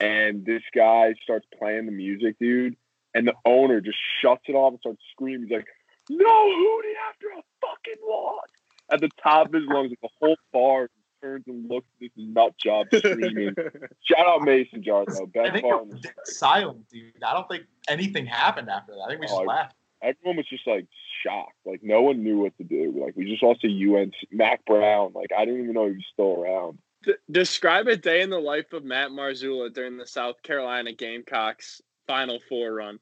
And 0.00 0.44
this 0.44 0.62
guy 0.74 1.14
starts 1.22 1.46
playing 1.56 1.86
the 1.86 1.92
music, 1.92 2.36
dude. 2.40 2.76
And 3.14 3.28
the 3.28 3.34
owner 3.44 3.80
just 3.80 3.98
shuts 4.20 4.42
it 4.48 4.54
off 4.54 4.72
and 4.72 4.80
starts 4.80 5.02
screaming. 5.12 5.46
He's 5.46 5.56
like, 5.56 5.68
No 6.10 6.26
Hootie 6.26 6.98
after 7.08 7.26
a 7.28 7.42
fucking 7.60 8.02
loss. 8.08 8.48
At 8.90 9.00
the 9.00 9.08
top 9.22 9.48
of 9.48 9.54
his 9.54 9.64
lungs, 9.66 9.90
like 9.90 10.00
the 10.02 10.08
whole 10.20 10.36
bar 10.52 10.88
turns 11.22 11.44
and 11.46 11.68
looks 11.70 11.86
at 11.94 12.00
this 12.00 12.10
nut 12.16 12.52
job 12.58 12.86
screaming. 12.94 13.54
Shout 14.02 14.26
out 14.26 14.42
Mason 14.42 14.82
Jar, 14.82 15.04
though. 15.06 15.28
I 15.42 15.50
think 15.50 15.62
bar 15.62 15.80
it 15.80 15.86
was 15.86 16.00
dead 16.00 16.12
silent, 16.24 16.88
dude. 16.90 17.12
I 17.26 17.32
don't 17.32 17.48
think 17.48 17.64
anything 17.88 18.26
happened 18.26 18.68
after 18.68 18.92
that. 18.92 19.00
I 19.06 19.08
think 19.08 19.20
we 19.20 19.26
just 19.26 19.38
Oh, 19.38 19.42
I- 19.44 19.46
laughed. 19.46 19.74
everyone 20.02 20.36
was 20.36 20.46
just 20.48 20.66
like 20.66 20.86
shocked. 21.22 21.56
Like 21.64 21.80
no 21.82 22.02
one 22.02 22.22
knew 22.22 22.40
what 22.40 22.56
to 22.58 22.64
do. 22.64 22.92
Like 23.02 23.16
we 23.16 23.24
just 23.24 23.42
lost 23.42 23.62
to 23.62 23.68
UNC. 23.68 24.12
Mack 24.30 24.64
Brown. 24.66 25.12
Like 25.14 25.30
I 25.36 25.46
didn't 25.46 25.62
even 25.62 25.72
know 25.72 25.86
he 25.86 25.92
was 25.94 26.04
still 26.12 26.42
around. 26.42 26.78
D- 27.04 27.14
describe 27.30 27.86
a 27.86 27.96
day 27.96 28.20
in 28.20 28.28
the 28.30 28.38
life 28.38 28.72
of 28.74 28.84
Matt 28.84 29.10
Marzullo 29.10 29.72
during 29.72 29.96
the 29.96 30.06
South 30.06 30.42
Carolina 30.42 30.92
Gamecocks 30.92 31.80
Final 32.06 32.38
Four 32.50 32.74
run. 32.74 32.98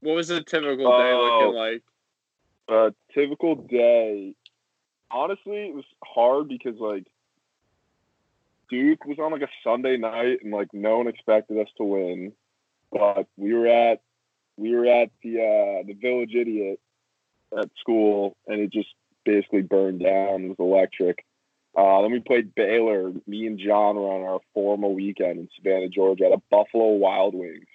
What 0.00 0.14
was 0.14 0.30
a 0.30 0.42
typical 0.42 0.86
day 0.90 1.12
Oh. 1.12 1.50
looking 1.50 1.54
like? 1.58 1.82
A 2.68 2.94
typical 3.12 3.54
day. 3.56 4.34
Honestly, 5.10 5.68
it 5.68 5.74
was 5.74 5.84
hard 6.04 6.48
because 6.48 6.78
like 6.78 7.06
Duke 8.68 9.04
was 9.04 9.18
on 9.18 9.32
like 9.32 9.42
a 9.42 9.48
Sunday 9.62 9.96
night 9.96 10.38
and 10.42 10.52
like 10.52 10.72
no 10.72 10.98
one 10.98 11.08
expected 11.08 11.58
us 11.58 11.68
to 11.76 11.84
win. 11.84 12.32
But 12.92 13.26
we 13.36 13.54
were 13.54 13.68
at 13.68 14.00
we 14.56 14.74
were 14.74 14.86
at 14.86 15.10
the 15.22 15.38
uh 15.38 15.86
the 15.86 15.94
village 15.94 16.34
idiot 16.34 16.80
at 17.56 17.70
school 17.78 18.36
and 18.46 18.60
it 18.60 18.72
just 18.72 18.88
basically 19.24 19.62
burned 19.62 20.00
down. 20.00 20.44
It 20.44 20.48
was 20.48 20.56
electric. 20.58 21.24
Uh, 21.76 22.00
then 22.00 22.10
we 22.10 22.20
played 22.20 22.54
Baylor. 22.54 23.12
Me 23.26 23.46
and 23.46 23.58
John 23.58 23.96
were 23.96 24.10
on 24.10 24.22
our 24.22 24.40
formal 24.54 24.94
weekend 24.94 25.38
in 25.40 25.48
Savannah, 25.56 25.88
Georgia, 25.88 26.24
at 26.24 26.32
a 26.32 26.40
Buffalo 26.50 26.92
Wild 26.92 27.34
Wings. 27.34 27.66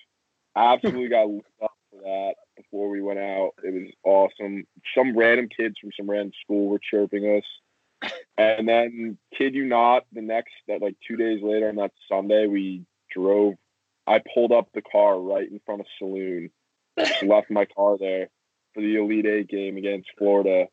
Absolutely 0.55 1.07
got 1.07 1.27
lit 1.29 1.45
up 1.61 1.71
that 2.01 2.35
before 2.55 2.89
we 2.89 3.01
went 3.01 3.19
out. 3.19 3.51
It 3.63 3.73
was 3.73 3.91
awesome. 4.03 4.65
Some 4.95 5.17
random 5.17 5.47
kids 5.55 5.75
from 5.79 5.91
some 5.97 6.09
random 6.09 6.33
school 6.43 6.67
were 6.67 6.79
chirping 6.79 7.25
us. 7.37 8.11
And 8.37 8.67
then, 8.67 9.17
kid 9.37 9.53
you 9.53 9.65
not, 9.65 10.05
the 10.11 10.21
next 10.21 10.53
that 10.67 10.81
like 10.81 10.95
two 11.07 11.15
days 11.15 11.41
later 11.43 11.69
on 11.69 11.75
that 11.75 11.91
Sunday, 12.09 12.47
we 12.47 12.85
drove. 13.15 13.55
I 14.07 14.21
pulled 14.33 14.51
up 14.51 14.69
the 14.73 14.81
car 14.81 15.19
right 15.19 15.49
in 15.49 15.61
front 15.65 15.81
of 15.81 15.87
saloon. 15.99 16.49
Left 17.21 17.51
my 17.51 17.65
car 17.65 17.97
there 17.99 18.29
for 18.73 18.81
the 18.81 18.95
Elite 18.95 19.25
Eight 19.25 19.47
game 19.47 19.77
against 19.77 20.09
Florida. 20.17 20.67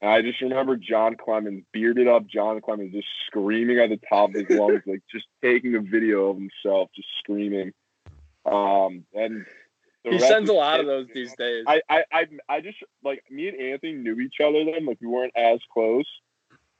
And 0.00 0.10
I 0.10 0.20
just 0.22 0.40
remember 0.40 0.76
John 0.76 1.14
Clemens, 1.16 1.64
bearded 1.72 2.08
up 2.08 2.26
John 2.26 2.60
Clemens, 2.60 2.92
just 2.92 3.06
screaming 3.26 3.78
at 3.78 3.88
the 3.88 4.00
top 4.08 4.30
of 4.30 4.34
his 4.34 4.58
lungs, 4.58 4.82
like 4.84 5.02
just 5.10 5.26
taking 5.42 5.76
a 5.76 5.80
video 5.80 6.30
of 6.30 6.36
himself, 6.36 6.90
just 6.94 7.08
screaming. 7.20 7.72
Um, 8.44 9.04
and 9.14 9.46
He 10.04 10.18
sends 10.18 10.50
a 10.50 10.52
lot 10.52 10.80
of 10.80 10.86
those 10.86 11.06
these 11.14 11.34
days. 11.36 11.64
I, 11.66 11.80
I, 11.88 12.04
I, 12.12 12.28
I 12.48 12.60
just 12.60 12.78
like 13.04 13.22
me 13.30 13.48
and 13.48 13.60
Anthony 13.60 13.92
knew 13.92 14.18
each 14.18 14.40
other 14.44 14.64
then, 14.64 14.84
like 14.84 14.98
we 15.00 15.06
weren't 15.06 15.36
as 15.36 15.60
close. 15.72 16.06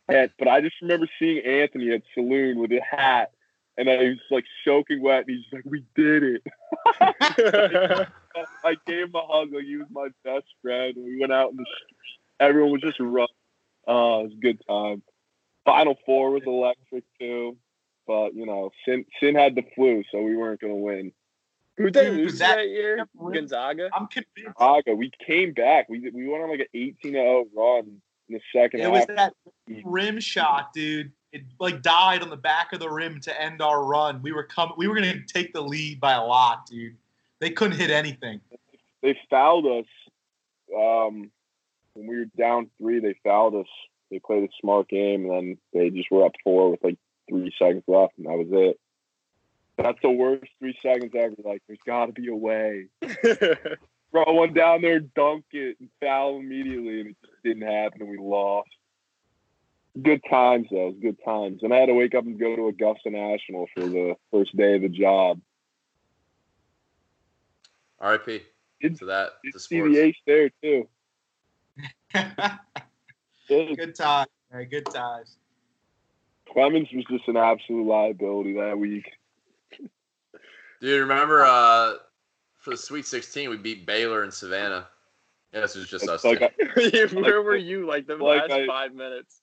And, 0.08 0.30
but 0.38 0.48
I 0.48 0.60
just 0.60 0.74
remember 0.82 1.08
seeing 1.18 1.44
Anthony 1.44 1.92
at 1.92 2.02
saloon 2.14 2.58
with 2.58 2.72
a 2.72 2.80
hat, 2.80 3.30
and 3.78 3.88
I 3.88 3.96
was 3.96 4.18
like 4.30 4.44
soaking 4.64 5.00
wet, 5.02 5.24
and 5.28 5.36
he's 5.36 5.46
like, 5.52 5.64
"We 5.64 5.84
did 5.94 6.22
it." 6.24 6.42
I 8.64 8.76
gave 8.86 9.06
him 9.06 9.14
a 9.14 9.26
hug, 9.26 9.52
like 9.52 9.64
he 9.64 9.76
was 9.76 9.86
my 9.90 10.08
best 10.24 10.46
friend. 10.60 10.94
We 10.96 11.20
went 11.20 11.32
out 11.32 11.50
in 11.50 11.56
the 11.58 11.66
street. 11.76 12.20
Everyone 12.40 12.72
was 12.72 12.80
just 12.80 12.98
rough. 12.98 13.30
Oh, 13.86 14.20
it 14.20 14.24
was 14.24 14.32
a 14.32 14.40
good 14.40 14.60
time. 14.68 15.02
Final 15.64 15.96
four 16.04 16.32
was 16.32 16.42
electric 16.44 17.04
too, 17.20 17.56
but 18.06 18.34
you 18.34 18.46
know, 18.46 18.70
Sin 18.84 19.04
Sin 19.20 19.36
had 19.36 19.54
the 19.54 19.62
flu, 19.76 20.02
so 20.10 20.20
we 20.22 20.36
weren't 20.36 20.60
gonna 20.60 20.74
win. 20.74 21.12
Who'd 21.76 21.94
they 21.94 22.06
Dude, 22.06 22.16
lose 22.18 22.38
that- 22.38 22.56
that 22.56 22.68
year? 22.68 22.96
that 23.14 23.32
Gonzaga. 23.32 23.88
I'm 23.94 24.06
convinced 24.06 24.30
Chicago, 24.38 24.94
we 24.94 25.10
came 25.26 25.52
back. 25.52 25.88
We 25.88 26.00
we 26.10 26.28
went 26.28 26.42
on 26.42 26.50
like 26.50 26.60
an 26.60 26.66
18 26.74 27.12
0 27.12 27.46
run 27.54 28.00
in 28.28 28.34
the 28.34 28.40
second 28.54 28.80
it 28.80 28.90
was 28.90 29.06
that 29.06 29.34
rim 29.84 30.20
shot, 30.20 30.72
dude. 30.72 31.12
It 31.32 31.42
like 31.58 31.82
died 31.82 32.22
on 32.22 32.28
the 32.28 32.36
back 32.36 32.72
of 32.72 32.80
the 32.80 32.90
rim 32.90 33.20
to 33.20 33.40
end 33.40 33.62
our 33.62 33.84
run. 33.84 34.20
We 34.22 34.32
were 34.32 34.44
coming. 34.44 34.74
We 34.76 34.86
were 34.86 34.94
gonna 34.94 35.24
take 35.26 35.52
the 35.52 35.62
lead 35.62 36.00
by 36.00 36.12
a 36.12 36.22
lot, 36.22 36.66
dude. 36.66 36.96
They 37.40 37.50
couldn't 37.50 37.78
hit 37.78 37.90
anything. 37.90 38.40
they 39.02 39.18
fouled 39.30 39.66
us 39.66 39.86
um, 40.76 41.30
when 41.94 42.06
we 42.06 42.18
were 42.18 42.26
down 42.38 42.70
three. 42.78 43.00
They 43.00 43.16
fouled 43.24 43.54
us. 43.54 43.66
They 44.10 44.18
played 44.18 44.44
a 44.44 44.52
smart 44.60 44.88
game, 44.88 45.24
and 45.24 45.30
then 45.30 45.58
they 45.72 45.90
just 45.90 46.10
were 46.10 46.26
up 46.26 46.32
four 46.44 46.70
with 46.70 46.84
like 46.84 46.98
three 47.28 47.52
seconds 47.58 47.82
left, 47.88 48.12
and 48.18 48.26
that 48.26 48.36
was 48.36 48.48
it. 48.50 48.78
That's 49.76 49.98
the 50.02 50.10
worst 50.10 50.50
three 50.58 50.76
seconds 50.82 51.12
ever. 51.14 51.34
Like, 51.44 51.62
there's 51.66 51.78
got 51.86 52.06
to 52.06 52.12
be 52.12 52.28
a 52.28 52.34
way. 52.34 52.86
Throw 54.10 54.32
one 54.32 54.52
down 54.52 54.82
there, 54.82 55.00
dunk 55.00 55.44
it, 55.52 55.78
and 55.80 55.88
foul 56.00 56.38
immediately, 56.38 57.00
and 57.00 57.10
it 57.10 57.16
just 57.22 57.42
didn't 57.42 57.62
happen, 57.62 58.02
and 58.02 58.10
we 58.10 58.18
lost. 58.18 58.68
Good 60.00 60.22
times, 60.28 60.68
though. 60.70 60.88
It 60.88 60.94
was 60.94 60.98
good 61.00 61.18
times. 61.24 61.62
And 61.62 61.72
I 61.72 61.78
had 61.78 61.86
to 61.86 61.94
wake 61.94 62.14
up 62.14 62.24
and 62.24 62.38
go 62.38 62.54
to 62.54 62.68
Augusta 62.68 63.10
National 63.10 63.66
for 63.74 63.86
the 63.86 64.14
first 64.30 64.54
day 64.56 64.76
of 64.76 64.82
the 64.82 64.88
job. 64.88 65.40
RIP 68.00 68.44
Did, 68.80 68.98
to 68.98 69.06
that 69.06 69.30
did 69.44 69.52
to 69.52 69.60
see 69.60 69.80
the 69.80 69.98
ace 69.98 70.16
there, 70.26 70.50
too. 70.62 70.88
Good 73.48 73.94
time. 73.94 74.26
man, 74.52 74.68
Good 74.68 74.86
times. 74.86 75.36
Clemens 76.52 76.88
was 76.92 77.04
just 77.10 77.28
an 77.28 77.36
absolute 77.36 77.86
liability 77.86 78.54
that 78.54 78.78
week. 78.78 79.10
Dude, 80.82 81.00
remember 81.00 81.44
uh 81.44 81.94
for 82.58 82.70
the 82.72 82.76
Sweet 82.76 83.06
16 83.06 83.48
we 83.48 83.56
beat 83.56 83.86
Baylor 83.86 84.24
and 84.24 84.34
Savannah. 84.34 84.88
Yeah, 85.54 85.60
this 85.60 85.76
was 85.76 85.88
just 85.88 86.06
us. 86.08 86.24
Like. 86.24 86.42
I, 86.42 86.50
Where 87.14 87.40
were 87.42 87.56
you 87.56 87.86
like 87.86 88.06
the 88.06 88.16
Like 88.16 88.42
last 88.42 88.52
I- 88.52 88.66
five 88.66 88.94
minutes? 88.94 89.40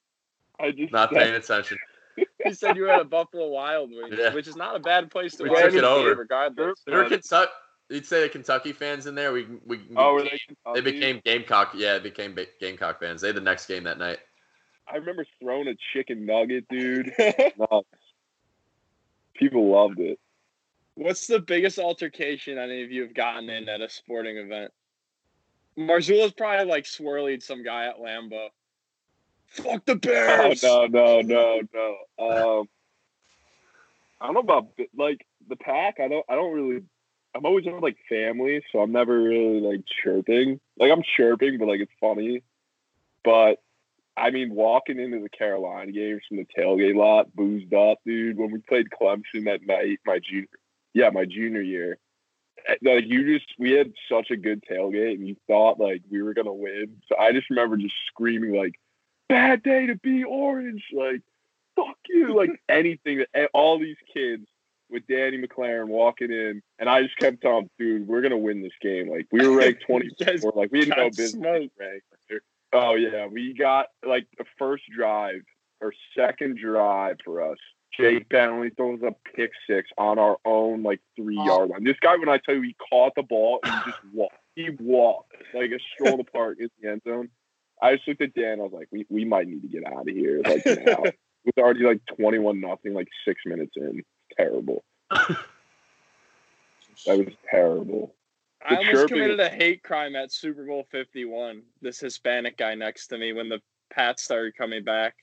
I 0.60 0.72
just 0.72 0.92
Not 0.92 1.12
paying 1.12 1.34
attention. 1.34 1.78
He 2.44 2.54
said 2.54 2.76
you 2.76 2.82
were 2.84 2.90
at 2.90 3.00
a 3.00 3.06
Buffalo 3.06 3.48
Wild 3.48 3.92
Wings, 3.92 4.14
Yeah. 4.18 4.34
which 4.34 4.48
is 4.48 4.58
not 4.58 4.76
a 4.76 4.80
bad 4.80 5.10
place 5.10 5.36
to 5.36 5.44
We 5.44 5.50
watch 5.52 5.64
took 5.66 5.76
it 5.76 5.84
over. 5.86 6.16
regardless. 6.16 6.82
There 6.86 6.98
were 6.98 7.06
Kentucky. 7.10 7.50
You'd 7.90 8.06
say 8.06 8.22
the 8.24 8.30
Kentucky 8.30 8.74
fans 8.74 9.06
in 9.08 9.16
there. 9.16 9.32
We 9.32 9.46
we, 9.66 9.78
we 9.78 9.96
Oh, 9.96 10.16
were 10.16 10.24
they? 10.24 10.40
they 10.74 10.82
became 10.82 11.22
Gamecock. 11.24 11.72
Yeah, 11.76 11.94
they 11.94 12.00
became 12.10 12.38
Gamecock 12.60 13.00
fans. 13.00 13.22
They 13.22 13.28
had 13.28 13.38
the 13.38 13.42
next 13.42 13.68
game 13.68 13.86
that 13.86 13.98
night. 14.00 14.20
I 14.92 14.98
remember 14.98 15.26
throwing 15.42 15.68
a 15.70 15.76
chicken 15.94 16.26
nugget, 16.26 16.66
dude. 16.70 17.14
People 19.36 19.72
loved 19.72 20.00
it. 20.00 20.20
What's 21.00 21.28
the 21.28 21.40
biggest 21.40 21.80
altercation 21.80 22.58
any 22.58 22.84
of 22.84 22.92
you 22.92 23.04
have 23.04 23.14
gotten 23.14 23.50
in 23.50 23.70
at 23.70 23.80
a 23.80 23.90
sporting 23.90 24.36
event? 24.36 24.74
Marzullo's 25.78 26.34
probably 26.34 26.66
like 26.66 26.86
swirling 26.86 27.40
some 27.40 27.64
guy 27.64 27.86
at 27.86 28.00
Lambeau. 28.00 28.50
Fuck 29.48 29.86
the 29.86 29.94
Oh, 29.96 29.96
Bears. 29.96 30.62
no, 30.62 30.88
no, 30.88 31.22
no, 31.22 31.62
no. 31.74 31.90
Um, 32.60 32.70
I 34.20 34.26
don't 34.26 34.34
know 34.34 34.42
about 34.42 34.68
like 34.94 35.26
the 35.48 35.56
pack. 35.56 36.02
I 36.02 36.10
don't. 36.10 36.26
I 36.28 36.36
don't 36.36 36.52
really. 36.54 36.84
I'm 37.34 37.46
always 37.46 37.64
with 37.66 37.82
like 37.82 37.96
family, 38.10 38.62
so 38.70 38.80
I'm 38.82 38.92
never 38.92 39.22
really 39.22 39.62
like 39.62 39.84
chirping. 40.04 40.60
Like 40.78 40.92
I'm 40.92 41.04
chirping, 41.16 41.60
but 41.60 41.70
like 41.70 41.80
it's 41.80 41.94
funny. 42.02 42.44
But 43.24 43.60
I 44.18 44.32
mean, 44.32 44.54
walking 44.54 45.00
into 45.00 45.22
the 45.22 45.30
Carolina 45.30 45.94
games 45.94 46.24
from 46.28 46.38
the 46.40 46.46
tailgate 46.58 46.96
lot, 46.96 47.34
boozed 47.34 47.74
up, 47.74 48.00
dude. 48.06 48.38
When 48.38 48.52
we 48.52 48.60
played 48.60 48.88
Clemson 48.90 49.46
that 49.46 49.66
night, 49.66 50.00
my 50.06 50.20
junior, 50.20 50.48
yeah, 50.94 51.10
my 51.12 51.26
junior 51.26 51.62
year. 51.62 51.98
eh, 52.68 52.76
Like 52.82 53.06
you 53.08 53.38
just, 53.38 53.48
we 53.58 53.72
had 53.72 53.92
such 54.12 54.32
a 54.32 54.38
good 54.38 54.64
tailgate, 54.70 55.16
and 55.16 55.28
you 55.28 55.36
thought 55.48 55.80
like 55.80 56.02
we 56.10 56.22
were 56.22 56.34
gonna 56.34 56.54
win. 56.54 57.02
So 57.08 57.18
I 57.18 57.32
just 57.32 57.50
remember 57.50 57.78
just 57.78 57.96
screaming 58.08 58.54
like, 58.56 58.74
"Bad 59.28 59.64
day 59.64 59.88
to 59.88 59.96
be 59.96 60.24
orange!" 60.24 60.84
Like, 60.94 61.22
"Fuck 61.76 61.98
you!" 62.08 62.36
Like 62.36 62.52
anything 62.70 63.20
that 63.20 63.30
eh, 63.34 63.48
all 63.54 63.80
these 63.80 63.98
kids 64.14 64.46
with 64.92 65.06
Danny 65.08 65.38
McLaren 65.40 65.88
walking 65.88 66.32
in, 66.32 66.62
and 66.80 66.90
I 66.90 67.04
just 67.04 67.18
kept 67.18 67.42
telling, 67.42 67.70
"Dude, 67.78 68.08
we're 68.08 68.22
gonna 68.22 68.38
win 68.38 68.62
this 68.62 68.74
game." 68.82 69.10
Like 69.10 69.28
we 69.32 69.48
were 69.48 69.56
ranked 69.56 69.84
twenty 69.88 70.10
four. 70.42 70.52
Like 70.56 70.72
we 70.72 70.80
had 70.80 70.90
no 70.90 70.96
business. 71.18 71.42
Oh 72.74 72.96
yeah, 72.96 73.26
we 73.28 73.54
got 73.54 73.88
like 74.06 74.28
the 74.38 74.46
first 74.58 74.84
drive 74.96 75.42
or 75.82 75.94
second 76.18 76.58
drive 76.58 77.18
for 77.24 77.42
us. 77.52 77.58
Jake 77.98 78.30
Bentley 78.30 78.70
throws 78.72 79.02
a 79.02 79.14
pick 79.36 79.52
six 79.68 79.90
on 79.98 80.20
our 80.20 80.38
own 80.46 80.84
like 80.84 81.00
three 81.16 81.38
Oh. 81.40 81.46
yard 81.46 81.70
line. 81.70 81.84
This 81.84 81.98
guy, 82.02 82.16
when 82.18 82.30
I 82.30 82.38
tell 82.38 82.56
you, 82.56 82.62
he 82.62 82.76
caught 82.90 83.14
the 83.16 83.24
ball 83.24 83.60
and 83.64 83.74
he 83.74 83.80
just 83.92 84.04
walked. 84.14 84.36
He 84.56 84.70
walked 84.80 85.34
like 85.54 85.72
a 85.72 85.80
stroll 85.94 86.12
in 86.14 86.18
the 86.18 86.24
park 86.26 86.58
in 86.60 86.70
the 86.82 86.90
end 86.90 87.02
zone. 87.08 87.30
I 87.82 87.96
just 87.96 88.08
looked 88.08 88.22
at 88.22 88.34
Dan. 88.34 88.60
I 88.60 88.64
was 88.64 88.74
like, 88.74 88.88
we, 88.92 89.06
we 89.10 89.24
might 89.26 89.48
need 89.48 89.62
to 89.62 89.68
get 89.70 89.86
out 89.88 90.08
of 90.08 90.16
here. 90.16 90.42
Like 90.44 90.66
now, 90.66 90.72
it 91.04 91.16
was 91.46 91.54
already 91.58 91.84
like 91.86 92.02
twenty 92.16 92.38
one 92.40 92.60
nothing, 92.60 92.94
like 92.94 93.08
six 93.26 93.42
minutes 93.46 93.74
in. 93.76 94.04
Terrible. 94.38 94.84
That 97.06 97.18
was 97.18 97.34
terrible. 97.50 98.14
I 98.62 98.72
The 98.72 98.78
almost 98.80 98.92
chirping- 98.94 99.08
committed 99.18 99.40
a 99.40 99.50
hate 99.50 99.84
crime 99.84 100.16
at 100.18 100.32
Super 100.34 100.66
Bowl 100.66 100.86
51. 100.92 101.62
This 101.82 102.00
Hispanic 102.00 102.58
guy 102.58 102.76
next 102.76 103.08
to 103.08 103.18
me 103.18 103.32
when 103.32 103.48
the 103.50 103.62
Pats 103.90 104.24
started 104.24 104.58
coming 104.58 104.84
back. 104.84 105.16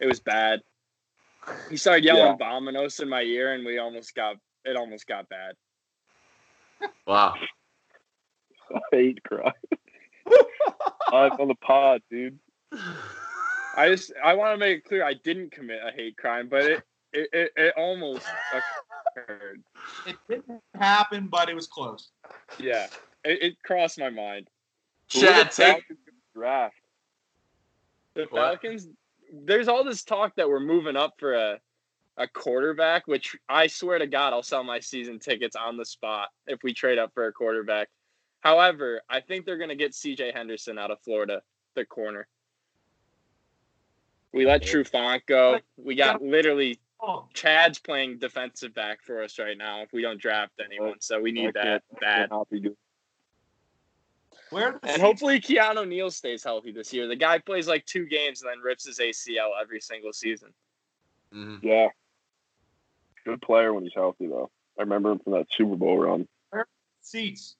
It 0.00 0.06
was 0.06 0.20
bad. 0.20 0.60
He 1.70 1.76
started 1.76 2.04
yelling 2.04 2.38
"Vominos" 2.38 3.00
in 3.00 3.08
my 3.08 3.22
ear, 3.22 3.54
and 3.54 3.64
we 3.64 3.78
almost 3.78 4.14
got 4.14 4.36
it. 4.64 4.76
Almost 4.76 5.06
got 5.06 5.28
bad. 5.28 5.54
Wow. 7.06 7.34
I 8.74 8.80
hate 8.92 9.22
cry. 9.22 9.52
Live 11.12 11.40
on 11.40 11.48
the 11.48 11.54
pod, 11.54 12.02
dude. 12.10 12.38
I 13.74 13.88
just 13.88 14.12
I 14.22 14.34
want 14.34 14.54
to 14.54 14.58
make 14.58 14.78
it 14.78 14.84
clear 14.84 15.04
I 15.04 15.14
didn't 15.14 15.52
commit 15.52 15.80
a 15.86 15.90
hate 15.90 16.16
crime, 16.16 16.48
but 16.48 16.64
it 16.64 16.82
it, 17.12 17.28
it, 17.32 17.52
it 17.56 17.74
almost 17.76 18.26
occurred. 19.16 19.62
It 20.06 20.16
didn't 20.28 20.60
happen, 20.74 21.28
but 21.28 21.48
it 21.48 21.54
was 21.54 21.66
close. 21.66 22.10
Yeah, 22.58 22.88
it, 23.24 23.42
it 23.42 23.62
crossed 23.62 23.98
my 23.98 24.10
mind. 24.10 24.48
Who 25.14 25.20
are 25.20 25.44
the 25.44 25.50
Chad, 25.50 25.50
take. 25.52 25.84
Draft. 26.34 26.74
The 28.14 28.26
What? 28.30 28.60
Falcons. 28.60 28.88
There's 29.32 29.68
all 29.68 29.84
this 29.84 30.02
talk 30.02 30.36
that 30.36 30.48
we're 30.48 30.60
moving 30.60 30.96
up 30.96 31.14
for 31.18 31.34
a 31.34 31.60
a 32.16 32.26
quarterback, 32.26 33.06
which 33.06 33.36
I 33.48 33.68
swear 33.68 33.98
to 34.00 34.06
God, 34.06 34.32
I'll 34.32 34.42
sell 34.42 34.64
my 34.64 34.80
season 34.80 35.20
tickets 35.20 35.54
on 35.54 35.76
the 35.76 35.84
spot 35.84 36.30
if 36.48 36.64
we 36.64 36.74
trade 36.74 36.98
up 36.98 37.14
for 37.14 37.26
a 37.28 37.32
quarterback. 37.32 37.88
However, 38.40 39.02
I 39.08 39.20
think 39.20 39.46
they're 39.46 39.56
going 39.56 39.68
to 39.68 39.76
get 39.76 39.94
C.J. 39.94 40.32
Henderson 40.32 40.78
out 40.78 40.90
of 40.90 41.00
Florida, 41.02 41.42
the 41.76 41.84
corner. 41.84 42.26
We 44.32 44.46
let 44.46 44.62
Trufant 44.62 45.26
go. 45.26 45.60
We 45.76 45.94
got 45.94 46.20
literally 46.20 46.80
Oh, 47.00 47.28
Chad's 47.32 47.78
playing 47.78 48.18
defensive 48.18 48.74
back 48.74 49.02
for 49.02 49.22
us 49.22 49.38
right 49.38 49.56
now. 49.56 49.82
If 49.82 49.92
we 49.92 50.02
don't 50.02 50.20
draft 50.20 50.54
anyone, 50.64 50.96
so 51.00 51.20
we 51.20 51.30
need 51.30 51.54
that 51.54 51.84
bad. 52.00 52.28
Cannot 54.50 54.50
be 54.50 54.56
good. 54.56 54.72
where 54.72 54.78
the 54.82 54.92
And 54.92 55.02
hopefully 55.02 55.40
Keanu 55.40 55.86
Neal 55.88 56.10
stays 56.10 56.42
healthy 56.44 56.72
this 56.72 56.92
year. 56.92 57.06
The 57.06 57.16
guy 57.16 57.38
plays 57.38 57.68
like 57.68 57.84
two 57.86 58.06
games 58.06 58.42
and 58.42 58.50
then 58.50 58.60
rips 58.60 58.86
his 58.86 58.98
ACL 58.98 59.50
every 59.60 59.80
single 59.80 60.12
season. 60.12 60.52
Mhm. 61.32 61.62
Yeah. 61.62 61.88
Good 63.24 63.42
player 63.42 63.74
when 63.74 63.84
he's 63.84 63.94
healthy, 63.94 64.26
though. 64.26 64.50
I 64.78 64.82
remember 64.82 65.10
him 65.12 65.18
from 65.18 65.32
that 65.34 65.46
Super 65.56 65.76
Bowl 65.76 65.98
run. 65.98 66.28
seats? 67.00 67.56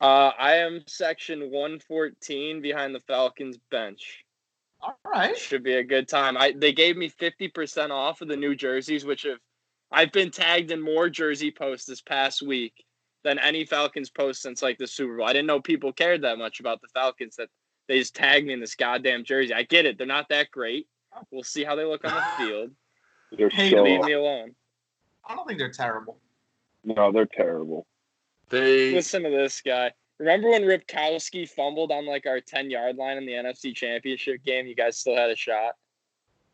Uh, 0.00 0.30
I 0.38 0.54
am 0.56 0.84
section 0.86 1.50
114 1.50 2.60
behind 2.62 2.94
the 2.94 3.00
Falcons 3.00 3.58
bench. 3.70 4.24
All 4.80 4.96
right. 5.04 5.36
Should 5.36 5.64
be 5.64 5.74
a 5.74 5.82
good 5.82 6.06
time. 6.08 6.36
I 6.36 6.52
they 6.52 6.72
gave 6.72 6.96
me 6.96 7.08
50% 7.08 7.90
off 7.90 8.20
of 8.20 8.28
the 8.28 8.36
new 8.36 8.54
jerseys, 8.54 9.04
which 9.04 9.22
have 9.22 9.40
I've 9.90 10.12
been 10.12 10.30
tagged 10.30 10.70
in 10.70 10.80
more 10.80 11.08
jersey 11.10 11.50
posts 11.50 11.86
this 11.86 12.00
past 12.00 12.42
week 12.42 12.84
than 13.24 13.38
any 13.38 13.64
Falcons 13.64 14.10
post 14.10 14.42
since 14.42 14.62
like 14.62 14.78
the 14.78 14.86
Super 14.86 15.16
Bowl. 15.16 15.26
I 15.26 15.32
didn't 15.32 15.46
know 15.46 15.60
people 15.60 15.92
cared 15.92 16.22
that 16.22 16.38
much 16.38 16.60
about 16.60 16.80
the 16.80 16.88
Falcons 16.88 17.36
that 17.36 17.48
they 17.88 17.98
just 17.98 18.14
tagged 18.14 18.46
me 18.46 18.52
in 18.52 18.60
this 18.60 18.74
goddamn 18.74 19.24
jersey. 19.24 19.54
I 19.54 19.62
get 19.62 19.86
it. 19.86 19.98
They're 19.98 20.06
not 20.06 20.28
that 20.28 20.50
great. 20.50 20.86
We'll 21.30 21.42
see 21.42 21.64
how 21.64 21.74
they 21.74 21.84
look 21.84 22.04
on 22.04 22.14
the 22.14 22.22
field. 22.44 22.70
They're 23.36 23.48
Hey, 23.48 23.70
so 23.70 23.82
Leave 23.82 24.02
me 24.02 24.12
alone. 24.12 24.54
I 25.26 25.34
don't 25.34 25.46
think 25.46 25.58
they're 25.58 25.70
terrible. 25.70 26.18
no, 26.84 27.12
they're 27.12 27.26
terrible. 27.26 27.86
They. 28.50 28.92
Listen 28.94 29.24
to 29.24 29.30
this 29.30 29.60
guy. 29.60 29.92
Remember 30.18 30.50
when 30.50 30.62
Ripkowski 30.62 31.48
fumbled 31.48 31.92
on 31.92 32.06
like 32.06 32.26
our 32.26 32.40
10 32.40 32.70
yard 32.70 32.96
line 32.96 33.18
in 33.18 33.26
the 33.26 33.32
NFC 33.32 33.74
Championship 33.74 34.42
game? 34.44 34.66
You 34.66 34.74
guys 34.74 34.98
still 34.98 35.16
had 35.16 35.30
a 35.30 35.36
shot. 35.36 35.74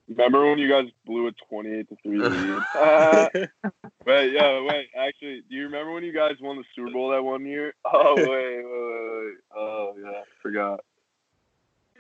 Remember 0.08 0.46
when 0.48 0.58
you 0.58 0.68
guys 0.68 0.88
blew 1.06 1.28
a 1.28 1.32
twenty-eight 1.48 1.88
to 1.88 1.96
three 2.02 2.18
lead? 2.18 2.62
Uh, 2.74 3.28
wait, 4.06 4.32
yeah, 4.32 4.60
wait. 4.60 4.88
Actually, 4.96 5.42
do 5.48 5.56
you 5.56 5.64
remember 5.64 5.92
when 5.92 6.04
you 6.04 6.12
guys 6.12 6.34
won 6.40 6.56
the 6.58 6.64
Super 6.74 6.90
Bowl 6.90 7.10
that 7.10 7.22
one 7.22 7.46
year? 7.46 7.74
Oh 7.86 8.14
wait, 8.16 8.26
wait, 8.26 8.64
wait, 8.64 9.24
wait. 9.24 9.34
Oh 9.56 9.94
yeah, 10.02 10.22
forgot. 10.42 10.80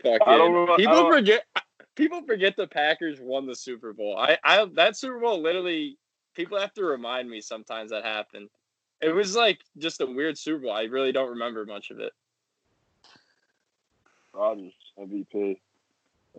Fucking- 0.02 0.18
I 0.26 0.36
don't 0.36 0.52
remember- 0.52 0.72
I 0.72 0.76
people 0.76 1.10
forget. 1.10 1.44
People 1.94 2.22
forget 2.26 2.56
the 2.56 2.66
Packers 2.66 3.20
won 3.20 3.46
the 3.46 3.54
Super 3.54 3.92
Bowl. 3.92 4.16
I, 4.18 4.36
I 4.44 4.64
that 4.74 4.96
Super 4.96 5.18
Bowl 5.20 5.40
literally. 5.40 5.96
People 6.34 6.58
have 6.58 6.74
to 6.74 6.84
remind 6.84 7.30
me 7.30 7.40
sometimes 7.40 7.90
that 7.92 8.04
happened. 8.04 8.50
It 9.00 9.10
was 9.14 9.36
like 9.36 9.60
just 9.78 10.00
a 10.00 10.06
weird 10.06 10.36
Super 10.36 10.58
Bowl. 10.64 10.72
I 10.72 10.82
really 10.82 11.12
don't 11.12 11.30
remember 11.30 11.64
much 11.64 11.90
of 11.92 12.00
it. 12.00 12.12
Rodgers 14.32 14.72
MVP. 14.98 15.58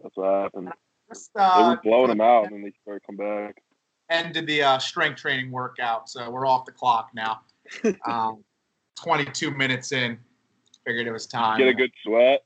That's 0.04 0.16
what 0.18 0.44
happened. 0.44 0.74
Just, 1.10 1.32
They 1.34 1.42
uh, 1.42 1.70
were 1.72 1.82
blowing 1.84 2.10
them 2.10 2.22
out, 2.22 2.46
and 2.46 2.54
then 2.54 2.64
they 2.64 2.74
started 2.82 3.02
to 3.02 3.06
come 3.06 3.18
back. 3.18 3.62
ended 4.10 4.48
the 4.48 4.64
uh, 4.64 4.80
strength 4.80 5.22
training 5.22 5.52
workout, 5.52 6.10
so 6.10 6.30
we're 6.30 6.46
off 6.46 6.66
the 6.66 6.72
clock 6.72 7.10
now. 7.14 7.42
Um, 8.08 8.44
22 8.96 9.52
minutes 9.52 9.92
in, 9.92 10.18
figured 10.86 11.08
it 11.08 11.12
was 11.12 11.26
time. 11.26 11.58
Get 11.58 11.68
a 11.68 11.74
good 11.74 11.92
sweat. 12.04 12.44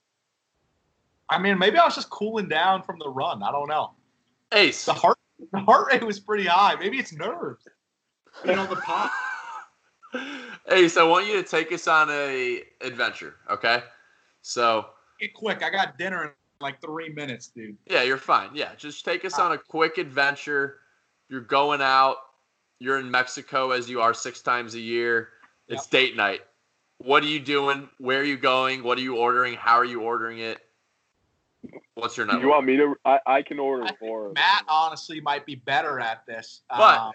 I 1.29 1.37
mean, 1.37 1.59
maybe 1.59 1.77
I 1.77 1.85
was 1.85 1.95
just 1.95 2.09
cooling 2.09 2.49
down 2.49 2.81
from 2.83 2.97
the 2.99 3.09
run. 3.09 3.43
I 3.43 3.51
don't 3.51 3.67
know. 3.67 3.91
Ace. 4.53 4.85
The 4.85 4.93
heart, 4.93 5.17
the 5.51 5.59
heart 5.59 5.91
rate 5.91 6.03
was 6.03 6.19
pretty 6.19 6.45
high. 6.45 6.75
Maybe 6.75 6.97
it's 6.97 7.13
nerves. 7.13 7.67
You 8.45 8.55
know, 8.55 8.65
the 8.65 8.77
pop. 8.77 9.11
Ace, 10.71 10.97
I 10.97 11.03
want 11.03 11.27
you 11.27 11.33
to 11.33 11.43
take 11.43 11.71
us 11.71 11.87
on 11.87 12.09
a 12.09 12.63
adventure. 12.81 13.35
Okay. 13.49 13.83
So 14.41 14.87
Get 15.19 15.33
quick. 15.33 15.63
I 15.63 15.69
got 15.69 15.97
dinner 15.97 16.23
in 16.23 16.31
like 16.61 16.81
three 16.81 17.09
minutes, 17.09 17.47
dude. 17.47 17.77
yeah, 17.89 18.03
you're 18.03 18.17
fine. 18.17 18.49
Yeah, 18.53 18.69
just 18.77 19.05
take 19.05 19.23
us 19.25 19.39
on 19.39 19.53
a 19.53 19.57
quick 19.57 19.97
adventure. 19.97 20.77
You're 21.29 21.41
going 21.41 21.81
out. 21.81 22.17
You're 22.79 22.99
in 22.99 23.09
Mexico 23.09 23.71
as 23.71 23.89
you 23.89 24.01
are 24.01 24.13
six 24.13 24.41
times 24.41 24.75
a 24.75 24.79
year. 24.79 25.29
It's 25.67 25.85
date 25.87 26.15
night. 26.15 26.41
What 26.97 27.23
are 27.23 27.27
you 27.27 27.39
doing? 27.39 27.87
Where 27.97 28.19
are 28.19 28.23
you 28.25 28.37
going? 28.37 28.83
What 28.83 28.97
are 28.97 29.01
you 29.01 29.17
ordering? 29.17 29.53
How 29.53 29.75
are 29.75 29.85
you 29.85 30.01
ordering 30.01 30.39
it? 30.39 30.57
What's 31.95 32.17
your 32.17 32.25
number? 32.25 32.43
You 32.45 32.49
want 32.51 32.65
me 32.65 32.77
to? 32.77 32.95
I, 33.05 33.19
I 33.25 33.41
can 33.41 33.59
order 33.59 33.83
I 33.85 33.95
four. 33.99 34.25
think 34.25 34.35
Matt 34.35 34.59
them. 34.61 34.67
honestly 34.69 35.21
might 35.21 35.45
be 35.45 35.55
better 35.55 35.99
at 35.99 36.25
this. 36.25 36.61
But- 36.69 36.99
Um, 36.99 37.11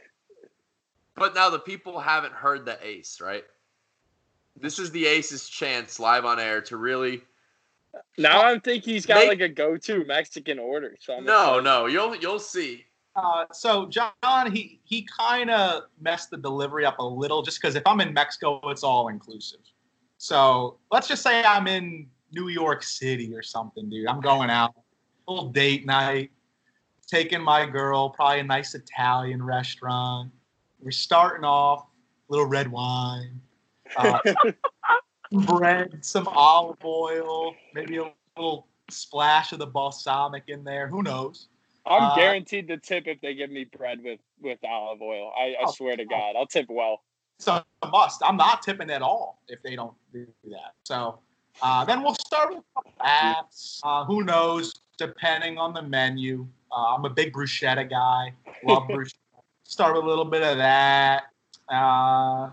But 1.16 1.34
now 1.34 1.48
the 1.50 1.58
people 1.58 1.98
haven't 2.00 2.32
heard 2.34 2.64
the 2.64 2.78
ace, 2.86 3.20
right? 3.20 3.44
This 4.56 4.78
is 4.78 4.90
the 4.90 5.06
ace's 5.06 5.48
chance 5.48 5.98
live 5.98 6.24
on 6.24 6.38
air 6.38 6.60
to 6.62 6.76
really 6.76 7.22
Now 8.18 8.42
I'm 8.44 8.60
thinking 8.60 8.94
he's 8.94 9.06
got 9.06 9.16
Make- 9.16 9.28
like 9.28 9.40
a 9.40 9.48
go-to 9.48 10.04
Mexican 10.04 10.58
order. 10.58 10.96
So 11.00 11.16
I'm 11.16 11.24
No, 11.24 11.58
excited. 11.58 11.64
no, 11.64 11.86
you'll 11.86 12.16
you'll 12.16 12.38
see. 12.38 12.84
Uh, 13.16 13.44
so 13.52 13.86
John, 13.86 14.50
he 14.52 14.80
he 14.84 15.06
kind 15.16 15.50
of 15.50 15.84
messed 16.00 16.30
the 16.30 16.36
delivery 16.36 16.84
up 16.84 16.98
a 16.98 17.04
little, 17.04 17.42
just 17.42 17.60
because 17.60 17.76
if 17.76 17.82
I'm 17.86 18.00
in 18.00 18.12
Mexico, 18.12 18.60
it's 18.70 18.82
all 18.82 19.08
inclusive. 19.08 19.60
So 20.18 20.78
let's 20.90 21.06
just 21.08 21.22
say 21.22 21.42
I'm 21.44 21.66
in 21.66 22.08
New 22.32 22.48
York 22.48 22.82
City 22.82 23.32
or 23.34 23.42
something, 23.42 23.88
dude. 23.88 24.06
I'm 24.08 24.20
going 24.20 24.50
out, 24.50 24.74
little 25.28 25.50
date 25.50 25.86
night, 25.86 26.30
taking 27.06 27.40
my 27.42 27.66
girl, 27.66 28.10
probably 28.10 28.40
a 28.40 28.44
nice 28.44 28.74
Italian 28.74 29.42
restaurant. 29.42 30.32
We're 30.80 30.90
starting 30.90 31.44
off, 31.44 31.86
little 32.28 32.46
red 32.46 32.70
wine, 32.70 33.40
uh, 33.96 34.18
bread, 35.32 36.04
some 36.04 36.28
olive 36.28 36.84
oil, 36.84 37.54
maybe 37.74 37.98
a 37.98 38.10
little 38.36 38.66
splash 38.90 39.52
of 39.52 39.58
the 39.58 39.66
balsamic 39.66 40.44
in 40.48 40.64
there. 40.64 40.86
Who 40.88 41.02
knows? 41.02 41.48
I'm 41.86 42.02
Uh, 42.02 42.14
guaranteed 42.16 42.68
the 42.68 42.78
tip 42.78 43.04
if 43.06 43.20
they 43.20 43.34
give 43.34 43.50
me 43.50 43.64
bread 43.64 44.02
with 44.02 44.20
with 44.40 44.58
olive 44.64 45.02
oil. 45.02 45.32
I, 45.38 45.54
I 45.60 45.64
Oh, 45.64 45.72
swear 45.72 45.96
to 45.96 46.04
God, 46.04 46.34
I'll 46.36 46.46
tip 46.46 46.66
well. 46.68 47.02
So 47.38 47.62
a 47.82 47.86
must. 47.88 48.22
I'm 48.24 48.36
not 48.36 48.62
tipping 48.62 48.90
at 48.90 49.02
all 49.02 49.42
if 49.48 49.62
they 49.62 49.76
don't 49.76 49.94
do 50.12 50.26
that. 50.44 50.74
So 50.84 51.18
uh, 51.60 51.84
then 51.84 52.02
we'll 52.02 52.14
start 52.14 52.54
with 52.54 52.64
apps. 53.02 53.80
Uh, 53.82 54.04
who 54.04 54.24
knows? 54.24 54.72
Depending 54.98 55.58
on 55.58 55.74
the 55.74 55.82
menu. 55.82 56.46
Uh, 56.70 56.94
I'm 56.94 57.04
a 57.04 57.10
big 57.10 57.32
bruschetta 57.32 57.88
guy. 57.90 58.32
Love 58.62 58.84
bruschetta. 58.90 59.14
Start 59.64 59.94
with 59.94 60.04
a 60.04 60.06
little 60.06 60.24
bit 60.24 60.42
of 60.42 60.56
that. 60.58 61.24
Uh, 61.68 62.50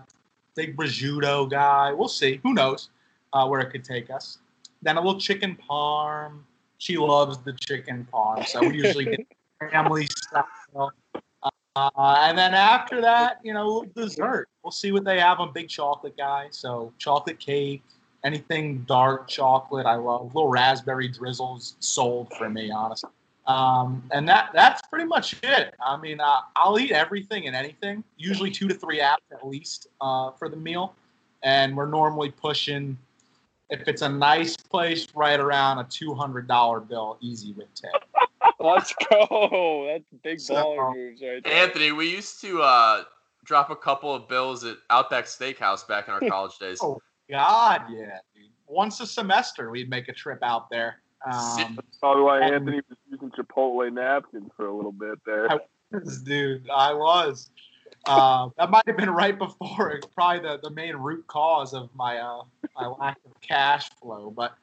big 0.54 0.76
prosciutto 0.76 1.50
guy. 1.50 1.92
We'll 1.92 2.08
see. 2.08 2.40
Who 2.42 2.54
knows 2.54 2.90
uh, 3.32 3.46
where 3.46 3.60
it 3.60 3.70
could 3.70 3.84
take 3.84 4.10
us. 4.10 4.38
Then 4.82 4.96
a 4.96 5.00
little 5.00 5.20
chicken 5.20 5.56
parm. 5.68 6.40
She 6.78 6.98
loves 6.98 7.38
the 7.38 7.52
chicken 7.52 8.06
parm, 8.12 8.44
so 8.46 8.60
we 8.60 8.76
usually 8.76 9.04
get 9.04 9.26
family 9.70 10.06
style. 10.06 10.92
Uh, 11.74 11.90
and 11.96 12.36
then 12.36 12.52
after 12.54 13.00
that, 13.00 13.38
you 13.44 13.54
know, 13.54 13.62
a 13.62 13.68
little 13.68 13.92
dessert. 13.94 14.48
We'll 14.62 14.72
see 14.72 14.92
what 14.92 15.04
they 15.04 15.20
have. 15.20 15.40
I'm 15.40 15.48
a 15.48 15.52
big 15.52 15.68
chocolate 15.68 16.16
guy, 16.16 16.48
so 16.50 16.92
chocolate 16.98 17.38
cake, 17.38 17.82
anything 18.24 18.80
dark 18.80 19.28
chocolate, 19.28 19.86
I 19.86 19.94
love. 19.94 20.34
little 20.34 20.50
raspberry 20.50 21.08
drizzles 21.08 21.76
sold 21.80 22.32
for 22.36 22.50
me, 22.50 22.70
honestly. 22.70 23.10
Um, 23.46 24.02
and 24.12 24.28
that 24.28 24.50
that's 24.54 24.80
pretty 24.88 25.04
much 25.04 25.34
it. 25.42 25.74
I 25.84 25.96
mean, 25.96 26.20
uh, 26.20 26.40
I'll 26.54 26.78
eat 26.78 26.92
everything 26.92 27.46
and 27.46 27.56
anything. 27.56 28.04
Usually 28.16 28.50
two 28.50 28.68
to 28.68 28.74
three 28.74 29.00
apps 29.00 29.16
at 29.32 29.46
least 29.46 29.88
uh, 30.00 30.30
for 30.32 30.48
the 30.48 30.56
meal, 30.56 30.94
and 31.42 31.76
we're 31.76 31.86
normally 31.86 32.30
pushing. 32.30 32.96
If 33.70 33.88
it's 33.88 34.02
a 34.02 34.08
nice 34.08 34.56
place, 34.56 35.06
right 35.14 35.40
around 35.40 35.78
a 35.78 35.84
two 35.84 36.14
hundred 36.14 36.46
dollar 36.46 36.78
bill, 36.78 37.16
easy 37.20 37.52
with 37.52 37.72
tip. 37.74 37.90
Let's 38.60 38.94
go. 39.10 39.86
That's 39.90 40.22
big 40.22 40.40
So- 40.40 40.54
baller 40.54 40.94
moves 40.94 41.22
right 41.22 41.42
there. 41.42 41.52
Anthony, 41.52 41.90
we 41.92 42.10
used 42.10 42.40
to 42.42 42.62
uh, 42.62 43.04
drop 43.44 43.70
a 43.70 43.76
couple 43.76 44.14
of 44.14 44.28
bills 44.28 44.62
at 44.64 44.76
Outback 44.90 45.24
Steakhouse 45.24 45.86
back 45.88 46.06
in 46.06 46.14
our 46.14 46.20
college 46.20 46.58
days. 46.58 46.78
Oh. 46.82 47.00
God, 47.30 47.82
yeah, 47.88 48.18
dude. 48.34 48.50
Once 48.66 49.00
a 49.00 49.06
semester, 49.06 49.70
we'd 49.70 49.88
make 49.88 50.08
a 50.08 50.12
trip 50.12 50.40
out 50.42 50.68
there. 50.70 51.01
Um, 51.30 51.78
Probably 52.00 52.22
why 52.22 52.40
And- 52.40 52.54
Anthony 52.54 52.80
was 52.88 52.98
using 53.10 53.30
Chipotle 53.30 53.92
napkins 53.92 54.50
for 54.56 54.66
a 54.66 54.74
little 54.74 54.92
bit 54.92 55.18
there. 55.24 55.50
I- 55.50 55.58
dude, 56.24 56.68
I 56.70 56.92
was. 56.94 57.50
Uh, 58.06 58.48
that 58.56 58.70
might 58.70 58.82
have 58.86 58.96
been 58.96 59.10
right 59.10 59.38
before, 59.38 60.00
probably 60.14 60.40
the, 60.40 60.58
the 60.62 60.70
main 60.70 60.96
root 60.96 61.24
cause 61.28 61.72
of 61.74 61.88
my 61.94 62.18
uh, 62.18 62.42
my 62.74 62.86
lack 62.86 63.18
of 63.24 63.40
cash 63.40 63.88
flow. 64.00 64.32
But 64.34 64.54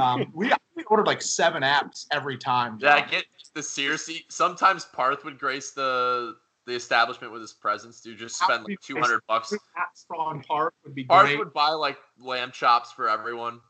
um, 0.00 0.30
we, 0.34 0.50
we 0.74 0.82
ordered 0.84 1.06
like 1.06 1.22
seven 1.22 1.62
apps 1.62 2.06
every 2.10 2.36
time. 2.36 2.78
Yeah, 2.80 2.94
I 2.94 3.02
get 3.02 3.26
the 3.54 3.62
seriously. 3.62 4.24
Sometimes 4.28 4.86
Parth 4.86 5.24
would 5.24 5.38
grace 5.38 5.70
the 5.72 6.36
the 6.66 6.74
establishment 6.74 7.32
with 7.32 7.42
his 7.42 7.52
presence. 7.52 8.00
Dude, 8.00 8.18
just 8.18 8.36
spend 8.40 8.64
like 8.64 8.80
two 8.80 8.96
hundred 8.96 9.20
bucks. 9.28 9.52
apps 9.52 10.04
on 10.18 10.42
Parth 10.42 10.74
would 10.84 10.94
be 10.94 11.04
Parth 11.04 11.26
great. 11.26 11.38
would 11.38 11.52
buy 11.52 11.70
like 11.70 11.98
lamb 12.18 12.50
chops 12.50 12.90
for 12.90 13.08
everyone. 13.08 13.60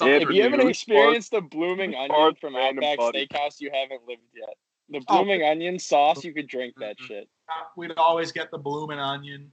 Yeah, 0.00 0.06
If 0.16 0.30
you 0.30 0.42
haven't 0.42 0.60
Dude, 0.60 0.68
experienced 0.68 1.30
the 1.30 1.40
blooming 1.40 1.94
onion 1.94 2.34
from 2.40 2.56
Outback 2.56 2.98
buddy. 2.98 3.26
Steakhouse, 3.26 3.60
you 3.60 3.70
haven't 3.72 4.06
lived 4.06 4.22
yet. 4.34 4.56
The 4.88 4.98
Oh. 5.08 5.16
blooming 5.16 5.42
onion 5.42 5.78
sauce, 5.78 6.24
you 6.24 6.32
could 6.32 6.46
drink 6.46 6.74
that 6.78 6.98
shit. 7.00 7.28
We'd 7.76 7.92
always 7.96 8.32
get 8.32 8.50
the 8.50 8.58
blooming 8.58 8.98
onion, 8.98 9.50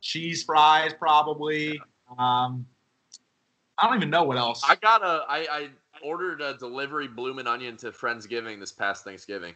cheese 0.00 0.42
fries, 0.42 0.92
probably. 0.94 1.80
Um, 2.18 2.66
I 3.78 3.86
don't 3.86 3.96
even 3.96 4.10
know 4.10 4.24
what 4.24 4.36
else. 4.36 4.62
I 4.66 4.76
got 4.76 5.02
a. 5.02 5.24
I, 5.28 5.38
I 5.50 5.70
ordered 6.02 6.40
a 6.40 6.54
delivery 6.58 7.08
blooming 7.08 7.46
onion 7.46 7.76
to 7.78 7.92
Friendsgiving 7.92 8.60
this 8.60 8.72
past 8.72 9.04
Thanksgiving. 9.04 9.54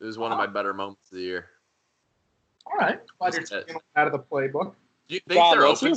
It 0.00 0.04
was 0.04 0.18
one 0.18 0.32
of 0.32 0.38
my 0.38 0.46
better 0.46 0.72
moments 0.74 1.10
of 1.10 1.16
the 1.16 1.22
year. 1.24 1.46
All 2.66 2.76
right, 2.76 3.00
glad 3.18 3.32
you're 3.34 3.40
That's 3.40 3.52
it. 3.52 3.66
taking 3.68 3.80
out 3.96 4.06
of 4.06 4.12
the 4.12 4.18
playbook. 4.18 4.74
Do 5.08 5.14
you 5.14 5.20
think 5.26 5.38
John, 5.40 5.58
they're 5.58 5.66
what's 5.66 5.82
open? 5.82 5.96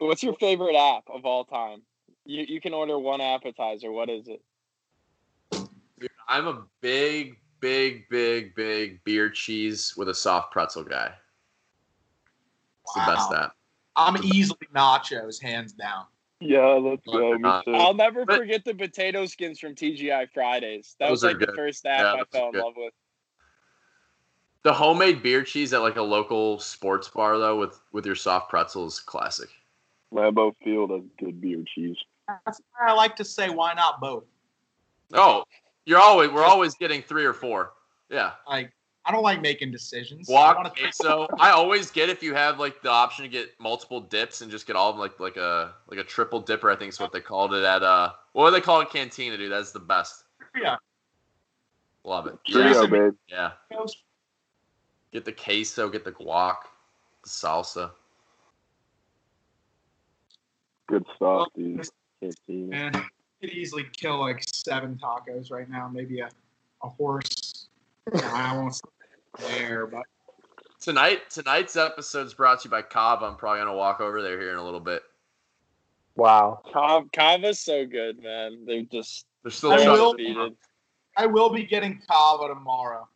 your, 0.00 0.08
what's 0.08 0.22
your 0.22 0.34
favorite 0.34 0.74
app 0.76 1.04
of 1.08 1.24
all 1.24 1.44
time? 1.44 1.82
You 2.26 2.44
you 2.48 2.60
can 2.60 2.74
order 2.74 2.98
one 2.98 3.20
appetizer. 3.20 3.90
What 3.92 4.10
is 4.10 4.26
it? 4.28 4.42
Dude, 5.98 6.10
I'm 6.28 6.46
a 6.46 6.64
big, 6.80 7.36
big, 7.60 8.08
big, 8.08 8.54
big 8.54 9.02
beer 9.04 9.30
cheese 9.30 9.94
with 9.96 10.08
a 10.08 10.14
soft 10.14 10.52
pretzel 10.52 10.84
guy. 10.84 11.12
It's 12.84 12.94
the 12.94 13.00
best 13.00 13.30
Wow. 13.30 13.36
app. 13.44 13.56
I'm 13.96 14.22
easily 14.24 14.58
nachos, 14.74 15.40
hands 15.40 15.72
down. 15.72 16.06
Yeah, 16.40 16.66
let's 16.66 17.06
go. 17.06 17.38
Me 17.38 17.50
too. 17.64 17.72
I'll 17.74 17.94
never 17.94 18.26
But- 18.26 18.36
forget 18.36 18.64
the 18.64 18.74
potato 18.74 19.24
skins 19.24 19.58
from 19.58 19.74
TGI 19.74 20.26
Fridays. 20.26 20.94
That 20.98 21.10
was 21.10 21.24
are 21.24 21.28
like 21.28 21.38
the 21.38 21.52
first 21.56 21.86
app 21.86 22.16
Yeah, 22.16 22.20
I 22.20 22.24
fell 22.26 22.42
are 22.44 22.46
in 22.48 22.52
good. 22.52 22.62
love 22.62 22.76
with. 22.76 22.94
The 24.64 24.74
homemade 24.74 25.22
beer 25.22 25.44
cheese 25.44 25.72
at 25.72 25.80
like 25.80 25.96
a 25.96 26.02
local 26.02 26.58
sports 26.58 27.08
bar 27.08 27.38
though 27.38 27.58
with 27.58 27.80
with 27.92 28.04
your 28.04 28.16
soft 28.16 28.50
pretzels, 28.50 28.98
classic. 29.00 29.48
Lambeau 30.12 30.54
Field 30.62 30.90
has 30.90 31.02
good 31.18 31.40
beer 31.40 31.62
cheese. 31.74 31.96
That's 32.28 32.60
why 32.72 32.88
I 32.88 32.92
like 32.92 33.16
to 33.16 33.24
say, 33.24 33.50
why 33.50 33.74
not 33.74 34.00
both? 34.00 34.24
Oh, 35.12 35.44
you're 35.84 36.00
always 36.00 36.30
we're 36.30 36.44
always 36.44 36.74
getting 36.74 37.02
three 37.02 37.24
or 37.24 37.32
four. 37.32 37.72
Yeah. 38.10 38.32
Like, 38.48 38.72
I 39.04 39.12
don't 39.12 39.22
like 39.22 39.40
making 39.40 39.70
decisions. 39.70 40.28
I 40.28 40.52
wanna 40.52 40.70
queso. 40.70 41.28
I 41.38 41.50
always 41.50 41.90
get 41.92 42.08
if 42.08 42.22
you 42.22 42.34
have 42.34 42.58
like 42.58 42.82
the 42.82 42.90
option 42.90 43.22
to 43.24 43.28
get 43.28 43.50
multiple 43.60 44.00
dips 44.00 44.40
and 44.40 44.50
just 44.50 44.66
get 44.66 44.74
all 44.74 44.90
of 44.90 44.96
them 44.96 45.00
like 45.00 45.20
like 45.20 45.36
a 45.36 45.74
like 45.88 46.00
a 46.00 46.04
triple 46.04 46.40
dipper. 46.40 46.70
I 46.70 46.76
think 46.76 46.92
is 46.92 46.98
what 46.98 47.12
they 47.12 47.20
called 47.20 47.54
it 47.54 47.62
at 47.62 47.84
uh 47.84 48.12
what 48.32 48.50
do 48.50 48.54
they 48.56 48.60
call 48.60 48.80
it 48.80 48.90
Cantina, 48.90 49.36
dude? 49.36 49.52
That's 49.52 49.70
the 49.70 49.78
best. 49.78 50.24
Yeah. 50.60 50.76
Love 52.02 52.26
it. 52.26 52.36
Trio, 52.48 52.82
Yeah. 52.82 52.86
babe. 52.86 53.14
Yeah. 53.28 53.50
Get 55.12 55.24
the 55.24 55.32
queso, 55.32 55.88
get 55.88 56.04
the 56.04 56.12
guac, 56.12 56.56
the 57.22 57.28
salsa. 57.28 57.90
Good 60.88 61.04
stuff, 61.16 61.48
dude. 61.56 61.88
Can't 62.22 62.36
see. 62.46 62.62
Man, 62.62 62.94
eh, 62.96 63.00
could 63.40 63.50
easily 63.50 63.84
kill 63.96 64.18
like 64.18 64.42
seven 64.52 64.98
tacos 65.02 65.50
right 65.50 65.68
now. 65.68 65.88
Maybe 65.92 66.20
a, 66.20 66.28
a 66.82 66.88
horse. 66.88 67.68
I 68.14 68.56
won't 68.56 68.74
say 68.74 68.82
there, 69.58 69.86
but 69.86 70.04
Tonight 70.80 71.30
tonight's 71.30 71.74
episode 71.76 72.26
is 72.26 72.34
brought 72.34 72.60
to 72.60 72.68
you 72.68 72.70
by 72.70 72.82
Cobb. 72.82 73.22
I'm 73.22 73.36
probably 73.36 73.60
gonna 73.60 73.74
walk 73.74 74.00
over 74.00 74.22
there 74.22 74.40
here 74.40 74.52
in 74.52 74.58
a 74.58 74.64
little 74.64 74.80
bit. 74.80 75.02
Wow. 76.14 76.60
Kav- 76.72 77.10
Cava's 77.12 77.58
so 77.60 77.84
good, 77.84 78.22
man. 78.22 78.64
They're 78.66 78.82
just 78.82 79.26
They're 79.42 79.50
still 79.50 79.72
I 79.72 79.78
shutting 79.78 79.92
will- 79.92 80.10
undefeated. 80.10 80.56
I 81.16 81.26
will 81.26 81.48
be 81.50 81.64
getting 81.64 82.00
Cava 82.08 82.48
tomorrow. 82.48 83.08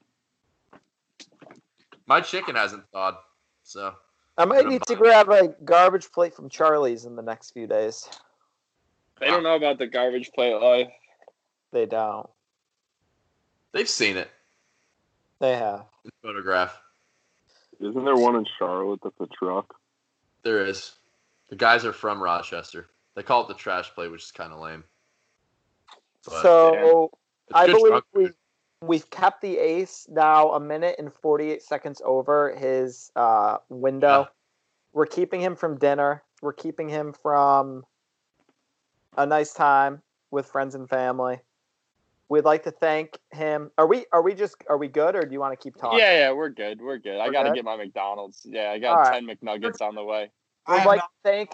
My 2.06 2.20
chicken 2.20 2.56
hasn't 2.56 2.84
thawed, 2.92 3.14
so 3.62 3.94
I 4.36 4.46
might 4.46 4.66
need 4.66 4.82
to 4.88 4.96
grab 4.96 5.28
a 5.28 5.48
garbage 5.64 6.10
plate 6.10 6.34
from 6.34 6.48
Charlie's 6.48 7.04
in 7.04 7.14
the 7.14 7.22
next 7.22 7.52
few 7.52 7.66
days. 7.66 8.08
They 9.20 9.26
don't 9.26 9.42
know 9.42 9.54
about 9.56 9.78
the 9.78 9.86
garbage 9.86 10.30
plate 10.34 10.54
life. 10.54 10.88
They 11.72 11.86
don't. 11.86 12.28
they've 13.72 13.88
seen 13.88 14.16
it 14.16 14.28
They 15.38 15.54
have. 15.56 15.84
in 16.04 16.10
photograph. 16.22 16.76
Isn't 17.78 18.04
there 18.04 18.16
one 18.16 18.36
in 18.36 18.46
Charlotte 18.58 19.00
that's 19.02 19.20
a 19.20 19.26
truck? 19.26 19.74
There 20.42 20.64
is. 20.66 20.92
The 21.48 21.56
guys 21.56 21.84
are 21.84 21.92
from 21.92 22.22
Rochester. 22.22 22.86
They 23.14 23.22
call 23.22 23.42
it 23.42 23.48
the 23.48 23.54
trash 23.54 23.90
plate, 23.94 24.10
which 24.10 24.24
is 24.24 24.30
kind 24.32 24.52
of 24.52 24.60
lame. 24.60 24.84
But 26.24 26.42
so 26.42 27.10
it's 27.48 27.58
I 27.58 27.66
believe 27.66 27.86
drunk 27.88 28.04
we 28.14 28.24
food. 28.26 28.34
we've 28.82 29.08
kept 29.10 29.40
the 29.42 29.58
ace 29.58 30.06
now 30.10 30.50
a 30.52 30.60
minute 30.60 30.96
and 30.98 31.12
forty 31.12 31.50
eight 31.50 31.62
seconds 31.62 32.00
over 32.04 32.54
his 32.56 33.10
uh, 33.16 33.58
window. 33.68 34.20
Yeah. 34.20 34.26
We're 34.92 35.06
keeping 35.06 35.40
him 35.40 35.56
from 35.56 35.78
dinner. 35.78 36.22
We're 36.42 36.52
keeping 36.52 36.88
him 36.88 37.12
from 37.22 37.84
a 39.16 39.26
nice 39.26 39.52
time 39.52 40.02
with 40.30 40.46
friends 40.46 40.74
and 40.74 40.88
family. 40.88 41.40
We'd 42.28 42.44
like 42.44 42.62
to 42.64 42.70
thank 42.70 43.18
him. 43.32 43.70
Are 43.76 43.86
we 43.86 44.06
are 44.12 44.22
we 44.22 44.34
just 44.34 44.56
are 44.68 44.76
we 44.78 44.86
good 44.86 45.16
or 45.16 45.22
do 45.22 45.32
you 45.32 45.40
want 45.40 45.52
to 45.58 45.62
keep 45.62 45.76
talking? 45.76 45.98
Yeah, 45.98 46.12
yeah, 46.16 46.32
we're 46.32 46.48
good. 46.50 46.80
We're 46.80 46.98
good. 46.98 47.18
I 47.18 47.26
We're 47.26 47.32
got 47.32 47.42
to 47.44 47.52
get 47.52 47.64
my 47.64 47.76
McDonald's. 47.76 48.46
Yeah, 48.48 48.70
I 48.70 48.78
got 48.78 48.90
All 48.96 49.02
right. 49.02 49.12
ten 49.12 49.26
McNuggets 49.26 49.80
on 49.82 49.96
the 49.96 50.04
way. 50.04 50.30
I 50.66 50.76
We'd 50.78 50.84
like 50.86 50.98
not- 50.98 51.10
to 51.24 51.30
thank 51.30 51.50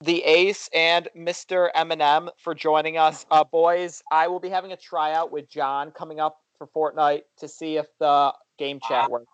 the 0.00 0.24
Ace 0.24 0.68
and 0.74 1.08
Mr. 1.16 1.68
Eminem 1.76 2.30
for 2.38 2.54
joining 2.54 2.96
us. 2.96 3.26
Uh, 3.30 3.44
boys, 3.44 4.02
I 4.10 4.26
will 4.28 4.40
be 4.40 4.48
having 4.48 4.72
a 4.72 4.76
tryout 4.76 5.30
with 5.30 5.48
John 5.48 5.90
coming 5.90 6.20
up 6.20 6.38
for 6.56 6.66
Fortnite 6.68 7.22
to 7.38 7.46
see 7.48 7.76
if 7.76 7.86
the 7.98 8.32
game 8.58 8.80
chat 8.88 9.10
works. 9.10 9.26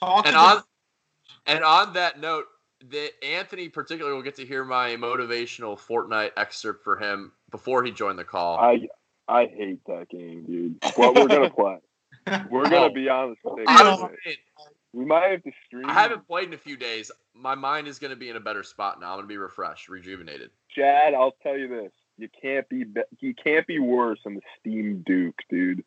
talk 0.00 0.26
And 0.26 0.36
on 0.36 0.62
and 1.46 1.64
on 1.64 1.92
that 1.94 2.20
note, 2.20 2.44
the 2.80 3.10
Anthony 3.24 3.68
particularly 3.68 4.14
will 4.16 4.22
get 4.22 4.36
to 4.36 4.46
hear 4.46 4.64
my 4.64 4.90
motivational 4.96 5.78
Fortnite 5.78 6.30
excerpt 6.36 6.84
for 6.84 6.96
him 6.96 7.32
before 7.50 7.82
he 7.84 7.90
joined 7.90 8.18
the 8.18 8.24
call. 8.24 8.58
I 8.58 8.88
I 9.28 9.46
hate 9.46 9.80
that 9.86 10.08
game, 10.10 10.44
dude. 10.46 10.80
But 10.96 11.14
we're 11.14 11.28
gonna 11.28 11.50
play. 11.50 11.78
We're 12.50 12.64
gonna 12.68 12.86
Oh. 12.86 12.90
be 12.90 13.08
honest. 13.08 13.40
with 13.44 13.66
I, 13.68 13.80
it. 13.80 14.00
was 14.00 14.10
saying, 14.24 14.36
We 14.92 15.04
might 15.04 15.30
have 15.30 15.42
to 15.44 15.52
stream. 15.66 15.86
I 15.86 15.92
haven't 15.94 16.26
played 16.26 16.48
in 16.48 16.54
a 16.54 16.58
few 16.58 16.76
days. 16.76 17.10
My 17.34 17.54
mind 17.54 17.88
is 17.88 17.98
going 17.98 18.10
to 18.10 18.16
be 18.16 18.28
in 18.28 18.36
a 18.36 18.40
better 18.40 18.62
spot 18.62 19.00
now. 19.00 19.10
I'm 19.12 19.16
going 19.18 19.24
to 19.24 19.28
be 19.28 19.36
refreshed, 19.38 19.88
rejuvenated. 19.88 20.50
Chad, 20.74 21.14
I'll 21.14 21.36
tell 21.42 21.56
you 21.56 21.68
this: 21.68 21.92
you 22.18 22.28
can't 22.42 22.68
be, 22.68 22.84
be 22.84 23.00
you 23.20 23.34
can't 23.34 23.66
be 23.66 23.78
worse 23.78 24.18
than 24.24 24.34
the 24.34 24.40
Steam 24.58 25.02
Duke, 25.06 25.38
dude. 25.48 25.84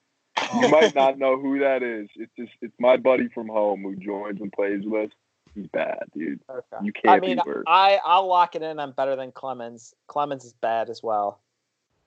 You 0.62 0.70
might 0.70 0.96
not 0.96 1.18
know 1.20 1.40
who 1.40 1.60
that 1.60 1.84
is. 1.84 2.08
It's 2.16 2.32
just 2.38 2.52
it's 2.62 2.76
my 2.80 2.98
buddy 2.98 3.28
from 3.30 3.48
home 3.48 3.82
who 3.84 3.96
joins 3.96 4.40
and 4.42 4.52
plays 4.52 4.82
with 4.86 5.12
us. 5.12 5.18
He's 5.56 5.68
bad, 5.68 6.00
dude. 6.16 6.40
Okay. 6.50 6.66
You 6.84 6.92
I 6.96 7.08
can't 7.08 7.22
mean, 7.22 7.36
be 7.38 7.42
worse. 7.46 7.64
I 7.68 8.00
I'll 8.06 8.28
lock 8.28 8.56
it 8.56 8.62
in. 8.62 8.80
I'm 8.80 8.92
better 8.92 9.16
than 9.16 9.32
Clemens. 9.32 9.94
Clemens 10.08 10.46
is 10.46 10.54
bad 10.54 10.90
as 10.90 11.02
well. 11.04 11.42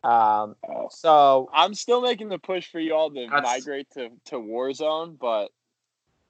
Um, 0.03 0.57
Oh. 0.69 0.89
so 0.91 1.49
I'm 1.53 1.75
still 1.75 2.01
making 2.03 2.29
the 2.29 2.39
push 2.39 2.71
for 2.71 2.79
y'all 2.81 3.11
to 3.11 3.27
That's- 3.27 3.43
migrate 3.43 3.89
to, 3.93 4.11
to 4.27 4.37
Warzone, 4.37 5.19
but 5.19 5.51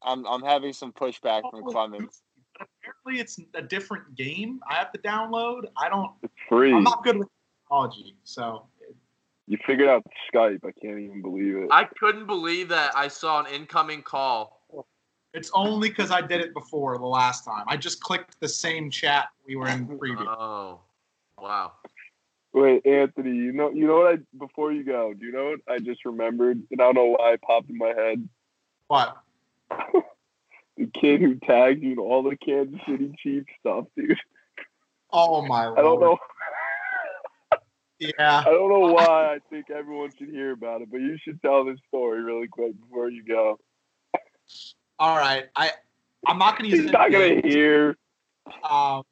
I'm 0.03 0.27
I'm 0.27 0.43
having 0.43 0.73
some 0.73 0.93
pushback 0.93 1.43
from 1.51 1.63
Clemens. 1.65 2.23
apparently 2.61 3.21
it's 3.21 3.39
a 3.55 3.63
different 3.63 4.15
game. 4.17 4.61
I 4.69 4.75
have 4.75 4.93
to 4.93 4.99
download. 4.99 5.65
I 5.77 5.89
don't. 5.89 6.13
It's 6.23 6.33
free. 6.49 6.73
I'm 6.73 6.85
not 6.85 7.03
good 7.05 7.17
with 7.19 7.29
technology, 7.65 8.17
so 8.25 8.67
You 9.49 9.59
figured 9.67 9.89
out 9.89 10.05
Skype. 10.33 10.65
I 10.65 10.71
can't 10.81 11.01
even 11.01 11.21
believe 11.23 11.57
it. 11.57 11.69
I 11.71 11.85
couldn't 11.85 12.27
believe 12.27 12.69
that 12.69 12.97
I 12.97 13.09
saw 13.09 13.41
an 13.41 13.47
incoming 13.53 14.03
call. 14.03 14.54
It's 15.35 15.51
only 15.53 15.89
because 15.89 16.11
I 16.13 16.21
did 16.21 16.41
it 16.41 16.55
before 16.55 16.97
the 16.97 17.07
last 17.07 17.45
time. 17.45 17.65
I 17.67 17.77
just 17.77 18.01
clicked 18.01 18.41
the 18.41 18.49
same 18.49 18.89
chat 18.89 19.29
we 19.47 19.57
were 19.57 19.69
in 19.69 19.99
previous. 19.99 20.27
Oh, 20.27 20.81
wow. 21.39 21.73
Wait, 22.53 22.87
Anthony, 22.87 23.37
you 23.37 23.53
know 23.53 23.71
you 23.71 23.87
know 23.89 23.97
what 23.97 24.15
I 24.15 24.19
before 24.39 24.73
you 24.73 24.85
go, 24.85 25.13
do 25.13 25.27
you 25.27 25.33
know 25.33 25.57
what 25.57 25.61
I 25.69 25.81
just 25.81 26.05
remembered? 26.05 26.63
And 26.71 26.81
I 26.81 26.85
don't 26.85 26.95
know 26.95 27.17
why 27.19 27.33
it 27.33 27.43
popped 27.43 27.69
in 27.69 27.77
my 27.77 27.93
head. 27.95 28.29
What? 28.87 29.17
The 30.77 30.87
kid 30.87 31.21
who 31.21 31.37
tagged 31.37 31.85
you 31.85 31.93
in 31.93 31.99
all 32.01 32.25
the 32.25 32.37
Kansas 32.37 32.81
City 32.85 33.15
Chiefs 33.23 33.47
stuff, 33.61 33.85
dude. 33.97 34.19
Oh 35.13 35.41
my 35.43 35.67
lord. 35.67 35.79
I 35.79 35.83
don't 35.83 36.01
know 36.01 36.19
Yeah. 38.01 38.41
I 38.41 38.45
don't 38.45 38.69
know 38.69 38.93
why 38.93 39.37
I 39.37 39.39
think 39.51 39.71
everyone 39.71 40.11
should 40.19 40.31
hear 40.31 40.51
about 40.51 40.83
it, 40.83 40.91
but 40.91 41.01
you 41.01 41.17
should 41.23 41.41
tell 41.41 41.65
this 41.65 41.79
story 41.87 42.25
really 42.25 42.49
quick 42.49 42.73
before 42.81 43.09
you 43.09 43.23
go. 43.23 43.61
All 44.99 45.17
right. 45.17 45.47
I 45.57 45.71
I'm 46.27 46.39
not 46.39 46.57
gonna 46.57 46.71
use 46.71 46.83
He's 46.83 46.93
not 46.93 47.11
gonna 47.11 47.41
hear. 47.43 47.97
Um, 48.69 49.03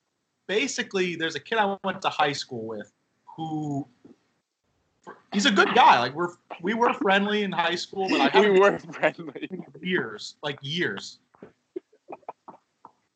basically, 0.46 1.16
there's 1.16 1.34
a 1.34 1.40
kid 1.40 1.58
I 1.58 1.76
went 1.84 2.02
to 2.02 2.08
high 2.08 2.32
school 2.32 2.66
with 2.66 2.92
who 3.36 3.86
he's 5.32 5.46
a 5.46 5.50
good 5.50 5.74
guy. 5.74 5.98
Like 5.98 6.14
we're 6.14 6.30
we 6.60 6.74
were 6.74 6.92
friendly 6.94 7.42
in 7.42 7.52
high 7.52 7.74
school, 7.74 8.08
but 8.08 8.34
I 8.34 8.40
we 8.50 8.58
were 8.58 8.78
friendly. 8.78 9.48
years, 9.80 10.36
like 10.42 10.58
years. 10.62 11.18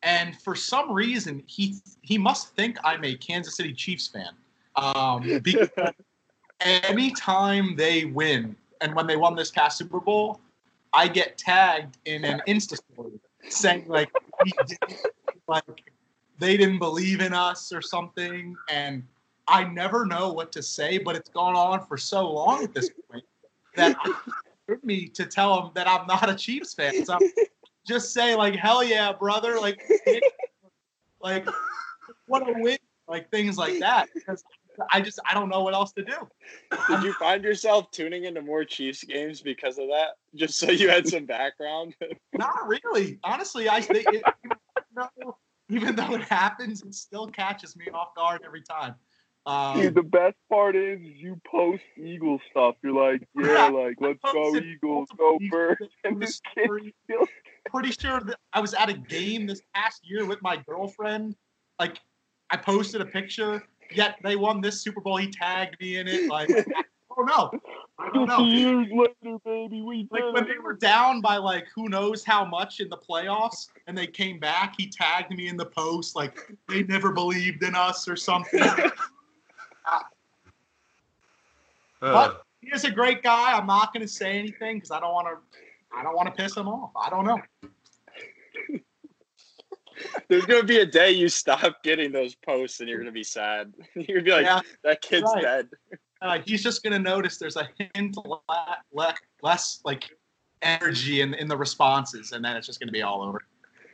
And 0.03 0.41
for 0.43 0.55
some 0.55 0.93
reason, 0.93 1.43
he 1.47 1.77
he 2.03 2.19
must 2.19 2.55
think 2.55 2.79
I'm 2.85 3.05
a 3.05 3.15
Kansas 3.17 3.57
City 3.57 3.73
Chiefs 3.73 4.09
fan. 4.09 4.31
Um, 4.77 5.41
because 5.43 5.69
anytime 6.61 7.77
they 7.77 8.05
win, 8.05 8.57
and 8.81 8.95
when 8.95 9.07
they 9.07 9.17
won 9.17 9.35
this 9.35 9.51
past 9.51 9.79
Super 9.79 10.01
Bowl, 10.01 10.41
I 10.93 11.09
get 11.09 11.39
tagged 11.39 11.99
in 12.05 12.25
an 12.25 12.43
Insta 12.49 12.79
story 12.93 13.21
saying 13.49 13.87
like, 13.87 14.11
like 15.49 15.65
they 16.39 16.57
didn't 16.57 16.79
believe 16.79 17.21
in 17.21 17.33
us 17.33 17.73
or 17.73 17.83
something, 17.83 18.57
and 18.71 19.03
I 19.49 19.65
never 19.65 20.05
know 20.07 20.33
what 20.33 20.53
to 20.53 20.63
say. 20.63 20.99
But 20.99 21.17
it's 21.17 21.31
gone 21.31 21.57
on 21.57 21.87
for 21.87 21.97
so 21.97 22.31
long 22.31 22.65
at 22.65 22.75
this 22.75 22.91
point 23.11 23.25
that 23.77 23.97
hurt 24.69 24.85
me 24.85 25.07
to 25.09 25.27
tell 25.27 25.61
them 25.61 25.71
that 25.75 25.89
I'm 25.89 26.07
not 26.07 26.29
a 26.29 26.35
Chiefs 26.35 26.75
fan. 26.75 27.05
So 27.05 27.19
just 27.87 28.13
say 28.13 28.35
like, 28.35 28.55
"Hell 28.55 28.83
yeah, 28.83 29.13
brother!" 29.13 29.59
Like, 29.61 29.83
like 31.21 31.47
what 32.27 32.49
a 32.49 32.55
win! 32.59 32.79
Like 33.09 33.31
things 33.31 33.57
like 33.57 33.79
that. 33.79 34.09
Because 34.15 34.45
I 34.91 35.01
just 35.01 35.19
I 35.29 35.35
don't 35.35 35.49
know 35.49 35.63
what 35.63 35.75
else 35.75 35.93
to 35.93 36.05
do. 36.05 36.29
Did 36.89 37.03
you 37.03 37.13
find 37.15 37.43
yourself 37.43 37.91
tuning 37.91 38.25
into 38.25 38.43
more 38.43 38.65
Chiefs 38.65 39.05
games 39.05 39.41
because 39.41 39.79
of 39.79 39.89
that? 39.89 40.17
Just 40.35 40.59
so 40.59 40.71
you 40.71 40.89
had 40.89 41.07
some 41.07 41.27
background? 41.27 41.95
Not 42.33 42.67
really. 42.67 43.19
Honestly, 43.25 43.69
I 43.69 43.81
think 43.81 44.07
it, 44.13 44.23
even, 44.45 44.59
though, 44.95 45.37
even 45.69 45.97
though 45.97 46.15
it 46.15 46.23
happens, 46.23 46.83
it 46.83 46.95
still 46.95 47.27
catches 47.27 47.77
me 47.77 47.87
off 47.93 48.15
guard 48.15 48.43
every 48.45 48.63
time. 48.63 48.95
Um, 49.47 49.81
Dude, 49.81 49.95
the 49.95 50.03
best 50.03 50.37
part 50.51 50.75
is 50.75 50.99
you 51.01 51.41
post 51.49 51.83
Eagle 51.97 52.41
stuff. 52.51 52.75
You're 52.83 52.93
like, 52.93 53.23
yeah, 53.37 53.69
like 53.69 53.95
let's 54.01 54.19
go 54.33 54.57
Eagles, 54.57 55.09
multiple 55.17 55.17
go 55.17 55.39
Eagles 55.41 55.51
Birds, 55.51 55.81
in 56.05 56.13
and 56.13 56.23
the 56.23 56.27
this 56.27 56.41
kid 56.55 56.65
story. 56.65 56.95
still 57.05 57.27
pretty 57.71 57.93
sure 57.93 58.21
that 58.21 58.39
I 58.53 58.61
was 58.61 58.75
at 58.75 58.89
a 58.89 58.95
game 58.95 59.47
this 59.47 59.63
past 59.75 60.01
year 60.05 60.27
with 60.27 60.43
my 60.43 60.57
girlfriend. 60.69 61.37
Like, 61.79 62.01
I 62.51 62.57
posted 62.57 63.01
a 63.01 63.07
picture. 63.07 63.63
Yet 63.95 64.17
they 64.23 64.37
won 64.37 64.61
this 64.61 64.81
Super 64.81 65.01
Bowl. 65.01 65.17
He 65.17 65.31
tagged 65.31 65.77
me 65.81 65.97
in 65.97 66.09
it. 66.09 66.29
Like, 66.29 66.51
oh 67.11 67.27
don't. 67.27 67.63
I 67.99 68.11
don't 68.13 68.27
know. 68.27 68.41
Years 68.41 68.87
later, 68.93 69.39
baby, 69.45 69.83
we 69.83 70.09
Like 70.11 70.23
did 70.23 70.35
when 70.35 70.47
they 70.47 70.59
were 70.63 70.75
down 70.75 71.21
by 71.21 71.37
like 71.37 71.67
who 71.75 71.89
knows 71.89 72.25
how 72.25 72.45
much 72.45 72.81
in 72.81 72.89
the 72.89 72.97
playoffs, 72.97 73.69
and 73.87 73.97
they 73.97 74.07
came 74.07 74.39
back, 74.39 74.75
he 74.77 74.89
tagged 74.89 75.31
me 75.35 75.49
in 75.49 75.57
the 75.57 75.67
post 75.67 76.15
like 76.15 76.39
they 76.69 76.83
never 76.85 77.13
believed 77.13 77.63
in 77.63 77.75
us 77.75 78.09
or 78.09 78.17
something. 78.17 78.61
Uh. 82.03 82.13
But 82.13 82.43
he 82.61 82.69
is 82.75 82.85
a 82.85 82.91
great 82.91 83.23
guy. 83.23 83.57
I'm 83.57 83.67
not 83.67 83.95
going 83.95 84.05
to 84.07 84.13
say 84.13 84.39
anything 84.39 84.77
because 84.77 84.91
I 84.91 85.01
don't 85.01 85.15
want 85.15 85.29
to. 85.29 85.97
I 85.97 86.03
don't 86.03 86.15
want 86.15 86.27
to 86.29 86.43
piss 86.43 86.55
him 86.55 86.69
off. 86.69 86.91
I 86.95 87.09
don't 87.09 87.25
know. 87.25 87.41
There's 90.29 90.47
gonna 90.47 90.63
be 90.65 90.79
a 90.79 90.87
day 90.87 91.11
you 91.11 91.29
stop 91.29 91.83
getting 91.83 92.13
those 92.13 92.35
posts 92.35 92.81
and 92.81 92.89
you're 92.89 92.99
gonna 92.99 93.13
be 93.13 93.25
sad. 93.25 93.73
You're 93.95 94.21
gonna 94.21 94.25
be 94.25 94.31
like, 94.33 94.45
Yeah, 94.47 94.61
that 94.85 95.01
kid's 95.03 95.31
right. 95.35 95.43
dead. 95.43 95.69
uh, 96.23 96.39
he's 96.45 96.63
just 96.63 96.83
going 96.83 96.93
to 96.93 96.99
notice 96.99 97.37
there's 97.39 97.57
a 97.57 97.69
hint 97.79 98.17
le- 98.17 98.41
le- 98.93 99.15
less 99.43 99.81
like 99.85 100.11
energy 100.63 101.21
in 101.21 101.35
in 101.35 101.47
the 101.49 101.57
responses, 101.57 102.33
and 102.33 102.45
then 102.45 102.57
it's 102.57 102.67
just 102.67 102.81
going 102.81 102.89
to 102.89 102.93
be 102.93 103.03
all 103.03 103.23
over. 103.23 103.41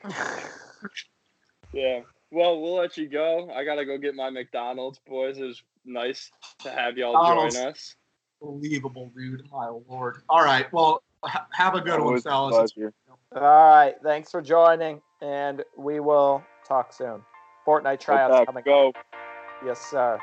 Yeah. 1.72 2.00
Well, 2.30 2.60
we'll 2.60 2.74
let 2.74 2.96
you 2.96 3.08
go. 3.08 3.50
I 3.54 3.64
gotta 3.64 3.84
go 3.84 3.98
get 3.98 4.14
my 4.14 4.30
McDonald's, 4.30 4.98
boys. 5.06 5.38
It 5.38 5.44
was 5.44 5.62
nice 5.84 6.30
to 6.60 6.70
have 6.70 6.96
y'all 6.96 7.12
McDonald's. 7.14 7.54
join 7.56 7.66
us. 7.66 7.96
Unbelievable, 8.42 9.10
dude. 9.16 9.42
My 9.50 9.68
lord. 9.88 10.22
All 10.28 10.42
right. 10.44 10.70
Well, 10.72 11.02
ha- 11.24 11.46
have 11.52 11.74
a 11.74 11.80
good 11.80 11.92
one, 12.00 12.00
Always 12.00 12.22
fellas. 12.24 12.72
All 13.34 13.42
right. 13.42 13.94
Thanks 14.02 14.30
for 14.30 14.42
joining, 14.42 15.00
and 15.20 15.62
we 15.76 16.00
will 16.00 16.42
talk 16.66 16.92
soon. 16.92 17.22
Fortnite 17.66 18.00
tryouts 18.00 18.44
coming. 18.46 18.62
Go. 18.64 18.92
Yes, 19.64 19.80
sir. 19.80 20.18